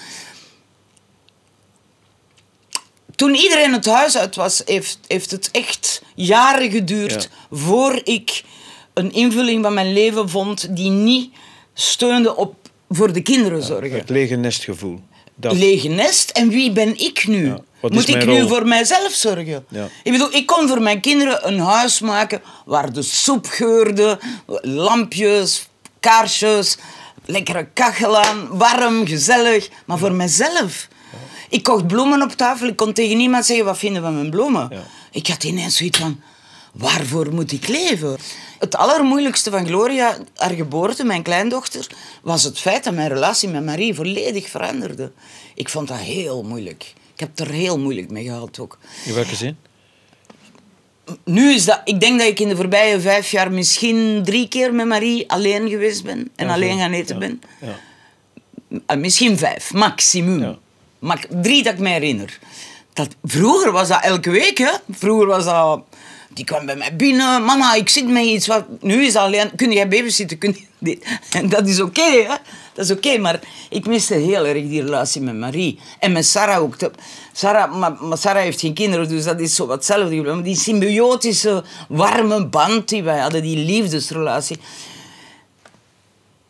Toen 3.17 3.35
iedereen 3.35 3.73
het 3.73 3.87
huis 3.87 4.17
uit 4.17 4.37
was, 4.37 4.62
heeft, 4.64 4.99
heeft 5.07 5.31
het 5.31 5.49
echt 5.51 6.03
jaren 6.14 6.71
geduurd 6.71 7.29
Ja. 7.51 7.57
voor 7.57 8.01
ik 8.05 8.43
een 8.95 9.12
invulling 9.12 9.62
van 9.64 9.75
mijn 9.75 9.93
leven 9.93 10.29
vond 10.29 10.77
die 10.77 10.90
niet 10.90 11.33
steunde 11.75 12.37
op 12.37 12.55
voor 12.88 13.12
de 13.12 13.21
kinderen 13.23 13.62
zorgen. 13.62 13.93
Het 13.99 14.09
lege 14.11 14.35
nestgevoel. 14.37 15.01
Dat, 15.35 15.53
Lege 15.53 15.88
nest. 15.88 16.31
En 16.31 16.49
wie 16.49 16.73
ben 16.73 16.99
ik 16.99 17.27
nu? 17.27 17.55
Wat 17.85 17.92
Moet 17.92 18.09
ik 18.09 18.27
nu 18.27 18.49
voor 18.49 18.66
mijzelf 18.66 19.12
zorgen? 19.12 19.64
Ja. 19.68 19.88
Ik 20.03 20.12
bedoel, 20.12 20.35
ik 20.35 20.47
kon 20.47 20.68
voor 20.68 20.83
mijn 20.83 21.01
kinderen 21.01 21.49
een 21.49 21.59
huis 21.59 22.01
maken 22.01 22.42
waar 22.64 22.92
de 22.92 23.03
soep 23.03 23.47
geurde, 23.47 24.18
lampjes, 24.62 25.68
kaarsjes, 26.01 26.77
lekkere 27.25 27.66
kachel 27.73 28.18
aan, 28.18 28.49
warm, 28.51 29.07
gezellig. 29.07 29.68
Maar 29.85 29.99
voor 29.99 30.12
mijzelf. 30.12 30.88
Ik 31.49 31.62
kocht 31.62 31.87
bloemen 31.87 32.23
op 32.23 32.33
tafel. 32.33 32.66
Ik 32.66 32.77
kon 32.77 32.92
tegen 32.92 33.16
niemand 33.16 33.47
zeggen, 33.47 33.64
wat 33.64 33.79
vinden 33.79 34.03
van 34.03 34.14
mijn 34.14 34.31
bloemen? 34.31 34.68
Ja. 34.70 34.83
Ik 35.11 35.27
had 35.27 35.44
ineens 35.44 35.77
zoiets 35.77 35.99
van, 35.99 36.20
waarvoor 36.73 37.35
moet 37.35 37.53
ik 37.53 37.68
leven? 37.68 38.16
Het 38.59 38.77
allermoeilijkste 38.77 39.51
van 39.51 39.66
Gloria, 39.66 40.18
haar 40.35 40.55
geboorte, 40.55 41.05
mijn 41.05 41.23
kleindochter, 41.23 41.87
was 42.23 42.42
het 42.42 42.59
feit 42.59 42.85
dat 42.85 42.94
mijn 42.94 43.09
relatie 43.09 43.49
met 43.49 43.64
Marie 43.64 43.94
volledig 43.94 44.49
veranderde. 44.49 45.12
Ik 45.55 45.68
vond 45.68 45.88
dat 45.88 45.99
heel 45.99 46.42
moeilijk. 46.42 46.92
Ik 47.14 47.20
heb 47.20 47.38
er 47.38 47.50
heel 47.50 47.79
moeilijk 47.79 48.11
mee 48.11 48.24
gehad 48.24 48.59
ook. 48.59 48.79
In 49.05 49.14
welke 49.14 49.35
zin? 49.35 49.57
Nu 51.24 51.53
is 51.53 51.64
dat... 51.64 51.81
Ik 51.85 52.00
denk 52.00 52.18
dat 52.18 52.29
ik 52.29 52.40
in 52.40 52.48
de 52.48 52.57
voorbije 52.57 53.00
vijf 53.00 53.31
jaar 53.31 53.53
misschien 53.53 54.22
drie 54.24 54.48
keer 54.48 54.74
met 54.74 54.87
Marie 54.87 55.31
alleen 55.31 55.68
geweest 55.68 56.05
ben. 56.05 56.31
En 56.37 56.46
Ja, 56.46 56.53
alleen 56.53 56.79
gaan 56.79 56.92
eten 56.92 57.20
Ja, 57.20 57.20
ben. 57.20 57.42
Ja. 57.61 57.79
Ah, 58.87 58.98
misschien 58.98 59.38
vijf, 59.38 59.72
maximum. 59.72 60.40
Ja. 60.40 60.59
Maar 60.98 61.27
drie 61.31 61.62
dat 61.62 61.72
ik 61.72 61.79
me 61.79 61.88
herinner. 61.88 62.38
Dat, 62.92 63.09
vroeger 63.22 63.72
was 63.72 63.88
dat 63.88 64.03
elke 64.03 64.31
week, 64.31 64.59
hè. 64.59 64.70
Vroeger 64.90 65.27
was 65.27 65.44
dat... 65.44 65.83
Die 66.35 66.44
kwam 66.44 66.66
bij 66.66 66.77
mij 66.77 66.97
binnen. 66.97 67.44
Mama, 67.44 67.75
ik 67.75 67.88
zit 67.88 68.09
met 68.09 68.25
iets. 68.25 68.47
Wat... 68.47 68.64
Nu 68.81 69.05
is 69.05 69.16
alleen... 69.16 69.51
Kun 69.57 69.73
jij 69.73 69.88
babysitten? 69.88 70.38
Kun 70.38 70.51
je 70.51 70.64
dit? 70.79 71.07
En 71.31 71.49
dat 71.49 71.68
is 71.68 71.81
oké, 71.81 72.03
hè. 72.03 72.35
Dat 72.73 72.85
is 72.85 72.90
oké, 72.90 73.18
maar 73.18 73.40
ik 73.70 73.87
miste 73.87 74.14
heel 74.14 74.47
erg 74.47 74.68
die 74.68 74.83
relatie 74.83 75.20
met 75.20 75.35
Marie. 75.35 75.79
En 75.99 76.12
met 76.12 76.27
Sarah 76.27 76.62
ook. 76.62 76.77
Sarah, 77.33 77.79
maar, 77.79 78.18
Sarah 78.18 78.42
heeft 78.42 78.61
geen 78.61 78.75
kinderen, 78.75 79.09
dus 79.09 79.25
dat 79.25 79.40
is 79.40 79.55
zo 79.55 79.66
wat 79.66 79.77
hetzelfde. 79.77 80.42
Die 80.42 80.57
symbiotische, 80.57 81.64
warme 81.88 82.47
band 82.47 82.88
die 82.88 83.03
wij 83.03 83.18
hadden, 83.18 83.42
die 83.42 83.57
liefdesrelatie 83.57 84.59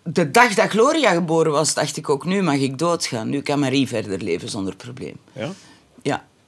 de 0.05 0.31
dag 0.31 0.55
dat 0.55 0.71
Gloria 0.71 1.13
geboren 1.13 1.53
was, 1.53 1.75
dacht 1.75 1.97
ik 1.97 2.09
ook, 2.09 2.25
nu 2.25 2.43
mag 2.43 2.55
ik 2.55 2.79
doodgaan. 2.79 3.29
Nu 3.29 3.41
kan 3.41 3.59
Marie 3.59 3.89
verder 3.89 4.23
leven 4.23 4.49
zonder 4.49 4.77
probleem. 4.77 5.17
Ja? 5.33 5.53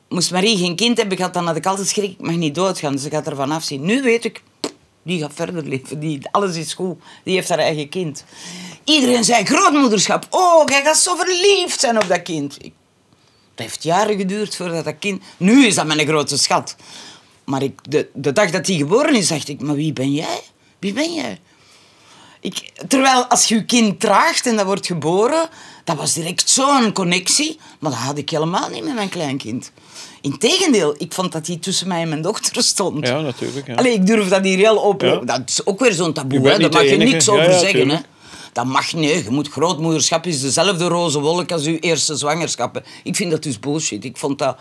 Moest 0.08 0.30
Marie 0.30 0.56
geen 0.56 0.76
kind 0.76 0.96
hebben 0.96 1.16
gehad, 1.16 1.34
dan 1.34 1.46
had 1.46 1.56
ik 1.56 1.66
altijd 1.66 1.88
schrik, 1.88 2.10
ik 2.10 2.20
mag 2.20 2.34
niet 2.34 2.54
doodgaan, 2.54 2.92
dus 2.92 3.04
ik 3.04 3.12
ga 3.12 3.24
ervan 3.24 3.50
afzien. 3.50 3.84
Nu 3.84 4.02
weet 4.02 4.24
ik, 4.24 4.42
die 5.02 5.20
gaat 5.20 5.32
verder 5.34 5.62
leven, 5.62 6.00
die, 6.00 6.28
alles 6.30 6.56
is 6.56 6.74
goed, 6.74 6.98
die 7.24 7.34
heeft 7.34 7.48
haar 7.48 7.58
eigen 7.58 7.88
kind. 7.88 8.24
Iedereen 8.84 9.24
zei, 9.24 9.44
grootmoederschap, 9.44 10.26
oh, 10.30 10.62
jij 10.66 10.82
gaat 10.82 10.96
zo 10.96 11.14
verliefd 11.14 11.80
zijn 11.80 12.02
op 12.02 12.08
dat 12.08 12.22
kind. 12.22 12.54
Het 12.54 13.64
heeft 13.64 13.82
jaren 13.82 14.16
geduurd 14.16 14.56
voordat 14.56 14.84
dat 14.84 14.98
kind... 14.98 15.22
Nu 15.36 15.66
is 15.66 15.74
dat 15.74 15.86
mijn 15.86 16.06
grote 16.06 16.38
schat. 16.38 16.76
Maar 17.44 17.62
ik, 17.62 17.90
de, 17.90 18.08
de 18.14 18.32
dag 18.32 18.50
dat 18.50 18.66
hij 18.66 18.76
geboren 18.76 19.14
is, 19.14 19.28
dacht 19.28 19.48
ik, 19.48 19.60
maar 19.60 19.74
wie 19.74 19.92
ben 19.92 20.12
jij? 20.12 20.40
Wie 20.78 20.92
ben 20.92 21.14
jij? 21.14 21.40
Ik, 22.40 22.72
terwijl 22.88 23.24
als 23.24 23.44
je 23.44 23.54
je 23.54 23.64
kind 23.64 24.00
draagt 24.00 24.46
en 24.46 24.56
dat 24.56 24.66
wordt 24.66 24.86
geboren, 24.86 25.48
dat 25.84 25.96
was 25.96 26.12
direct 26.12 26.50
zo'n 26.50 26.92
connectie. 26.92 27.58
Maar 27.78 27.90
dat 27.90 28.00
had 28.00 28.18
ik 28.18 28.30
helemaal 28.30 28.68
niet 28.68 28.84
met 28.84 28.94
mijn 28.94 29.08
kleinkind. 29.08 29.72
Integendeel, 30.20 30.94
ik 30.98 31.12
vond 31.12 31.32
dat 31.32 31.46
hij 31.46 31.56
tussen 31.56 31.88
mij 31.88 32.02
en 32.02 32.08
mijn 32.08 32.22
dochter 32.22 32.62
stond. 32.62 33.06
Ja, 33.06 33.20
natuurlijk. 33.20 33.66
Ja. 33.66 33.74
Allee, 33.74 33.92
ik 33.92 34.06
durf 34.06 34.28
dat 34.28 34.44
hier 34.44 34.58
heel 34.58 34.84
open. 34.84 35.08
Ja. 35.08 35.20
Dat 35.20 35.42
is 35.46 35.66
ook 35.66 35.80
weer 35.80 35.92
zo'n 35.92 36.06
Je 36.06 36.12
taboe. 36.12 36.48
Hè? 36.48 36.58
Daar 36.58 36.70
mag 36.70 36.82
je 36.82 36.96
niks 36.96 37.28
over 37.28 37.50
ja, 37.50 37.58
zeggen. 37.58 37.88
Hè? 37.88 37.98
Dat 38.52 38.64
mag 38.64 38.92
niet. 38.92 39.24
Je 39.24 39.30
moet 39.30 39.48
grootmoederschap 39.48 40.26
is 40.26 40.40
dezelfde 40.40 40.84
roze 40.84 41.20
wolk 41.20 41.52
als 41.52 41.64
uw 41.64 41.76
eerste 41.76 42.16
zwangerschappen. 42.16 42.84
Ik 43.02 43.16
vind 43.16 43.30
dat 43.30 43.42
dus 43.42 43.58
bullshit. 43.58 44.04
Ik 44.04 44.16
vond 44.16 44.38
dat 44.38 44.56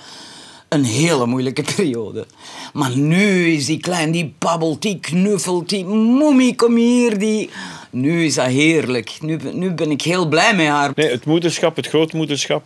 een 0.76 0.84
hele 0.86 1.26
moeilijke 1.26 1.64
periode. 1.76 2.26
Maar 2.74 2.98
nu 2.98 3.48
is 3.54 3.66
die 3.66 3.80
klein, 3.80 4.12
die 4.12 4.34
babbelt, 4.40 4.82
die 4.82 5.00
knuffelt, 5.00 5.70
die 5.70 5.86
mommie, 5.86 6.56
kom 6.56 6.76
hier. 6.76 7.18
Die... 7.20 7.50
Nu 7.90 8.26
is 8.26 8.34
dat 8.36 8.46
heerlijk. 8.46 9.18
Nu, 9.22 9.38
ben- 9.38 9.60
nu 9.60 9.72
ben 9.74 9.92
ik 9.92 10.02
heel 10.02 10.28
blij 10.28 10.56
met 10.56 10.68
haar. 10.68 10.92
Nee, 10.96 11.10
het 11.12 11.26
moederschap, 11.26 11.76
het 11.76 11.88
grootmoederschap, 11.88 12.64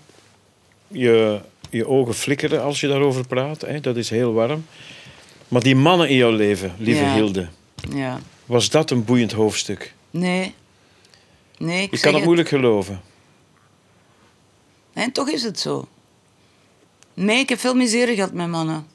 je, 0.88 1.39
je 1.69 1.88
ogen 1.88 2.13
flikkeren 2.13 2.63
als 2.63 2.80
je 2.80 2.88
daarover 2.88 3.28
praat. 3.28 3.62
Hè? 3.62 3.80
Dat 3.80 3.95
is 3.95 4.10
heel 4.10 4.34
warm. 4.34 4.65
Maar 5.48 5.62
die 5.63 5.76
mannen 5.76 6.10
in 6.10 6.15
jouw 6.15 6.32
leven, 6.32 6.74
lieve 6.78 7.02
Ja. 7.04 7.13
Hilde, 7.13 7.48
Ja. 7.95 8.19
was 8.45 8.69
dat 8.69 8.91
een 8.91 9.04
boeiend 9.06 9.32
hoofdstuk? 9.32 9.93
Nee. 10.12 10.54
Nee, 11.58 11.84
ik 11.84 11.91
Je 11.91 11.98
kan 11.98 12.08
het 12.08 12.15
het. 12.15 12.24
moeilijk 12.24 12.50
geloven. 12.50 13.02
En 14.93 15.12
toch 15.12 15.30
is 15.30 15.43
het 15.43 15.60
zo. 15.60 15.88
Nee, 17.26 17.40
ik 17.40 17.50
heb 17.50 17.60
veel 17.60 17.74
miserie 17.76 18.16
gehad 18.16 18.34
met 18.34 18.48
mannen. 18.48 18.86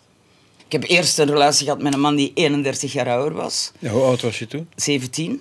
Ik 0.66 0.72
heb 0.72 0.84
eerst 0.90 1.18
een 1.18 1.26
relatie 1.30 1.64
gehad 1.64 1.82
met 1.82 1.92
een 1.94 2.00
man 2.00 2.16
die 2.16 2.30
31 2.34 2.92
jaar 2.92 3.08
ouder 3.08 3.32
was. 3.32 3.72
Ja, 3.78 3.90
hoe 3.90 4.02
oud 4.02 4.22
was 4.22 4.38
je 4.38 4.46
toen? 4.46 4.68
17. 4.76 5.40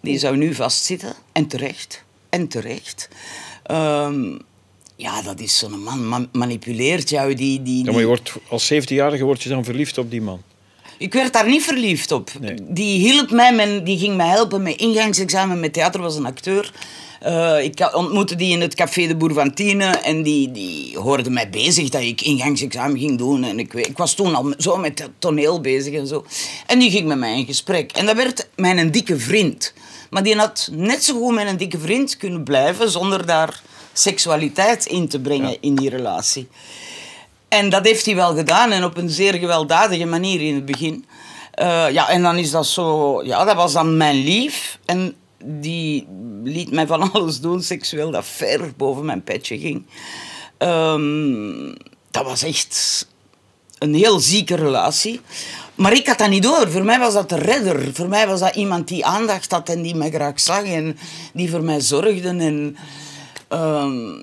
Die 0.00 0.18
zou 0.18 0.36
nu 0.36 0.54
vastzitten. 0.54 1.14
En 1.32 1.46
terecht. 1.46 2.04
En 2.28 2.48
terecht. 2.48 3.08
Ehm, 3.62 4.38
ja, 4.96 5.22
dat 5.22 5.40
is 5.40 5.58
zo'n 5.58 5.82
man. 5.82 6.08
Ma- 6.08 6.26
manipuleert 6.32 7.08
jou. 7.10 7.34
Die, 7.34 7.62
die, 7.62 7.76
Ja, 7.76 7.82
maar 7.84 7.92
die- 7.92 8.00
je 8.00 8.06
wordt, 8.06 8.32
als 8.48 8.72
17-jarige 8.72 9.24
word 9.24 9.42
je 9.42 9.48
dan 9.48 9.64
verliefd 9.64 9.98
op 9.98 10.10
die 10.10 10.22
man. 10.22 10.42
Ik 10.98 11.12
werd 11.12 11.32
daar 11.32 11.48
niet 11.48 11.62
verliefd 11.62 12.12
op. 12.12 12.30
Nee. 12.40 12.54
Die 12.68 12.98
hielp 12.98 13.30
mij, 13.30 13.54
men, 13.54 13.84
die 13.84 13.98
ging 13.98 14.16
mij 14.16 14.28
helpen 14.28 14.62
met 14.62 14.76
ingangsexamen 14.80 15.60
met 15.60 15.72
theater, 15.72 16.00
was 16.00 16.16
een 16.16 16.26
acteur. 16.26 16.72
Eh, 17.22 17.64
ik 17.64 17.90
ontmoette 17.94 18.34
die 18.36 18.52
in 18.52 18.60
het 18.60 18.74
Café 18.74 19.06
de 19.06 19.16
Bourvantine 19.16 19.84
en 19.84 20.22
die, 20.22 20.50
die 20.52 20.98
hoorde 20.98 21.30
mij 21.30 21.50
bezig 21.50 21.88
dat 21.88 22.00
ik 22.02 22.20
ingangsexamen 22.20 22.98
ging 22.98 23.18
doen. 23.18 23.44
En 23.44 23.58
ik, 23.58 23.72
ik 23.74 23.96
was 23.96 24.14
toen 24.14 24.34
al 24.34 24.54
zo 24.58 24.76
met 24.76 24.98
het 24.98 25.10
toneel 25.18 25.60
bezig 25.60 25.94
en 25.94 26.06
zo. 26.06 26.24
En 26.66 26.78
die 26.78 26.90
ging 26.90 27.08
met 27.08 27.18
mij 27.18 27.38
in 27.38 27.46
gesprek. 27.46 27.92
En 27.92 28.06
dat 28.06 28.16
werd 28.16 28.48
mijn 28.56 28.90
dikke 28.90 29.18
vriend. 29.18 29.72
Maar 30.10 30.22
die 30.22 30.36
had 30.36 30.68
net 30.72 31.04
zo 31.04 31.14
goed 31.14 31.34
met 31.34 31.46
een 31.46 31.56
dikke 31.56 31.78
vriend 31.78 32.16
kunnen 32.16 32.42
blijven 32.42 32.90
zonder 32.90 33.26
daar 33.26 33.62
seksualiteit 33.92 34.86
in 34.86 35.08
te 35.08 35.20
brengen 35.20 35.50
Ja. 35.50 35.56
in 35.60 35.74
die 35.74 35.90
relatie. 35.90 36.48
En 37.48 37.68
dat 37.70 37.84
heeft 37.86 38.06
hij 38.06 38.14
wel 38.14 38.34
gedaan 38.34 38.70
en 38.72 38.84
op 38.84 38.96
een 38.96 39.10
zeer 39.10 39.34
gewelddadige 39.34 40.04
manier 40.04 40.40
in 40.40 40.54
het 40.54 40.64
begin. 40.64 41.04
Eh, 41.52 41.90
ja, 41.90 42.08
en 42.08 42.22
dan 42.22 42.36
is 42.38 42.50
dat 42.50 42.66
zo... 42.66 43.20
Ja, 43.24 43.44
dat 43.44 43.56
was 43.56 43.72
dan 43.72 43.96
mijn 43.96 44.16
lief. 44.24 44.78
En 44.84 45.14
die 45.44 46.06
liet 46.44 46.70
mij 46.70 46.86
van 46.86 47.02
alles 47.12 47.40
doen, 47.40 47.62
seksueel, 47.62 48.10
dat 48.10 48.26
ver 48.26 48.72
boven 48.76 49.04
mijn 49.04 49.22
petje 49.22 49.58
ging. 49.58 49.86
Ehm, 50.58 51.74
dat 52.10 52.24
was 52.24 52.42
echt 52.42 53.06
een 53.78 53.94
heel 53.94 54.20
zieke 54.20 54.54
relatie. 54.54 55.20
Maar 55.74 55.92
ik 55.92 56.06
had 56.06 56.18
dat 56.18 56.28
niet 56.28 56.42
door. 56.42 56.70
Voor 56.70 56.84
mij 56.84 56.98
was 56.98 57.14
dat 57.14 57.28
de 57.28 57.36
redder. 57.38 57.94
Voor 57.94 58.08
mij 58.08 58.26
was 58.26 58.40
dat 58.40 58.54
iemand 58.54 58.88
die 58.88 59.04
aandacht 59.04 59.52
had 59.52 59.68
en 59.68 59.82
die 59.82 59.94
mij 59.94 60.10
graag 60.10 60.40
zag 60.40 60.64
en 60.64 60.98
die 61.32 61.50
voor 61.50 61.62
mij 61.62 61.80
zorgde. 61.80 62.28
En, 62.28 62.76
ehm, 63.48 64.22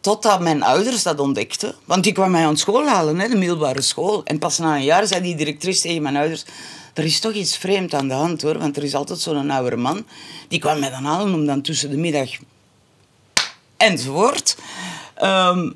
totdat 0.00 0.40
mijn 0.40 0.62
ouders 0.62 1.02
dat 1.02 1.20
ontdekten. 1.20 1.74
Want 1.84 2.04
die 2.04 2.12
kwam 2.12 2.30
mij 2.30 2.46
aan 2.46 2.56
school 2.56 2.86
halen, 2.86 3.18
hè, 3.18 3.28
de 3.28 3.36
middelbare 3.36 3.80
school. 3.80 4.24
En 4.24 4.38
pas 4.38 4.58
na 4.58 4.76
een 4.76 4.84
jaar 4.84 5.06
zei 5.06 5.22
die 5.22 5.36
directrice 5.36 5.82
tegen 5.82 6.02
mijn 6.02 6.16
ouders... 6.16 6.44
Er 6.94 7.04
is 7.04 7.20
toch 7.20 7.32
iets 7.32 7.56
vreemd 7.56 7.94
aan 7.94 8.08
de 8.08 8.14
hand, 8.14 8.42
hoor. 8.42 8.58
Want 8.58 8.76
er 8.76 8.82
is 8.82 8.94
altijd 8.94 9.18
zo'n 9.18 9.50
oude 9.50 9.76
man. 9.76 10.06
Die 10.48 10.58
kwam 10.58 10.78
mij 10.78 10.90
dan 10.90 11.04
halen 11.04 11.34
om 11.34 11.46
dan 11.46 11.62
tussen 11.62 11.90
de 11.90 11.96
middag... 11.96 12.30
Enzovoort. 13.76 14.56
Ehm, 15.14 15.70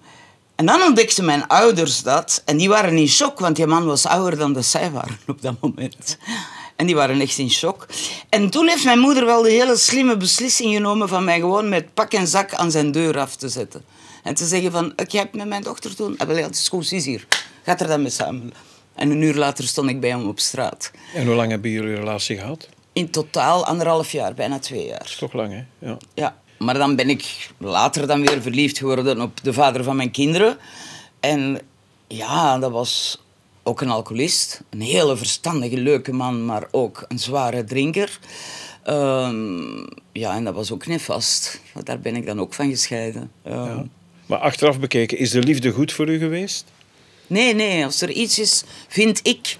en 0.54 0.66
dan 0.66 0.82
ontdekten 0.82 1.24
mijn 1.24 1.46
ouders 1.46 2.02
dat. 2.02 2.42
En 2.44 2.56
die 2.56 2.68
waren 2.68 2.96
in 2.96 3.08
shock, 3.08 3.38
want 3.38 3.56
die 3.56 3.66
man 3.66 3.86
was 3.86 4.06
ouder 4.06 4.38
dan 4.38 4.52
dat 4.52 4.64
zij 4.64 4.90
waren 4.90 5.18
op 5.26 5.42
dat 5.42 5.54
moment. 5.60 6.18
En 6.76 6.86
die 6.86 6.94
waren 6.94 7.20
echt 7.20 7.38
in 7.38 7.50
shock. 7.50 7.86
En 8.28 8.50
toen 8.50 8.68
heeft 8.68 8.84
mijn 8.84 8.98
moeder 8.98 9.26
wel 9.26 9.42
de 9.42 9.50
hele 9.50 9.76
slimme 9.76 10.16
beslissing 10.16 10.74
genomen 10.74 11.08
van 11.08 11.24
mij 11.24 11.40
gewoon 11.40 11.68
met 11.68 11.94
pak 11.94 12.12
en 12.12 12.26
zak 12.26 12.54
aan 12.54 12.70
zijn 12.70 12.92
deur 12.92 13.18
af 13.18 13.36
te 13.36 13.48
zetten. 13.48 13.84
En 14.24 14.34
te 14.34 14.46
zeggen 14.46 14.72
van, 14.72 14.92
ik 14.96 15.12
heb 15.12 15.34
met 15.34 15.48
mijn 15.48 15.62
dochter 15.62 15.94
toen... 15.96 16.18
Ah, 16.18 16.26
wel, 16.26 16.36
ja, 16.36 16.46
het 16.46 16.54
is 16.54 16.68
goed, 16.68 16.92
is 16.92 17.04
hier. 17.04 17.26
Gaat 17.62 17.80
er 17.80 17.86
dan 17.86 18.02
mee 18.02 18.10
samen. 18.10 18.52
En 18.94 19.10
een 19.10 19.22
uur 19.22 19.34
later 19.34 19.64
stond 19.64 19.90
ik 19.90 20.00
bij 20.00 20.10
hem 20.10 20.28
op 20.28 20.40
straat. 20.40 20.90
En 21.14 21.26
hoe 21.26 21.34
lang 21.34 21.50
hebben 21.50 21.70
jullie 21.70 21.94
relatie 21.94 22.38
gehad? 22.38 22.68
In 22.92 23.10
totaal 23.10 23.66
anderhalf 23.66 24.12
jaar, 24.12 24.34
bijna 24.34 24.58
twee 24.58 24.86
jaar. 24.86 24.98
Dat 24.98 25.08
is 25.08 25.16
toch 25.16 25.32
lang, 25.32 25.52
hè? 25.52 25.86
Ja. 25.88 25.96
Ja, 26.14 26.36
maar 26.58 26.74
dan 26.74 26.96
ben 26.96 27.08
ik 27.10 27.48
later 27.58 28.06
dan 28.06 28.26
weer 28.26 28.42
verliefd 28.42 28.78
geworden 28.78 29.20
op 29.20 29.42
de 29.42 29.52
vader 29.52 29.84
van 29.84 29.96
mijn 29.96 30.10
kinderen. 30.10 30.56
En 31.20 31.60
ja, 32.06 32.58
dat 32.58 32.70
was 32.70 33.22
ook 33.62 33.80
een 33.80 33.90
alcoholist. 33.90 34.60
Een 34.70 34.80
hele 34.80 35.16
verstandige, 35.16 35.76
leuke 35.76 36.12
man, 36.12 36.44
maar 36.44 36.66
ook 36.70 37.04
een 37.08 37.18
zware 37.18 37.64
drinker. 37.64 38.18
Ehm, 38.82 39.76
ja, 40.12 40.34
en 40.34 40.44
dat 40.44 40.54
was 40.54 40.72
ook 40.72 40.86
nefast. 40.86 41.60
Want 41.72 41.86
Daar 41.86 42.00
ben 42.00 42.16
ik 42.16 42.26
dan 42.26 42.40
ook 42.40 42.54
van 42.54 42.70
gescheiden. 42.70 43.30
Ehm, 43.42 43.64
Ja. 43.64 43.84
Maar 44.34 44.42
achteraf 44.42 44.80
bekeken, 44.80 45.18
is 45.18 45.30
de 45.30 45.38
liefde 45.38 45.70
goed 45.70 45.92
voor 45.92 46.08
u 46.08 46.18
geweest? 46.18 46.64
Nee, 47.26 47.54
nee, 47.54 47.84
als 47.84 48.00
er 48.00 48.10
iets 48.10 48.38
is, 48.38 48.62
vind 48.88 49.20
ik, 49.22 49.56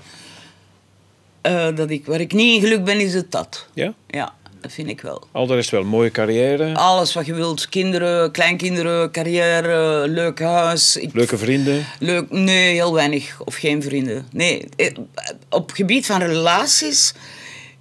eh, 1.41 1.77
dat 1.77 1.91
ik... 1.91 2.07
Waar 2.07 2.21
ik 2.21 2.33
niet 2.33 2.55
in 2.55 2.61
geluk 2.61 2.85
ben, 2.85 3.01
is 3.01 3.15
het 3.15 3.31
dat. 3.31 3.67
Ja? 3.75 3.95
Ja, 4.07 4.35
dat 4.61 4.73
vind 4.73 4.89
ik 4.89 5.01
wel. 5.01 5.27
Al 5.33 5.47
de 5.47 5.55
rest 5.55 5.71
wel, 5.71 5.85
mooie 5.85 6.11
carrière, 6.11 6.75
Alles 6.75 7.15
wat 7.15 7.27
je 7.27 7.35
wilt. 7.35 7.69
Kinderen, 7.69 8.31
kleinkinderen, 8.31 9.11
carrière, 9.11 10.09
leuk 10.09 10.41
huis. 10.41 10.97
Ik, 10.97 11.13
leuke 11.13 11.39
vrienden. 11.39 11.87
leuk, 11.99 12.31
nee, 12.31 12.73
heel 12.73 12.93
weinig. 12.93 13.41
Of 13.41 13.55
geen 13.55 13.83
vrienden. 13.83 14.27
Nee, 14.33 14.69
eh, 14.77 14.95
op 15.51 15.71
gebied 15.71 16.07
van 16.07 16.23
relaties 16.23 17.15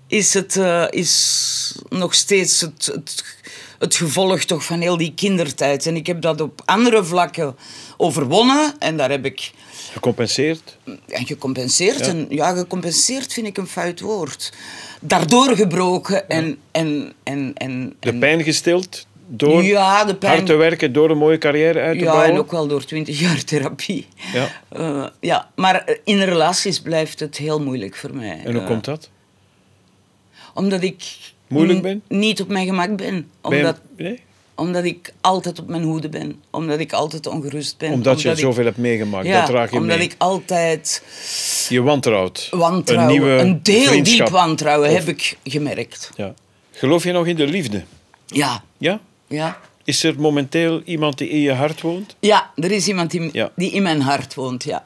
is 0.08 0.34
het 0.34 0.58
eh, 0.58 0.86
is 0.90 1.76
nog 1.90 2.14
steeds 2.14 2.62
het, 2.62 2.90
het, 2.94 3.24
het 3.84 3.96
gevolg 3.96 4.44
toch 4.44 4.64
van 4.66 4.80
heel 4.82 4.98
die 4.98 5.14
kindertijd. 5.16 5.86
En 5.86 5.96
ik 5.96 6.08
heb 6.08 6.22
dat 6.22 6.42
op 6.42 6.62
andere 6.66 7.04
vlakken 7.04 7.56
overwonnen. 7.98 8.74
En 8.80 8.98
daar 8.98 9.10
heb 9.10 9.26
ik 9.26 9.52
Gecompenseerd. 9.92 10.78
en 11.08 11.26
gecompenseerd. 11.26 12.00
Ja. 12.00 12.06
En 12.06 12.26
ja, 12.30 12.54
gecompenseerd 12.56 13.34
vind 13.34 13.48
ik 13.48 13.58
een 13.58 13.68
fout 13.68 14.00
woord. 14.00 14.54
Daardoor 15.02 15.56
gebroken 15.56 16.30
en... 16.30 16.58
en, 16.72 17.14
en, 17.24 17.52
en, 17.56 17.96
De 18.00 18.10
en- 18.10 18.20
pijn 18.20 18.44
gestild 18.44 19.06
door 19.28 19.64
Ja, 19.64 20.06
de 20.06 20.16
pijn- 20.16 20.34
hard 20.34 20.46
te 20.46 20.56
werken, 20.56 20.94
door 20.94 21.10
een 21.10 21.18
mooie 21.18 21.38
carrière 21.38 21.80
uit 21.82 21.98
te 21.98 22.04
Ja, 22.04 22.12
bouwen. 22.12 22.32
en 22.34 22.40
ook 22.40 22.52
wel 22.52 22.68
door 22.68 22.86
twintig 22.86 23.20
jaar 23.20 23.44
therapie. 23.44 24.08
Ja. 24.34 24.50
Eh, 24.70 25.06
ja, 25.20 25.50
maar 25.56 25.98
in 26.04 26.22
relaties 26.22 26.82
blijft 26.82 27.20
het 27.20 27.38
heel 27.38 27.62
moeilijk 27.62 27.96
voor 27.96 28.16
mij. 28.16 28.42
En 28.44 28.52
hoe 28.54 28.62
Eh, 28.62 28.68
komt 28.68 28.86
dat? 28.86 29.10
Omdat 30.54 30.84
ik 30.84 31.04
Moeilijk 31.54 31.82
ben? 31.82 32.02
niet 32.08 32.42
op 32.42 32.48
mijn 32.48 32.66
gemak 32.66 32.88
ben. 32.98 32.98
Ben 32.98 33.26
je- 33.42 33.56
Omdat, 33.58 33.78
nee? 33.98 34.20
omdat 34.56 34.84
ik 34.84 35.14
altijd 35.22 35.60
op 35.60 35.68
mijn 35.68 35.84
hoede 35.84 36.10
ben. 36.10 36.42
Omdat 36.52 36.80
ik 36.80 36.94
altijd 36.94 37.28
ongerust 37.28 37.78
ben. 37.78 37.92
Omdat 37.92 38.22
je 38.22 38.30
ik- 38.30 38.38
zoveel 38.38 38.66
hebt 38.66 38.78
meegemaakt, 38.78 39.26
ja, 39.28 39.40
dat 39.40 39.50
draag 39.50 39.72
je 39.72 39.78
omdat 39.78 39.98
mee. 39.98 40.06
ik 40.06 40.16
altijd 40.18 41.04
Je 41.70 41.82
wantrouwt. 41.82 42.48
wantrouwen, 42.52 43.08
Een 43.10 43.20
nieuwe 43.22 43.38
een 43.42 43.60
heel 43.64 43.84
vriendschap. 43.88 44.18
diep 44.26 44.36
wantrouwen 44.36 44.90
Of- 44.90 44.96
heb 44.96 45.08
ik 45.08 45.38
gemerkt. 45.44 46.10
Ja. 46.16 46.34
Geloof 46.72 47.04
je 47.04 47.12
nog 47.12 47.28
in 47.28 47.36
de 47.36 47.48
liefde? 47.48 47.84
Ja, 48.26 48.64
Ja? 48.78 49.00
ja. 49.28 49.58
Is 49.86 50.04
er 50.04 50.20
momenteel 50.20 50.82
iemand 50.86 51.18
die 51.18 51.30
in 51.30 51.40
je 51.40 51.52
hart 51.54 51.82
woont? 51.82 52.16
Ja, 52.20 52.52
er 52.56 52.72
is 52.72 52.88
iemand 52.88 53.12
die, 53.12 53.30
Ja. 53.32 53.52
die 53.56 53.72
in 53.72 53.84
mijn 53.84 54.02
hart 54.02 54.34
woont, 54.34 54.64
ja. 54.64 54.86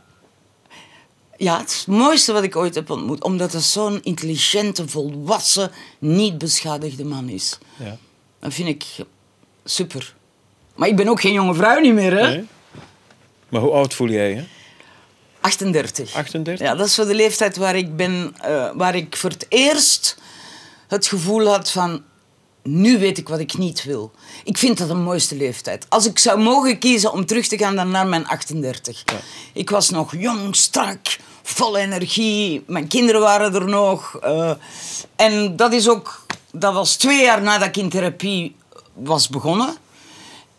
Ja, 1.38 1.60
het 1.60 1.70
is 1.70 1.78
het 1.78 1.88
mooiste 1.88 2.34
wat 2.34 2.44
ik 2.44 2.56
ooit 2.56 2.76
heb 2.76 2.90
ontmoet. 2.90 3.24
Omdat 3.24 3.54
het 3.54 3.64
zo'n 3.64 4.00
intelligente, 4.04 4.88
volwassen, 4.88 5.72
niet 6.00 6.38
beschadigde 6.38 7.06
man 7.06 7.30
is. 7.30 7.58
Ja. 7.76 7.98
Dat 8.40 8.54
vind 8.54 8.68
ik 8.68 8.86
super. 9.66 10.16
Maar 10.76 10.88
ik 10.88 10.96
ben 10.96 11.08
ook 11.08 11.22
geen 11.22 11.34
jonge 11.34 11.54
vrouw 11.54 11.80
niet 11.80 11.94
meer, 11.94 12.12
hè? 12.18 12.28
Nee? 12.28 12.48
Maar 13.50 13.62
hoe 13.62 13.72
oud 13.72 13.94
voel 13.94 14.10
jij 14.10 14.30
je? 14.30 14.44
38. 15.42 16.14
38? 16.14 16.68
Ja, 16.68 16.76
dat 16.76 16.88
is 16.88 16.96
voor 16.96 17.06
de 17.06 17.16
leeftijd 17.16 17.58
waar 17.58 17.76
ik 17.76 17.96
ben... 17.96 18.36
eh, 18.42 18.72
waar 18.76 18.96
ik 18.96 19.16
voor 19.16 19.30
het 19.30 19.46
eerst 19.50 20.18
het 20.88 21.08
gevoel 21.08 21.48
had 21.48 21.72
van... 21.72 22.04
Nu 22.64 23.00
weet 23.00 23.18
ik 23.18 23.30
wat 23.30 23.40
ik 23.40 23.58
niet 23.58 23.84
wil. 23.84 24.12
Ik 24.44 24.58
vind 24.58 24.78
dat 24.78 24.88
de 24.88 24.94
mooiste 24.94 25.36
leeftijd. 25.36 25.86
Als 25.90 26.06
ik 26.06 26.20
zou 26.20 26.40
mogen 26.40 26.80
kiezen 26.80 27.12
om 27.12 27.26
terug 27.26 27.48
te 27.48 27.58
gaan 27.58 27.76
dan 27.76 27.90
naar 27.92 28.08
mijn 28.08 28.28
38. 28.28 29.04
Ik 29.54 29.70
was 29.70 29.90
nog 29.90 30.14
jong, 30.18 30.56
strak, 30.56 31.18
vol 31.48 31.78
energie. 31.78 32.64
Mijn 32.68 32.88
kinderen 32.88 33.22
waren 33.22 33.54
er 33.56 33.66
nog. 33.68 34.16
eh, 34.22 34.52
en 35.16 35.56
dat 35.56 35.74
is 35.74 35.90
ook... 35.90 36.26
Dat 36.52 36.74
was 36.74 36.96
twee 36.96 37.24
jaar 37.24 37.42
nadat 37.42 37.68
ik 37.68 37.78
in 37.78 37.90
therapie 37.90 38.56
was 38.94 39.30
begonnen. 39.30 39.76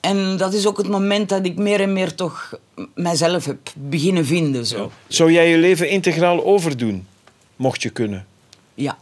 En 0.00 0.36
dat 0.36 0.52
is 0.54 0.66
ook 0.66 0.76
het 0.78 0.88
moment 0.88 1.28
dat 1.28 1.44
ik 1.46 1.56
meer 1.56 1.80
en 1.80 1.92
meer 1.92 2.14
toch 2.14 2.54
mijzelf 2.94 3.44
heb 3.44 3.58
beginnen 3.74 4.26
vinden. 4.26 4.66
Zo. 4.66 4.90
Zou 5.08 5.32
jij 5.32 5.48
je 5.50 5.56
leven 5.56 5.88
integraal 5.88 6.44
overdoen? 6.44 7.06
Mocht 7.56 7.82
je 7.82 7.90
kunnen. 7.90 8.26
Ja. 8.74 8.98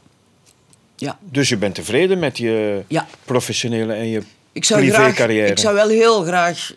Ja. 0.97 1.19
Dus 1.23 1.49
je 1.49 1.57
bent 1.57 1.75
tevreden 1.75 2.19
met 2.19 2.39
je 2.39 2.83
Ja. 2.89 3.07
professionele 3.25 3.93
en 3.93 4.07
je 4.09 4.23
Ik 4.53 4.65
zou, 4.65 4.81
graag, 4.87 4.97
privécarrière? 5.03 5.51
ik 5.51 5.59
zou 5.59 5.75
wel 5.75 5.89
heel 5.89 6.23
graag 6.23 6.73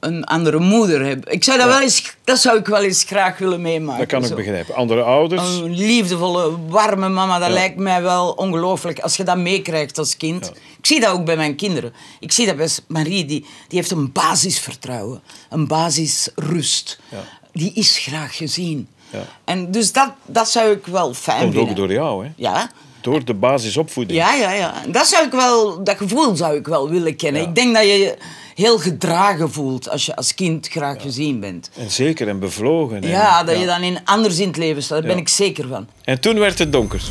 een 0.00 0.24
andere 0.24 0.58
moeder 0.58 1.04
hebben. 1.06 1.32
Ik 1.32 1.44
zou 1.44 1.58
dat, 1.58 1.66
wel 1.66 1.80
eens, 1.80 2.14
dat 2.24 2.38
zou 2.38 2.58
ik 2.58 2.66
wel 2.66 2.82
eens 2.82 3.02
graag 3.02 3.38
willen 3.38 3.60
meemaken. 3.60 3.98
Dat 3.98 4.08
kan 4.08 4.22
ik 4.22 4.28
zo. 4.28 4.34
begrijpen. 4.34 4.74
Andere 4.74 5.02
ouders? 5.02 5.42
Een 5.56 5.74
liefdevolle, 5.74 6.66
warme 6.68 7.08
mama, 7.08 7.38
dat 7.38 7.48
Ja. 7.48 7.54
lijkt 7.54 7.76
mij 7.76 8.02
wel 8.02 8.30
ongelooflijk 8.30 8.98
als 9.00 9.16
je 9.16 9.24
dat 9.24 9.36
meekrijgt 9.36 9.98
als 9.98 10.16
kind. 10.16 10.52
Ik 10.78 10.86
zie 10.86 11.00
dat 11.00 11.10
ook 11.12 11.24
bij 11.24 11.36
mijn 11.36 11.56
kinderen. 11.56 11.92
Ik 12.20 12.32
zie 12.32 12.46
dat 12.46 12.56
bij 12.56 12.68
Marie, 12.86 13.24
die, 13.24 13.40
die 13.68 13.78
heeft 13.78 13.90
een 13.90 14.12
basisvertrouwen, 14.12 15.22
een 15.50 15.66
basisrust. 15.66 16.98
Ja. 17.08 17.18
Die 17.52 17.72
is 17.74 17.98
graag 17.98 18.36
gezien. 18.36 18.88
Ja. 19.10 19.22
En 19.44 19.70
dus 19.70 19.92
dat, 19.92 20.12
dat 20.26 20.50
zou 20.50 20.70
ik 20.70 20.86
wel 20.86 21.14
fijn 21.14 21.40
Komt 21.40 21.52
vinden. 21.54 21.70
ook 21.70 21.76
door 21.76 21.92
jou, 21.92 22.24
hè? 22.24 22.30
Ja, 22.36 22.70
Door 23.10 23.24
de 23.24 23.34
basisopvoeding. 23.34 24.18
Ja, 24.18 24.34
ja, 24.34 24.52
ja. 24.52 24.74
Dat, 24.88 25.06
zou 25.06 25.24
ik 25.26 25.32
wel, 25.32 25.84
dat 25.84 25.96
gevoel 25.96 26.36
zou 26.36 26.56
ik 26.56 26.66
wel 26.66 26.88
willen 26.88 27.16
kennen. 27.16 27.42
Ja. 27.42 27.48
Ik 27.48 27.54
denk 27.54 27.74
dat 27.74 27.82
je 27.84 27.92
je 27.98 28.16
heel 28.54 28.78
gedragen 28.78 29.52
voelt 29.52 29.88
als 29.90 30.06
je 30.06 30.16
als 30.16 30.34
kind 30.34 30.68
graag 30.68 31.02
gezien 31.02 31.40
bent. 31.40 31.70
En 31.76 31.90
zeker 31.90 32.28
en 32.28 32.38
bevlogen. 32.38 33.02
en- 33.02 33.08
Ja, 33.08 33.44
dat 33.44 33.58
je 33.58 33.66
dan 33.66 33.82
in, 33.82 33.98
anders 34.04 34.38
in 34.38 34.46
het 34.46 34.56
leven 34.56 34.82
staat. 34.82 34.98
Daar 34.98 35.08
ben 35.08 35.18
ik 35.18 35.28
zeker 35.28 35.68
van. 35.68 35.86
En 36.04 36.20
toen 36.20 36.38
werd 36.38 36.58
het 36.58 36.72
donker. 36.72 37.02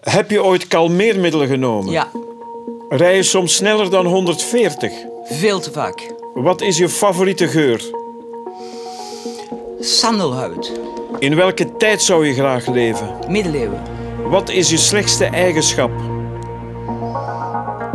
Heb 0.00 0.30
je 0.30 0.42
ooit 0.42 0.66
kalmeermiddelen 0.68 1.48
genomen? 1.48 1.92
Ja, 1.92 2.08
Rij 2.88 3.16
je 3.16 3.22
soms 3.22 3.54
sneller 3.54 3.90
dan 3.90 4.06
140? 4.06 4.92
veel 5.24 5.60
te 5.60 5.72
vaak. 5.72 6.12
Wat 6.34 6.60
is 6.60 6.78
je 6.78 6.88
favoriete 6.88 7.48
geur? 7.48 7.82
Sandelhout, 9.80 10.72
In 11.18 11.36
welke 11.36 11.76
tijd 11.76 12.02
zou 12.02 12.26
je 12.26 12.34
graag 12.34 12.66
leven? 12.66 13.08
middeleeuwen. 13.28 13.82
Wat 14.24 14.48
is 14.48 14.70
je 14.70 14.76
slechtste 14.76 15.24
eigenschap? 15.24 15.90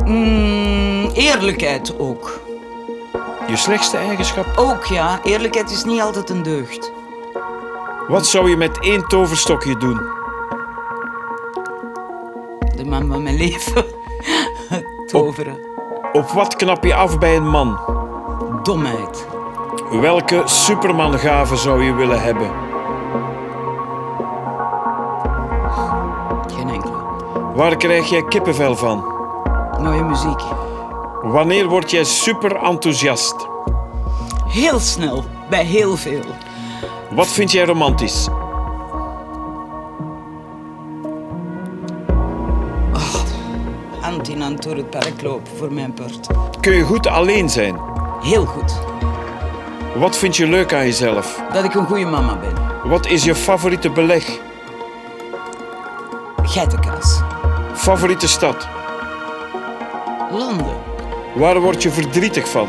Mm, 0.06 1.10
eerlijkheid 1.14 2.00
ook. 2.00 2.40
Je 3.48 3.56
slechtste 3.56 3.98
eigenschap? 3.98 4.46
Ook 4.56 4.86
ja, 4.86 5.20
eerlijkheid 5.24 5.72
is 5.72 5.84
niet 5.84 6.02
altijd 6.02 6.30
een 6.30 6.44
deugd. 6.44 6.92
Wat 8.08 8.26
zou 8.28 8.50
je 8.50 8.58
met 8.58 8.80
één 8.80 9.08
toverstokje 9.08 9.78
doen? 9.78 9.98
De 12.76 12.86
man 12.86 13.08
van 13.08 13.24
mijn 13.24 13.36
leven. 13.38 13.86
Toveren. 15.06 15.58
Op 16.14 16.30
wat 16.30 16.56
knap 16.56 16.84
je 16.84 16.96
af 16.96 17.20
bij 17.20 17.36
een 17.36 17.48
man? 17.50 17.80
Domheid. 18.64 19.26
Welke 19.92 20.42
supermangave 20.46 21.56
zou 21.56 21.84
je 21.84 21.94
willen 21.94 22.22
hebben? 22.22 22.52
Geen 26.56 26.70
enkele. 26.70 26.94
Waar 27.56 27.76
krijg 27.76 28.10
jij 28.10 28.24
kippenvel 28.24 28.76
van? 28.76 29.04
Mooie 29.82 30.04
muziek. 30.04 30.42
Wanneer 31.22 31.68
word 31.68 31.92
jij 31.92 32.04
super 32.04 32.56
enthousiast? 32.56 33.48
Heel 34.48 34.80
snel, 34.80 35.24
bij 35.50 35.64
heel 35.64 35.96
veel. 35.96 36.24
Wat 37.10 37.28
vind 37.28 37.52
jij 37.52 37.66
romantisch? 37.66 38.28
Hand 44.02 44.28
in 44.30 44.42
hand 44.42 44.64
door 44.64 44.76
het 44.76 44.90
park 44.90 45.22
lopen 45.22 45.58
voor 45.58 45.74
mijn 45.74 45.94
part. 45.94 46.28
Kun 46.60 46.74
je 46.74 46.84
goed 46.84 47.08
alleen 47.08 47.50
zijn? 47.50 47.80
Heel 48.22 48.46
goed. 48.46 48.80
Wat 49.96 50.18
vind 50.18 50.36
je 50.36 50.48
leuk 50.48 50.74
aan 50.74 50.86
jezelf? 50.86 51.42
Dat 51.54 51.64
ik 51.64 51.74
een 51.74 51.86
goede 51.86 52.06
mama 52.06 52.38
ben. 52.38 52.54
Wat 52.90 53.06
is 53.06 53.24
je 53.24 53.36
favoriete 53.36 53.90
beleg? 53.90 54.40
Geitenkaas. 56.44 57.22
Favoriete 57.74 58.28
stad? 58.28 58.68
Londen. 60.32 60.76
Waar 61.36 61.60
word 61.60 61.84
je 61.84 61.92
verdrietig 61.92 62.50
van? 62.50 62.68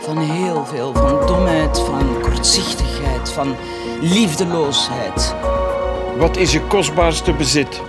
Van 0.00 0.18
heel 0.18 0.64
veel. 0.64 0.92
Van 0.94 1.26
domheid, 1.26 1.80
van 1.80 2.20
kortzichtigheid, 2.22 3.30
van 3.32 3.56
liefdeloosheid. 4.00 5.34
Wat 6.16 6.36
is 6.36 6.52
je 6.52 6.60
kostbaarste 6.60 7.32
bezit? 7.32 7.80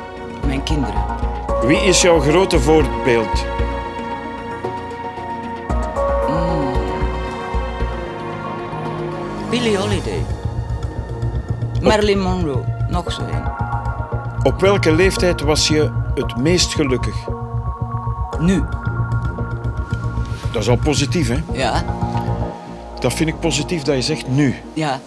Mijn 0.46 0.64
kinderen. 0.64 1.04
Wie 1.66 1.78
is 1.78 2.02
jouw 2.02 2.20
grote 2.20 2.60
voorbeeld? 2.60 3.46
Billie 9.52 9.78
Holiday. 9.78 10.26
Marilyn 11.82 12.20
Monroe. 12.20 12.64
Nog 12.90 13.12
zo 13.12 13.22
een. 13.22 13.44
Op 14.44 14.60
welke 14.62 14.92
leeftijd 14.96 15.42
was 15.42 15.68
je 15.68 15.92
het 16.16 16.38
meest 16.38 16.74
gelukkig? 16.74 17.16
Nu. 18.40 18.64
Dat 20.54 20.62
is 20.62 20.68
al 20.70 20.78
positief, 20.78 21.28
hè? 21.28 21.38
Ja. 21.54 21.86
Dat 23.00 23.14
vind 23.14 23.30
ik 23.30 23.40
positief 23.40 23.82
dat 23.82 23.96
je 23.96 24.02
zegt 24.02 24.28
nu. 24.28 24.56
Ja. 24.74 25.02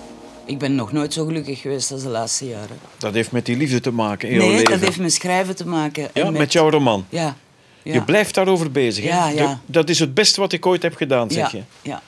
Ik 0.44 0.58
ben 0.58 0.74
nog 0.74 0.92
nooit 0.92 1.12
zo 1.12 1.24
gelukkig 1.24 1.60
geweest 1.60 1.92
als 1.92 2.02
de 2.02 2.08
laatste 2.08 2.48
jaren. 2.48 2.76
Dat 2.98 3.14
heeft 3.14 3.32
met 3.32 3.46
die 3.46 3.56
liefde 3.56 3.80
te 3.80 3.90
maken 3.90 4.28
in 4.28 4.34
jouw 4.34 4.44
Nee, 4.46 4.56
leven. 4.56 4.70
dat 4.70 4.80
heeft 4.80 4.98
met 4.98 5.12
schrijven 5.12 5.56
te 5.56 5.66
maken. 5.68 6.08
Ja, 6.14 6.30
met... 6.30 6.52
jouw 6.52 6.70
roman. 6.70 7.06
Ja. 7.08 7.36
ja. 7.82 7.92
Je 7.92 8.02
blijft 8.02 8.34
daarover 8.34 8.70
bezig. 8.70 9.04
hè? 9.04 9.10
Ja, 9.10 9.28
ja. 9.28 9.60
Dat 9.66 9.88
is 9.88 9.98
het 9.98 10.14
beste 10.14 10.40
wat 10.40 10.52
ik 10.52 10.66
ooit 10.66 10.82
heb 10.82 10.94
gedaan, 10.94 11.30
zeg 11.30 11.52
ja, 11.52 11.58
je. 11.58 11.88
ja. 11.90 12.02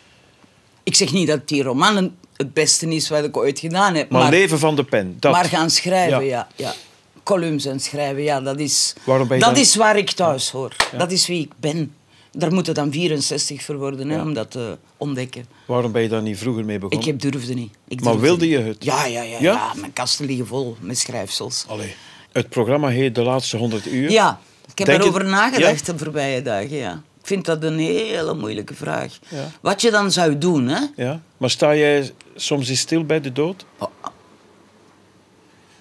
Ik 0.82 0.94
zeg 0.94 1.12
niet 1.12 1.26
dat 1.26 1.48
die 1.48 1.62
roman 1.62 1.96
een- 1.96 2.14
het 2.36 2.52
beste 2.52 2.88
is 2.94 3.08
wat 3.08 3.24
ik 3.24 3.36
ooit 3.36 3.58
gedaan 3.58 3.94
heb. 3.94 4.10
Maar, 4.10 4.22
Maar, 4.22 4.30
leven 4.30 4.58
van 4.58 4.76
de 4.76 4.84
pen, 4.84 5.16
dat. 5.20 5.32
maar 5.32 5.44
gaan 5.44 5.70
schrijven, 5.70 6.24
Ja. 6.24 6.46
ja. 6.56 6.74
Columns 7.22 7.64
en 7.64 7.80
schrijven, 7.80 8.22
ja, 8.22 8.40
dat 8.40 8.58
is, 8.60 8.94
Waarom 9.04 9.28
ben 9.28 9.36
je 9.38 9.42
dat 9.44 9.52
dan- 9.54 9.62
is 9.62 9.74
waar 9.76 9.96
ik 9.96 10.10
thuis 10.10 10.50
hoor. 10.50 10.76
Dat 10.98 11.12
is 11.12 11.26
wie 11.26 11.40
ik 11.42 11.52
ben. 11.60 11.94
Daar 12.32 12.52
moeten 12.52 12.74
dan 12.74 12.92
64 12.92 13.62
voor 13.62 13.76
worden 13.76 14.08
hè, 14.10 14.20
om 14.20 14.34
dat 14.34 14.50
te 14.50 14.76
ontdekken. 14.96 15.46
Waarom 15.66 15.92
ben 15.92 16.02
je 16.02 16.08
daar 16.08 16.22
niet 16.22 16.38
vroeger 16.38 16.64
mee 16.64 16.78
begonnen? 16.78 17.08
Ik 17.08 17.20
heb 17.20 17.32
durfde 17.32 17.54
niet. 17.54 17.72
Ik 17.88 18.00
Maar 18.00 18.20
wilde 18.20 18.48
je 18.48 18.58
het? 18.58 18.84
Ja, 18.84 19.04
ja, 19.06 19.22
ja, 19.22 19.36
Ja? 19.40 19.72
Mijn 19.76 19.92
kasten 19.92 20.26
liggen 20.26 20.46
vol 20.46 20.76
met 20.80 20.98
schrijfsels. 20.98 21.64
Allee. 21.68 21.94
Het 22.32 22.48
programma 22.48 22.88
heet 22.88 23.14
De 23.14 23.22
Laatste 23.22 23.56
100 23.56 23.86
Uur. 23.86 24.10
Ja, 24.10 24.40
ik 24.72 24.78
heb 24.78 24.86
Denk 24.86 25.02
erover 25.02 25.24
nagedacht 25.24 25.86
de 25.86 25.98
voorbije 25.98 26.42
dagen, 26.42 26.76
ja. 26.76 27.02
Ik 27.26 27.32
vind 27.32 27.44
dat 27.44 27.62
een 27.62 27.78
hele 27.78 28.34
moeilijke 28.34 28.74
vraag. 28.74 29.18
Ja. 29.28 29.50
Wat 29.60 29.80
je 29.80 29.90
dan 29.90 30.12
zou 30.12 30.38
doen, 30.38 30.68
hè? 30.68 30.80
Ja? 30.96 31.20
Maar 31.36 31.50
sta 31.50 31.74
jij 31.74 32.12
soms 32.36 32.68
eens 32.68 32.80
stil 32.80 33.04
bij 33.04 33.20
de 33.20 33.32
dood? 33.32 33.64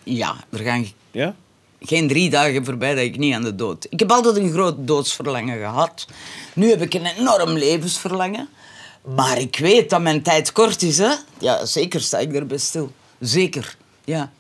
Ja, 0.03 0.35
er 0.49 0.59
gaan 0.59 0.87
Ja? 1.11 1.35
geen 1.79 2.07
drie 2.07 2.29
dagen 2.29 2.65
voorbij 2.65 2.95
dat 2.95 3.03
ik 3.03 3.17
niet 3.17 3.33
aan 3.33 3.43
de 3.43 3.55
dood. 3.55 3.87
Ik 3.89 3.99
heb 3.99 4.11
altijd 4.11 4.35
een 4.35 4.51
groot 4.51 4.75
doodsverlangen 4.87 5.57
gehad. 5.57 6.05
Nu 6.53 6.69
heb 6.69 6.81
ik 6.81 6.93
een 6.93 7.05
enorm 7.05 7.49
levensverlangen. 7.49 8.47
Maar 9.15 9.37
ik 9.39 9.57
weet 9.57 9.89
dat 9.89 10.01
mijn 10.01 10.21
tijd 10.21 10.51
kort 10.51 10.81
is, 10.81 10.97
hè? 10.97 11.13
Ja, 11.39 11.65
zeker 11.65 12.01
sta 12.01 12.17
ik 12.17 12.33
erbij 12.33 12.57
stil. 12.57 12.91
Zeker, 13.19 13.77
ja. 14.03 14.31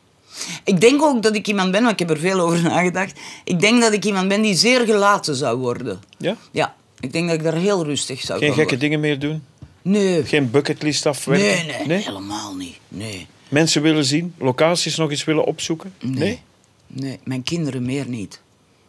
Ik 0.63 0.81
denk 0.81 1.01
ook 1.01 1.23
dat 1.23 1.35
ik 1.35 1.47
iemand 1.47 1.71
ben, 1.71 1.81
want 1.81 1.93
ik 1.93 2.07
heb 2.07 2.17
er 2.17 2.23
veel 2.23 2.39
over 2.39 2.61
nagedacht. 2.61 3.19
Ik 3.43 3.59
denk 3.59 3.81
dat 3.81 3.93
ik 3.93 4.05
iemand 4.05 4.27
ben 4.27 4.41
die 4.41 4.55
zeer 4.55 4.85
gelaten 4.85 5.35
zou 5.35 5.57
worden. 5.57 5.99
Ja? 6.17 6.35
Ja, 6.51 6.75
ik 6.99 7.11
denk 7.13 7.27
dat 7.27 7.37
ik 7.37 7.43
daar 7.43 7.53
heel 7.55 7.83
rustig 7.85 8.21
zou 8.21 8.39
Geen 8.39 8.47
gekke 8.47 8.61
worden. 8.63 8.79
dingen 8.79 8.99
meer 8.99 9.19
doen? 9.19 9.43
Nee. 9.81 10.23
Geen 10.25 10.51
bucketlist 10.51 11.05
afwerken? 11.05 11.65
Nee, 11.67 11.87
nee, 11.87 12.03
helemaal 12.03 12.55
niet. 12.55 12.77
Nee. 12.87 13.27
Mensen 13.49 13.81
willen 13.81 14.05
zien? 14.05 14.33
Locaties 14.37 14.95
nog 14.95 15.09
eens 15.09 15.23
willen 15.23 15.43
opzoeken? 15.45 15.93
Nee. 16.01 16.41
Nee, 16.87 17.19
mijn 17.23 17.43
kinderen 17.43 17.85
meer 17.85 18.07
niet. 18.07 18.41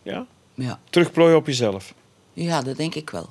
Ja? 0.02 0.26
Ja. 0.54 0.80
Terugplooien 0.90 1.36
op 1.36 1.46
jezelf. 1.46 1.94
ja, 2.32 2.62
dat 2.62 2.76
denk 2.76 2.94
ik 2.94 3.10
wel. 3.10 3.28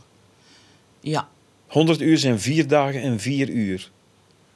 Ja, 1.00 1.28
100 1.68 2.02
uur 2.02 2.18
zijn 2.18 2.40
vier 2.40 2.68
dagen 2.68 3.02
en 3.02 3.20
vier 3.20 3.50
uur. 3.50 3.92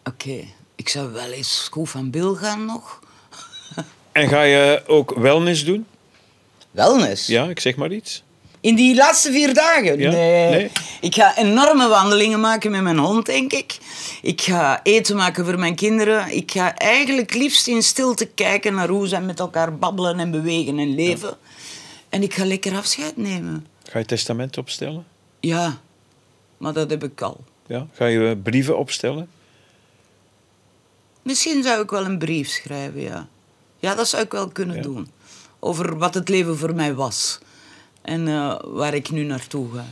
oké. 0.04 0.40
Ik 0.76 0.90
zou 0.90 1.12
wel 1.12 1.32
eens 1.32 1.68
goed 1.72 1.90
van 1.90 2.10
Bill 2.10 2.34
gaan 2.36 2.66
nog. 2.66 3.00
En 4.12 4.28
ga 4.28 4.42
je 4.44 4.84
ook 4.88 5.14
wellness 5.18 5.66
doen? 5.66 5.86
Wellness? 6.72 7.28
Ja, 7.28 7.50
ik 7.50 7.60
zeg 7.60 7.76
maar 7.76 7.92
iets. 7.92 8.24
In 8.62 8.76
die 8.76 8.96
laatste 8.96 9.32
vier 9.32 9.54
dagen? 9.54 10.00
Ja? 10.00 10.12
Nee. 10.12 10.50
Nee? 10.50 10.72
Ik 11.02 11.16
ga 11.16 11.38
enorme 11.38 11.88
wandelingen 11.88 12.40
maken 12.40 12.72
met 12.72 12.82
mijn 12.82 12.98
hond, 12.98 13.26
denk 13.26 13.54
ik. 13.54 13.78
Ik 14.22 14.42
ga 14.42 14.84
eten 14.84 15.16
maken 15.16 15.46
voor 15.46 15.60
mijn 15.60 15.76
kinderen. 15.76 16.36
Ik 16.36 16.52
ga 16.52 16.76
eigenlijk 16.78 17.34
liefst 17.34 17.68
in 17.68 17.84
stilte 17.84 18.26
kijken 18.26 18.74
naar 18.74 18.88
hoe 18.90 19.08
zij 19.08 19.22
met 19.22 19.40
elkaar 19.40 19.78
babbelen 19.78 20.20
en 20.20 20.32
bewegen 20.32 20.80
en 20.80 20.96
leven. 20.96 21.38
En 22.10 22.24
ik 22.24 22.34
ga 22.34 22.46
lekker 22.46 22.76
afscheid 22.76 23.18
nemen. 23.18 23.68
Ga 23.84 24.00
je 24.00 24.06
testament 24.06 24.58
opstellen? 24.58 25.06
Ja, 25.40 25.78
maar 26.58 26.74
dat 26.74 26.90
heb 26.90 27.04
ik 27.04 27.22
al. 27.22 27.44
Ja? 27.68 27.88
Ga 27.94 28.06
je 28.06 28.38
brieven 28.44 28.78
opstellen? 28.78 29.30
Misschien 31.22 31.64
zou 31.64 31.82
ik 31.84 31.90
wel 31.90 32.06
een 32.06 32.18
brief 32.18 32.48
schrijven, 32.50 33.02
ja. 33.02 33.28
Ja, 33.80 33.96
dat 33.96 34.08
zou 34.08 34.24
ik 34.24 34.32
wel 34.32 34.48
kunnen 34.48 34.76
Ja. 34.76 34.82
doen. 34.82 35.12
Over 35.60 35.98
wat 35.98 36.14
het 36.14 36.30
leven 36.30 36.58
voor 36.58 36.76
mij 36.76 36.94
was. 36.94 37.40
En 38.02 38.28
eh, 38.28 38.56
waar 38.64 38.94
ik 38.94 39.10
nu 39.10 39.24
naartoe 39.24 39.68
ga. 39.74 39.86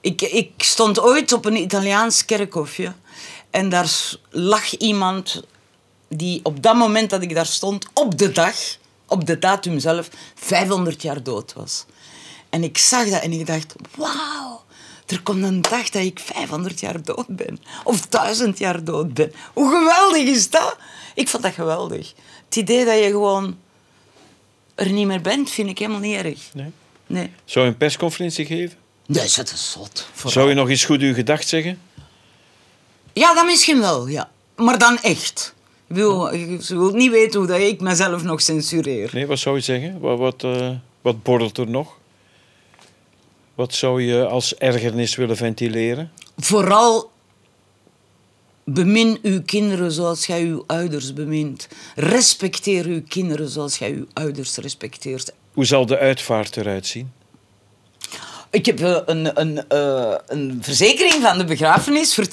Ik, 0.00 0.22
ik 0.22 0.52
stond 0.56 1.00
ooit 1.00 1.32
op 1.32 1.44
een 1.44 1.56
Italiaans 1.56 2.24
kerkhofje. 2.24 2.92
En 3.50 3.68
daar 3.68 3.90
lag 4.30 4.76
iemand 4.76 5.42
die 6.08 6.40
op 6.42 6.62
dat 6.62 6.74
moment 6.74 7.10
dat 7.10 7.22
ik 7.22 7.34
daar 7.34 7.46
stond, 7.46 7.86
op 7.94 8.18
de 8.18 8.32
dag, 8.32 8.54
op 9.06 9.26
de 9.26 9.38
datum 9.38 9.78
zelf, 9.78 10.08
500 10.34 11.02
jaar 11.02 11.22
dood 11.22 11.52
was. 11.52 11.84
En 12.48 12.62
ik 12.62 12.78
zag 12.78 13.08
dat 13.08 13.22
en 13.22 13.32
ik 13.32 13.46
dacht, 13.46 13.74
wauw, 13.96 14.62
er 15.06 15.22
komt 15.22 15.42
een 15.42 15.62
dag 15.62 15.90
dat 15.90 16.02
ik 16.02 16.18
500 16.18 16.80
jaar 16.80 17.02
dood 17.02 17.26
ben. 17.28 17.60
Of 17.84 18.06
1000 18.06 18.58
jaar 18.58 18.84
dood 18.84 19.14
ben. 19.14 19.32
Hoe 19.52 19.70
geweldig 19.70 20.22
is 20.22 20.50
dat? 20.50 20.76
Ik 21.14 21.28
vond 21.28 21.42
dat 21.42 21.52
geweldig. 21.52 22.12
Het 22.44 22.56
idee 22.56 22.84
dat 22.84 22.98
je 22.98 23.10
gewoon 23.10 23.58
er 24.74 24.90
niet 24.90 25.06
meer 25.06 25.20
bent, 25.20 25.50
vind 25.50 25.68
ik 25.68 25.78
helemaal 25.78 26.00
niet 26.00 26.16
erg. 26.16 26.54
Nee. 26.54 26.72
Nee. 27.08 27.30
Zou 27.44 27.64
je 27.64 27.70
een 27.70 27.76
persconferentie 27.76 28.46
geven? 28.46 28.78
Dat 29.06 29.24
is 29.24 29.36
het 29.36 29.48
zot. 29.48 30.06
vooral. 30.12 30.32
Zou 30.32 30.48
je 30.48 30.54
nog 30.54 30.68
eens 30.68 30.84
goed 30.84 31.00
uw 31.00 31.14
gedacht 31.14 31.48
zeggen? 31.48 31.80
Ja, 33.12 33.34
dat 33.34 33.44
misschien 33.44 33.80
wel, 33.80 34.06
ja. 34.06 34.30
Maar 34.56 34.78
dan 34.78 34.98
echt. 34.98 35.54
Ik 35.88 35.94
wil, 35.96 36.30
ze 36.60 36.78
wil 36.78 36.90
niet 36.90 37.10
weten 37.10 37.38
hoe 37.38 37.48
dat 37.48 37.60
ik 37.60 37.80
mezelf 37.80 38.22
nog 38.22 38.40
censureer. 38.40 39.10
Nee, 39.12 39.26
wat 39.26 39.38
zou 39.38 39.56
je 39.56 39.62
zeggen? 39.62 40.00
Wat, 40.00 40.18
wat, 40.18 40.44
eh, 40.44 40.70
wat 41.00 41.22
borrelt 41.22 41.58
er 41.58 41.68
nog? 41.68 41.96
Wat 43.54 43.74
zou 43.74 44.02
je 44.02 44.26
als 44.26 44.56
ergernis 44.56 45.14
willen 45.16 45.36
ventileren? 45.36 46.10
Vooral 46.36 47.10
bemin 48.64 49.18
uw 49.22 49.42
kinderen 49.42 49.92
zoals 49.92 50.26
jij 50.26 50.42
uw 50.42 50.64
ouders 50.66 51.12
bemint. 51.12 51.68
Respecteer 51.94 52.86
uw 52.86 53.02
kinderen 53.08 53.48
zoals 53.48 53.78
jij 53.78 53.90
uw 53.92 54.06
ouders 54.12 54.56
respecteert. 54.56 55.32
Hoe 55.58 55.66
zal 55.66 55.86
de 55.86 55.98
uitvaart 55.98 56.56
eruit 56.56 56.86
zien? 56.86 57.12
Ik 58.50 58.66
heb 58.66 58.80
eh, 58.80 58.96
een, 59.06 59.40
een, 59.40 59.68
eh, 59.68 60.14
een 60.26 60.58
verzekering 60.60 61.22
van 61.22 61.38
de 61.38 61.44
begrafenis 61.44 62.14
voor 62.14 62.26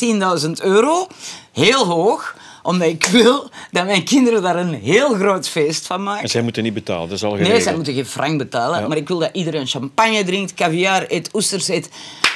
10.000 0.46 0.52
euro. 0.62 1.08
Heel 1.52 1.86
hoog. 1.86 2.36
Omdat 2.64 2.88
ik 2.88 3.06
wil 3.06 3.50
dat 3.72 3.86
mijn 3.86 4.04
kinderen 4.04 4.42
daar 4.42 4.56
een 4.56 4.74
heel 4.74 5.14
groot 5.14 5.50
feest 5.50 5.86
van 5.86 6.04
maken. 6.04 6.24
En 6.24 6.30
zij 6.30 6.42
moeten 6.42 6.64
niet 6.64 6.74
betalen, 6.74 7.08
dat 7.08 7.18
is 7.18 7.24
al 7.24 7.30
geregeld. 7.30 7.54
Nee, 7.54 7.64
zij 7.64 7.76
moeten 7.76 7.94
geen 7.94 8.06
frank 8.06 8.38
betalen. 8.38 8.80
Ja. 8.80 8.88
Maar 8.88 8.98
ik 8.98 9.08
wil 9.08 9.20
dat 9.20 9.30
iedereen 9.34 9.68
champagne 9.68 10.24
drinkt, 10.24 10.54
caviar 10.54 11.06
eet, 11.08 11.30
oesters 11.34 11.68
eet 11.68 11.90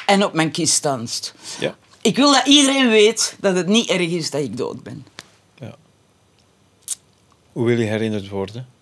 en 0.06 0.26
op 0.26 0.34
mijn 0.34 0.52
kist 0.52 0.84
danst. 0.84 1.34
Ja. 1.60 1.76
Ik 2.02 2.16
wil 2.16 2.32
dat 2.32 2.46
iedereen 2.46 2.90
weet 2.90 3.36
dat 3.40 3.56
het 3.56 3.68
niet 3.68 3.90
erg 3.90 4.10
is 4.10 4.30
dat 4.30 4.42
ik 4.42 4.58
dood 4.58 4.84
ben. 4.84 5.06
ja. 5.60 5.76
Hoe 7.52 7.66
wil 7.66 7.80
je 7.80 7.86
herinnerd 7.86 8.30
worden? 8.30 8.78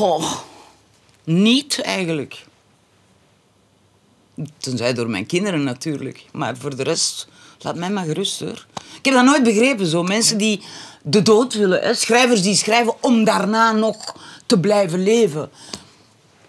Goh, 0.00 0.32
niet 1.24 1.80
eigenlijk. 1.80 2.44
Tenzij 4.58 4.94
door 4.94 5.10
mijn 5.10 5.26
kinderen 5.26 5.62
natuurlijk. 5.62 6.24
Maar 6.32 6.56
voor 6.56 6.76
de 6.76 6.82
rest, 6.82 7.28
laat 7.58 7.76
mij 7.76 7.90
maar 7.90 8.04
gerust 8.04 8.40
hoor. 8.40 8.66
Ik 8.98 9.04
heb 9.04 9.14
dat 9.14 9.24
nooit 9.24 9.42
begrepen 9.42 9.86
zo. 9.86 10.02
Mensen 10.02 10.38
die 10.38 10.62
de 11.02 11.22
dood 11.22 11.54
willen. 11.54 11.80
Hè? 11.80 11.94
Schrijvers 11.94 12.42
die 12.42 12.54
schrijven 12.54 12.94
om 13.02 13.24
daarna 13.24 13.72
nog 13.72 14.14
te 14.46 14.60
blijven 14.60 15.02
leven. 15.02 15.50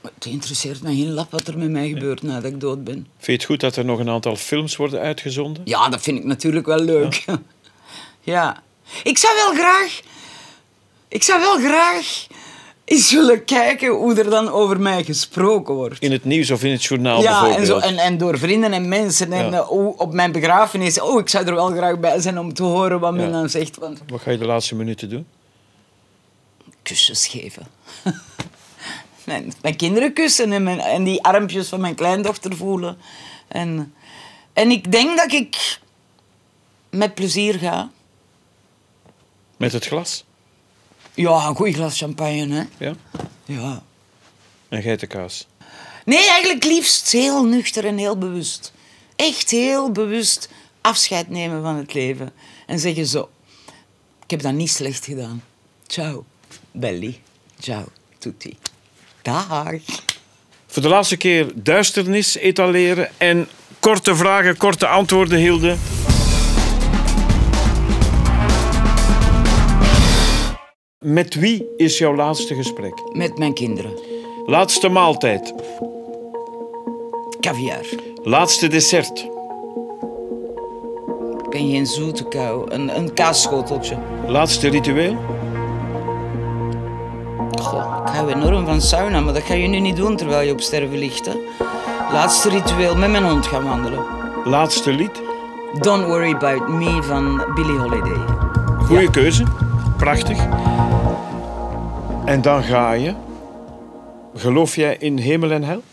Het 0.02 0.26
interesseert 0.26 0.82
me 0.82 0.96
geen 0.96 1.14
lap 1.14 1.32
wat 1.32 1.48
er 1.48 1.58
met 1.58 1.70
mij 1.70 1.88
gebeurt 1.88 2.22
nadat 2.22 2.52
ik 2.52 2.60
dood 2.60 2.84
ben. 2.84 2.94
Vind 2.94 3.26
je 3.26 3.32
het 3.32 3.44
goed 3.44 3.60
dat 3.60 3.76
er 3.76 3.86
nog 3.86 4.00
een 4.00 4.10
aantal 4.10 4.36
films 4.36 4.76
worden 4.76 5.00
uitgezonden? 5.00 5.62
Ja, 5.66 5.90
dat 5.90 6.02
vind 6.02 6.18
ik 6.18 6.24
natuurlijk 6.24 6.66
wel 6.66 6.80
leuk. 6.80 7.26
Ja. 8.22 8.64
Ik 9.04 9.18
zou 9.18 9.36
wel 9.36 9.54
graag... 9.54 10.02
Ik 11.08 11.24
zou 11.24 11.40
wel 11.40 11.58
graag 11.58 12.28
eens 12.92 13.12
willen 13.12 13.46
kijken 13.46 13.90
hoe 13.90 14.16
er 14.16 14.30
dan 14.30 14.50
over 14.50 14.80
mij 14.80 15.04
gesproken 15.04 15.74
wordt. 15.74 16.00
In 16.00 16.12
het 16.12 16.24
nieuws 16.26 16.52
of 16.52 16.64
in 16.64 16.72
het 16.72 16.84
journaal 16.84 17.22
Ja, 17.22 17.30
bijvoorbeeld? 17.42 17.60
en, 17.60 17.66
zo, 17.82 17.88
en, 17.88 17.98
en 17.98 18.18
door 18.18 18.38
vrienden 18.38 18.74
en 18.74 18.88
mensen. 18.90 19.34
En 19.34 19.52
Ja. 19.52 19.58
eh, 19.58 19.72
op 20.00 20.14
mijn 20.14 20.32
begrafenis... 20.32 21.02
Oh, 21.02 21.20
ik 21.20 21.30
zou 21.30 21.46
er 21.46 21.54
wel 21.56 21.68
graag 21.72 22.00
bij 22.00 22.20
zijn 22.20 22.40
om 22.40 22.54
te 22.54 22.64
horen 22.64 23.00
wat 23.00 23.14
men 23.14 23.32
dan 23.32 23.50
zegt. 23.50 23.78
Want 23.78 24.02
Wat 24.08 24.22
ga 24.22 24.32
je 24.32 24.38
de 24.38 24.46
laatste 24.46 24.76
minuten 24.76 25.10
doen? 25.10 25.26
kusjes 26.84 27.28
geven. 27.28 27.68
mijn, 29.26 29.54
mijn 29.62 29.76
kinderen 29.76 30.14
kussen 30.14 30.52
en, 30.52 30.64
mijn, 30.64 30.80
en 30.80 31.04
die 31.04 31.24
armpjes 31.24 31.68
van 31.70 31.82
mijn 31.82 31.96
kleindochter 31.96 32.56
voelen. 32.56 32.98
En, 33.48 33.94
en 34.54 34.72
ik 34.72 34.92
denk 34.92 35.18
dat 35.18 35.32
ik 35.32 35.80
met 36.90 37.14
plezier 37.16 37.54
ga. 37.54 37.90
Met 39.58 39.72
het 39.74 39.86
glas? 39.86 40.24
Ja, 41.14 41.48
een 41.48 41.56
goed 41.56 41.74
glas 41.74 41.98
champagne, 41.98 42.56
hè. 42.56 42.86
Ja. 42.86 42.94
Ja. 43.46 43.84
En 44.70 44.82
geitenkaas? 44.82 45.48
Nee, 46.06 46.30
eigenlijk 46.30 46.64
liefst 46.64 47.12
heel 47.12 47.44
nuchter 47.46 47.86
en 47.86 47.98
heel 47.98 48.18
bewust. 48.18 48.74
Echt 49.16 49.50
heel 49.50 49.92
bewust 49.92 50.50
afscheid 50.82 51.30
nemen 51.30 51.62
van 51.62 51.76
het 51.76 51.94
leven. 51.94 52.32
En 52.66 52.80
zeggen 52.80 53.06
zo, 53.06 53.30
ik 54.24 54.30
heb 54.30 54.42
dat 54.42 54.54
niet 54.54 54.70
slecht 54.70 55.06
gedaan. 55.06 55.44
Ciao, 55.88 56.26
belly. 56.72 57.22
Ciao, 57.60 57.86
tutti. 58.18 58.58
Dag. 59.22 59.74
Voor 60.68 60.82
de 60.82 60.88
laatste 60.88 61.18
keer 61.18 61.52
duisternis 61.56 62.36
etaleren 62.36 63.10
en 63.18 63.48
korte 63.80 64.16
vragen, 64.16 64.58
korte 64.58 64.88
antwoorden, 64.88 65.40
Hilde. 65.40 65.76
Met 71.06 71.36
wie 71.36 71.68
is 71.78 71.98
jouw 71.98 72.16
laatste 72.16 72.56
gesprek? 72.56 72.94
Met 73.14 73.38
mijn 73.38 73.54
kinderen. 73.54 73.92
Laatste 74.46 74.90
maaltijd. 74.90 75.54
Caviar. 77.40 77.86
Laatste 78.24 78.68
dessert. 78.68 79.20
Ik 81.44 81.50
ben 81.50 81.70
geen 81.72 81.86
zoete 81.86 82.24
kou. 82.24 82.72
Een, 82.72 82.98
een 82.98 83.14
kaasschoteltje. 83.14 83.98
Laatste 84.28 84.68
ritueel. 84.68 85.16
Goh, 87.62 88.02
ik 88.06 88.12
hou 88.12 88.32
enorm 88.32 88.66
van 88.66 88.82
sauna, 88.82 89.20
maar 89.20 89.34
dat 89.34 89.44
ga 89.44 89.54
je 89.54 89.68
nu 89.68 89.80
niet 89.80 89.96
doen 89.96 90.16
terwijl 90.16 90.48
je 90.48 90.54
op 90.54 90.62
sterven 90.62 90.98
ligt. 90.98 91.26
Hè. 91.26 91.34
Laatste 92.12 92.50
ritueel, 92.50 92.96
met 92.96 93.12
mijn 93.12 93.24
hond 93.24 93.48
gaan 93.48 93.64
wandelen. 93.64 94.06
Laatste 94.44 94.92
lied. 94.92 95.22
Don't 95.80 96.06
Worry 96.06 96.34
About 96.34 96.68
Me 96.68 97.04
van 97.04 97.44
Billie 97.56 97.78
Holiday. 97.78 98.26
Goeie 98.86 99.10
keuze. 99.10 99.44
Prachtig. 99.98 100.38
En 102.32 102.42
dan 102.42 102.64
ga 102.64 102.92
je. 102.92 103.14
Geloof 104.36 104.76
jij 104.76 104.96
in 105.00 105.18
hemel 105.18 105.52
en 105.52 105.64
hel? 105.64 105.84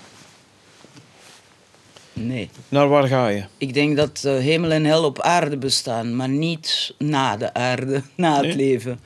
Nee. 2.13 2.51
Naar 2.69 2.89
waar 2.89 3.07
ga 3.07 3.29
je? 3.29 3.45
Ik 3.57 3.75
denk 3.75 3.97
dat 3.97 4.23
eh, 4.25 4.37
hemel 4.37 4.71
en 4.71 4.85
hel 4.85 5.05
op 5.05 5.21
aarde 5.21 5.57
bestaan, 5.57 6.17
maar 6.17 6.29
niet 6.29 6.95
na 6.99 7.37
de 7.37 7.55
aarde, 7.55 8.03
na 8.15 8.43
het 8.43 8.55
leven. 8.55 9.01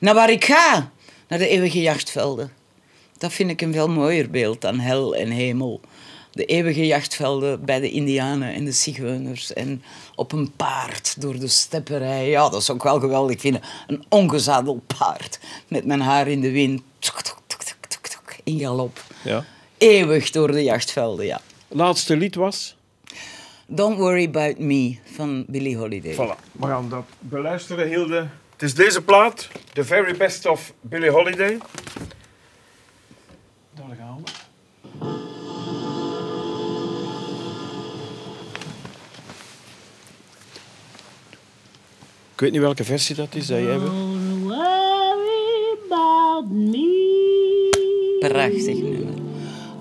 Naar 0.00 0.14
waar 0.14 0.30
ik 0.30 0.44
ga? 0.44 0.90
Naar 1.28 1.38
de 1.38 1.48
eeuwige 1.48 1.80
jachtvelden. 1.80 2.52
Dat 3.18 3.32
vind 3.32 3.50
ik 3.50 3.60
een 3.60 3.72
veel 3.72 3.88
mooier 3.88 4.30
beeld 4.30 4.60
dan 4.60 4.78
hel 4.78 5.14
en 5.14 5.30
hemel. 5.30 5.80
De 6.34 6.44
eeuwige 6.44 6.86
jachtvelden 6.86 7.64
bij 7.64 7.80
de 7.80 7.90
Indianen 7.90 8.54
en 8.54 8.64
de 8.64 8.72
Zigeuners. 8.72 9.52
En 9.52 9.82
op 10.14 10.32
een 10.32 10.52
paard 10.56 11.20
door 11.20 11.38
de 11.38 11.48
steppen 11.48 11.98
rijden. 11.98 12.30
Ja, 12.30 12.48
dat 12.48 12.60
is 12.60 12.70
ook 12.70 12.82
wel 12.82 13.00
geweldig 13.00 13.40
vinden. 13.40 13.62
Een 13.86 14.04
ongezadeld 14.08 14.86
paard 14.86 15.38
met 15.68 15.84
mijn 15.84 16.00
haar 16.00 16.28
in 16.28 16.40
de 16.40 16.50
wind. 16.50 16.82
Tuk, 16.98 17.20
tuk, 17.20 17.38
tuk, 17.46 18.40
in 18.44 18.58
galop. 18.58 19.04
Ja. 19.22 19.44
Eeuwig 19.78 20.30
door 20.30 20.52
de 20.52 20.62
jachtvelden, 20.62 21.26
ja. 21.26 21.40
Laatste 21.68 22.16
lied 22.16 22.34
was? 22.34 22.76
Don't 23.66 23.98
Worry 23.98 24.26
About 24.26 24.58
Me 24.58 24.98
van 25.04 25.44
Billie 25.46 25.76
Holiday. 25.76 26.14
Voilà, 26.14 26.52
we 26.52 26.66
gaan 26.66 26.88
dat 26.88 27.04
beluisteren, 27.18 27.88
Hilde. 27.88 28.28
Het 28.52 28.62
is 28.62 28.74
deze 28.74 29.02
plaat, 29.02 29.48
The 29.72 29.84
Very 29.84 30.16
Best 30.16 30.46
of 30.46 30.72
Billie 30.80 31.10
Holiday. 31.10 31.58
Daar 33.74 33.96
gaan 33.98 34.22
we. 34.24 34.43
Ik 42.34 42.40
weet 42.40 42.52
niet 42.52 42.60
welke 42.60 42.84
versie 42.84 43.14
dat 43.14 43.34
is 43.34 43.46
dat 43.46 43.58
jij 43.58 43.70
hebt. 43.70 43.84
Don't 43.84 44.42
worry 44.42 45.76
about 45.86 46.50
me. 46.50 48.16
Prachtig 48.18 48.74
nummer. 48.74 49.14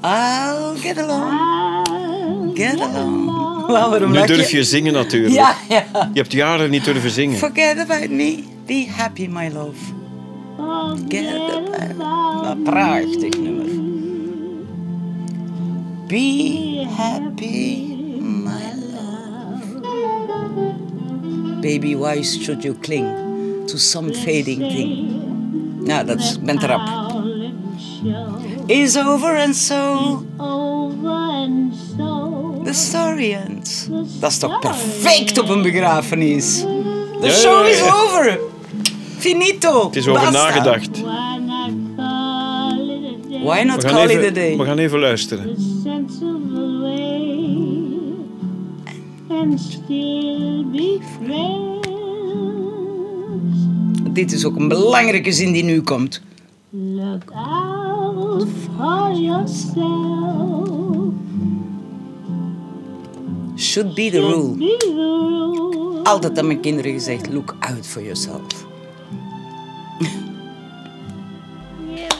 I'll 0.03 0.75
get 0.77 0.97
along, 0.97 2.57
get 2.57 2.79
along. 2.79 3.31
Wel, 3.67 3.89
waarom 3.89 4.11
Nu 4.11 4.25
durf 4.25 4.51
je 4.51 4.63
zingen 4.63 4.93
natuurlijk. 4.93 5.33
Ja, 5.33 5.55
ja. 5.69 6.09
Je 6.13 6.19
hebt 6.19 6.31
jaren 6.31 6.69
niet 6.69 6.85
durven 6.85 7.09
zingen. 7.09 7.37
Forget 7.37 7.77
about 7.77 8.09
me, 8.09 8.43
be 8.65 8.87
happy 8.95 9.27
my 9.27 9.49
love. 9.51 9.79
Get 11.07 11.25
about 11.99 12.45
Een 12.45 12.61
prachtig 12.63 13.37
nummer. 13.39 13.65
Be 16.07 16.85
happy 16.97 17.92
Baby, 21.63 21.95
why 21.95 22.21
should 22.21 22.61
you 22.61 22.75
cling 22.81 23.07
to 23.67 23.77
some 23.77 24.13
fading 24.13 24.59
thing? 24.59 25.87
Nou, 25.87 26.05
dat 26.05 26.19
is, 26.19 26.33
ik 26.33 26.43
ben 26.43 26.59
te 26.59 26.65
rap. 26.67 26.81
Is 28.65 28.97
over 28.97 29.37
and 29.37 29.55
so 29.55 30.25
the 32.63 32.73
story 32.73 33.33
ends. 33.33 33.87
Dat 34.19 34.31
is 34.31 34.37
toch 34.37 34.59
perfect 34.59 35.39
op 35.39 35.49
een 35.49 35.61
begrafenis? 35.61 36.59
The 37.21 37.29
show 37.29 37.65
is 37.65 37.81
over. 37.81 38.39
Finito. 39.17 39.85
Het 39.85 39.95
is 39.95 40.07
over 40.07 40.21
Basta. 40.21 40.43
nagedacht. 40.43 41.01
Why 43.43 43.63
not 43.63 43.83
call 43.83 44.09
it 44.09 44.17
a 44.17 44.27
it 44.27 44.35
day? 44.35 44.57
we 44.57 44.65
gaan 44.65 44.77
even 44.77 44.99
luisteren. 44.99 45.55
And 49.43 49.59
still 49.59 50.63
be 50.71 50.99
friends. 51.19 51.87
Dit 54.13 54.31
is 54.31 54.45
ook 54.45 54.55
een 54.55 54.67
belangrijke 54.67 55.31
zin 55.31 55.51
die 55.51 55.63
nu 55.63 55.81
komt. 55.81 56.21
Look 56.69 57.31
out 57.31 58.47
for 58.65 59.11
yourself. 59.11 60.69
Should 63.57 63.93
be 63.95 64.09
the 64.11 64.19
rule. 64.19 64.57
Be 64.57 64.75
the 64.77 64.93
rule. 64.95 66.03
Altijd 66.03 66.39
aan 66.39 66.47
mijn 66.47 66.59
kinderen 66.59 66.91
gezegd, 66.91 67.33
look 67.33 67.55
out 67.59 67.87
for 67.87 68.01
yourself. 68.01 68.65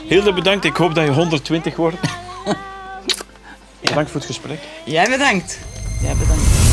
Hilde, 0.08 0.32
bedankt. 0.32 0.64
Ik 0.64 0.76
hoop 0.76 0.94
dat 0.94 1.04
je 1.04 1.12
120 1.12 1.76
wordt. 1.76 1.96
Bedankt 3.80 4.10
voor 4.10 4.20
het 4.20 4.28
gesprek. 4.28 4.58
Jij 4.84 5.08
bedankt. 5.10 5.58
Jij 6.02 6.14
bedankt. 6.14 6.63